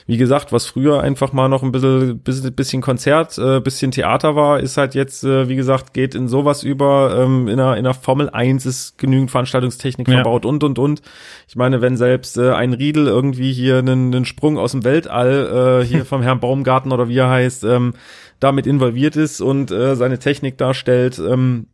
wie 0.07 0.19
gesagt, 0.19 0.53
was 0.53 0.67
früher 0.67 1.01
einfach 1.01 1.33
mal 1.33 1.49
noch 1.49 1.63
ein 1.63 1.73
bisschen 1.73 2.19
bisschen, 2.19 2.53
bisschen 2.55 2.83
Konzert, 2.83 3.39
äh, 3.39 3.61
bisschen 3.61 3.91
Theater 3.91 4.37
war, 4.37 4.61
ist 4.61 4.77
halt 4.77 4.95
jetzt 4.95 5.25
äh, 5.25 5.49
wie 5.49 5.57
gesagt 5.57 5.95
geht 5.95 6.15
in 6.15 6.29
sowas 6.29 6.63
über. 6.63 7.17
Ähm, 7.19 7.49
in 7.49 7.57
der 7.57 7.77
in 7.77 7.85
der 7.85 7.95
Formel 7.95 8.29
1 8.31 8.67
ist 8.67 8.99
genügend 8.99 9.31
Veranstaltungstechnik 9.31 10.09
Ja. 10.09 10.17
verbaut 10.17 10.45
und 10.45 10.63
und 10.63 10.79
und. 10.79 11.01
Ich 11.49 11.57
meine, 11.57 11.81
wenn 11.81 11.97
selbst 11.97 12.37
äh, 12.37 12.51
ein 12.53 12.75
Riedel 12.75 13.07
irgendwie 13.07 13.53
hier 13.53 13.79
einen, 13.79 14.15
einen 14.15 14.25
Sprung 14.27 14.59
aus 14.59 14.73
dem 14.73 14.85
Weltall 14.85 15.81
äh, 15.83 15.87
hier 15.87 16.05
vom 16.05 16.23
Herrn 16.23 16.41
Baumgarten 16.41 16.93
oder 16.93 17.09
wie 17.09 17.17
er 17.19 17.31
heißt, 17.31 17.65
ähm, 17.65 17.95
damit 18.43 18.67
involviert 18.67 19.15
ist 19.15 19.41
und 19.41 19.71
äh, 19.71 19.95
seine 19.95 20.19
Technik 20.19 20.59
darstellt, 20.59 21.19
ähm, 21.19 21.67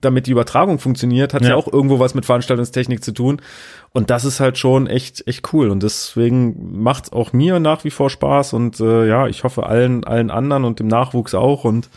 damit 0.00 0.26
die 0.26 0.32
Übertragung 0.32 0.78
funktioniert, 0.78 1.32
hat 1.32 1.42
ja. 1.42 1.50
Ja. 1.50 1.56
auch 1.56 1.66
irgendwo 1.66 1.98
was 1.98 2.14
mit 2.14 2.26
Veranstaltungstechnik 2.26 3.02
zu 3.02 3.12
tun. 3.12 3.40
Und 3.92 4.10
das 4.10 4.24
ist 4.26 4.38
halt 4.38 4.58
schon 4.58 4.86
echt, 4.86 5.26
echt 5.26 5.52
cool. 5.52 5.70
Und 5.70 5.82
deswegen 5.82 6.82
macht's 6.82 7.12
auch 7.12 7.32
mir 7.32 7.58
nach 7.58 7.84
wie 7.84 7.90
vor 7.90 8.10
Spaß 8.10 8.52
und 8.52 8.80
äh, 8.80 9.06
ja, 9.08 9.28
ich 9.28 9.44
hoffe 9.44 9.64
allen, 9.66 10.04
allen 10.04 10.30
anderen 10.30 10.64
und 10.64 10.78
dem 10.78 10.88
Nachwuchs 10.88 11.34
auch. 11.34 11.64
Und 11.64 11.88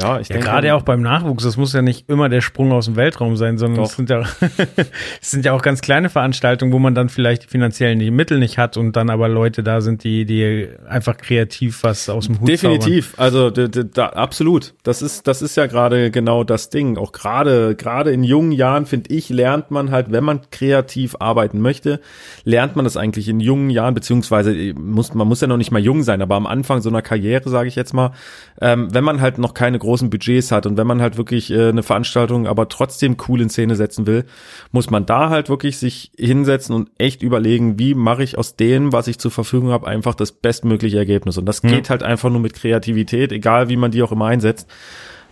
Ja, 0.00 0.20
ich 0.20 0.28
Ja, 0.28 0.34
denke. 0.34 0.48
gerade 0.50 0.74
auch 0.74 0.82
beim 0.82 1.00
Nachwuchs, 1.02 1.42
das 1.44 1.56
muss 1.56 1.72
ja 1.72 1.82
nicht 1.82 2.08
immer 2.08 2.28
der 2.28 2.40
Sprung 2.40 2.70
aus 2.72 2.84
dem 2.84 2.96
Weltraum 2.96 3.36
sein, 3.36 3.58
sondern 3.58 3.82
es 3.84 3.96
sind, 3.96 4.08
ja, 4.10 4.20
es 5.20 5.30
sind 5.30 5.44
ja 5.44 5.52
auch 5.52 5.62
ganz 5.62 5.80
kleine 5.80 6.08
Veranstaltungen, 6.08 6.72
wo 6.72 6.78
man 6.78 6.94
dann 6.94 7.08
vielleicht 7.08 7.44
die 7.44 7.46
finanziellen 7.48 7.98
die 7.98 8.10
Mittel 8.10 8.38
nicht 8.38 8.58
hat 8.58 8.76
und 8.76 8.94
dann 8.96 9.10
aber 9.10 9.28
Leute 9.28 9.62
da 9.62 9.80
sind, 9.80 10.04
die, 10.04 10.24
die 10.24 10.68
einfach 10.88 11.16
kreativ 11.16 11.82
was 11.82 12.08
aus 12.08 12.26
dem 12.26 12.40
Hut 12.40 12.48
Definitiv, 12.48 13.14
also 13.18 13.50
d- 13.50 13.68
d- 13.68 13.84
da, 13.92 14.06
absolut. 14.10 14.74
Das 14.84 15.02
ist, 15.02 15.26
das 15.26 15.42
ist 15.42 15.56
ja 15.56 15.66
gerade 15.66 16.10
genau 16.10 16.44
das 16.44 16.70
Ding. 16.70 16.96
Auch 16.96 17.12
gerade, 17.12 17.74
gerade 17.74 18.12
in 18.12 18.22
jungen 18.22 18.52
Jahren 18.52 18.86
finde 18.86 19.12
ich, 19.14 19.28
lernt 19.30 19.70
man 19.70 19.90
halt, 19.90 20.12
wenn 20.12 20.24
man 20.24 20.40
kreativ 20.50 21.16
arbeiten 21.18 21.60
möchte, 21.60 22.00
lernt 22.44 22.76
man 22.76 22.84
das 22.84 22.96
eigentlich 22.96 23.28
in 23.28 23.40
jungen 23.40 23.70
Jahren, 23.70 23.94
beziehungsweise 23.94 24.54
äh, 24.54 24.72
muss 24.74 25.12
man 25.14 25.26
muss 25.26 25.40
ja 25.40 25.46
noch 25.48 25.56
nicht 25.56 25.70
mal 25.72 25.80
jung 25.82 26.02
sein, 26.02 26.22
aber 26.22 26.36
am 26.36 26.46
Anfang 26.46 26.80
so 26.82 26.88
einer 26.88 27.02
Karriere, 27.02 27.48
sage 27.48 27.68
ich 27.68 27.74
jetzt 27.76 27.94
mal, 27.94 28.12
ähm, 28.60 28.88
wenn 28.94 29.04
man 29.04 29.20
halt 29.20 29.38
noch 29.38 29.54
keine 29.54 29.78
großen 29.88 30.10
Budgets 30.10 30.52
hat 30.52 30.66
und 30.66 30.76
wenn 30.76 30.86
man 30.86 31.00
halt 31.00 31.16
wirklich 31.16 31.50
äh, 31.50 31.70
eine 31.70 31.82
Veranstaltung 31.82 32.46
aber 32.46 32.68
trotzdem 32.68 33.16
cool 33.26 33.40
in 33.40 33.48
Szene 33.48 33.74
setzen 33.74 34.06
will, 34.06 34.26
muss 34.70 34.90
man 34.90 35.06
da 35.06 35.30
halt 35.30 35.48
wirklich 35.48 35.78
sich 35.78 36.12
hinsetzen 36.18 36.74
und 36.74 36.90
echt 36.98 37.22
überlegen, 37.22 37.78
wie 37.78 37.94
mache 37.94 38.22
ich 38.22 38.36
aus 38.36 38.54
dem, 38.54 38.92
was 38.92 39.08
ich 39.08 39.18
zur 39.18 39.30
Verfügung 39.30 39.70
habe, 39.70 39.86
einfach 39.86 40.14
das 40.14 40.32
bestmögliche 40.32 40.98
Ergebnis. 40.98 41.38
Und 41.38 41.46
das 41.46 41.62
geht 41.62 41.88
halt 41.88 42.02
einfach 42.02 42.28
nur 42.28 42.40
mit 42.40 42.52
Kreativität, 42.52 43.32
egal 43.32 43.70
wie 43.70 43.76
man 43.76 43.90
die 43.90 44.02
auch 44.02 44.12
immer 44.12 44.26
einsetzt. 44.26 44.68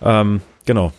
Ähm, 0.01 0.41
genau. 0.65 0.93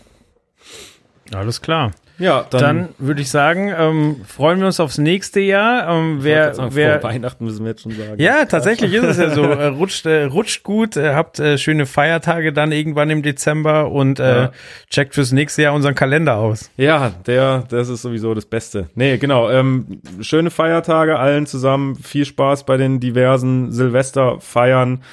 Alles 1.33 1.61
klar. 1.61 1.93
Ja, 2.19 2.45
Dann, 2.49 2.89
würde 2.97 3.21
ich 3.21 3.29
sagen, 3.29 3.71
ähm, 3.77 4.21
freuen 4.25 4.59
wir 4.59 4.65
uns 4.65 4.79
aufs 4.79 4.97
nächste 4.97 5.39
Jahr. 5.39 5.87
Ähm, 5.87 6.17
wer, 6.21 6.53
sagen, 6.53 6.71
wer, 6.73 6.99
vor 6.99 7.09
Weihnachten 7.11 7.45
müssen 7.45 7.63
wir 7.63 7.71
jetzt 7.71 7.83
schon 7.83 7.91
sagen. 7.91 8.15
Ja, 8.17 8.45
tatsächlich 8.45 8.91
ist 8.93 9.03
es 9.03 9.17
ja 9.17 9.29
so. 9.29 9.43
Äh, 9.43 9.67
rutscht, 9.67 10.05
äh, 10.05 10.23
rutscht 10.23 10.63
gut, 10.63 10.97
äh, 10.97 11.13
habt 11.13 11.39
äh, 11.39 11.57
schöne 11.57 11.85
Feiertage 11.85 12.53
dann 12.53 12.71
irgendwann 12.71 13.09
im 13.09 13.21
Dezember 13.21 13.91
und 13.91 14.19
äh, 14.19 14.41
Ja. 14.43 14.51
checkt 14.89 15.13
fürs 15.15 15.31
nächste 15.31 15.61
Jahr 15.61 15.73
unseren 15.73 15.93
Kalender 15.95 16.37
aus. 16.37 16.71
Ja, 16.77 17.11
der, 17.27 17.63
das 17.69 17.89
ist 17.89 18.01
sowieso 18.01 18.33
das 18.33 18.45
Beste. 18.45 18.89
Nee, 18.95 19.17
genau. 19.17 19.49
Ähm, 19.49 20.01
schöne 20.21 20.49
Feiertage 20.49 21.19
allen 21.19 21.45
zusammen. 21.45 21.95
Viel 21.97 22.25
Spaß 22.25 22.65
bei 22.65 22.77
den 22.77 22.99
diversen 22.99 23.71
Silvesterfeiern, 23.71 25.03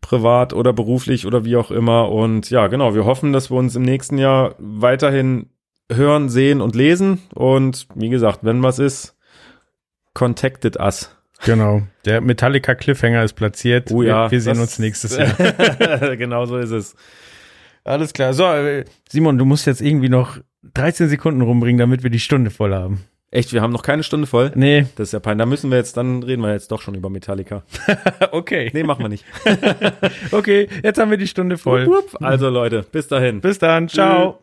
privat 0.00 0.52
oder 0.52 0.72
beruflich 0.74 1.26
oder 1.26 1.44
wie 1.44 1.56
auch 1.56 1.70
immer. 1.70 2.10
Und 2.10 2.50
ja, 2.50 2.66
genau. 2.66 2.94
Wir 2.94 3.06
hoffen, 3.06 3.32
dass 3.32 3.50
wir 3.50 3.56
uns 3.56 3.74
im 3.76 3.82
nächsten 3.82 4.18
Jahr 4.18 4.54
weiterhin 4.58 5.46
hören, 5.90 6.28
sehen 6.28 6.60
und 6.60 6.74
lesen. 6.74 7.22
Und 7.34 7.86
wie 7.94 8.08
gesagt, 8.08 8.40
wenn 8.42 8.62
was 8.62 8.78
ist, 8.78 9.16
contacted 10.14 10.78
us. 10.78 11.14
Genau. 11.44 11.82
Der 12.04 12.20
Metallica 12.20 12.74
Cliffhanger 12.74 13.22
ist 13.24 13.34
platziert. 13.34 13.90
Oh 13.90 14.02
ja. 14.02 14.26
wir, 14.26 14.30
wir 14.32 14.40
sehen 14.40 14.58
uns 14.58 14.78
nächstes 14.78 15.16
Jahr. 15.18 16.16
genau 16.16 16.46
so 16.46 16.56
ist 16.56 16.70
es. 16.70 16.94
Alles 17.84 18.12
klar. 18.14 18.32
So, 18.32 18.44
äh, 18.44 18.84
Simon, 19.08 19.36
du 19.36 19.44
musst 19.44 19.66
jetzt 19.66 19.82
irgendwie 19.82 20.08
noch 20.08 20.38
13 20.72 21.08
Sekunden 21.08 21.42
rumbringen, 21.42 21.78
damit 21.78 22.02
wir 22.02 22.10
die 22.10 22.20
Stunde 22.20 22.50
voll 22.50 22.72
haben. 22.74 23.04
Echt, 23.30 23.52
wir 23.52 23.62
haben 23.62 23.72
noch 23.72 23.82
keine 23.82 24.04
Stunde 24.04 24.28
voll. 24.28 24.52
Nee. 24.54 24.86
Das 24.94 25.08
ist 25.08 25.12
ja 25.12 25.18
peinlich. 25.18 25.42
Da 25.42 25.46
müssen 25.46 25.70
wir 25.70 25.76
jetzt, 25.76 25.96
dann 25.96 26.22
reden 26.22 26.40
wir 26.40 26.52
jetzt 26.52 26.70
doch 26.70 26.80
schon 26.80 26.94
über 26.94 27.10
Metallica. 27.10 27.64
Okay. 28.30 28.70
Nee, 28.72 28.84
machen 28.84 29.04
wir 29.04 29.08
nicht. 29.08 29.24
Okay, 30.32 30.68
jetzt 30.82 30.98
haben 30.98 31.10
wir 31.10 31.18
die 31.18 31.26
Stunde 31.28 31.58
voll. 31.58 31.88
Also 32.20 32.48
Leute, 32.48 32.84
bis 32.90 33.08
dahin. 33.08 33.40
Bis 33.40 33.58
dann. 33.58 33.88
Ciao. 33.88 34.38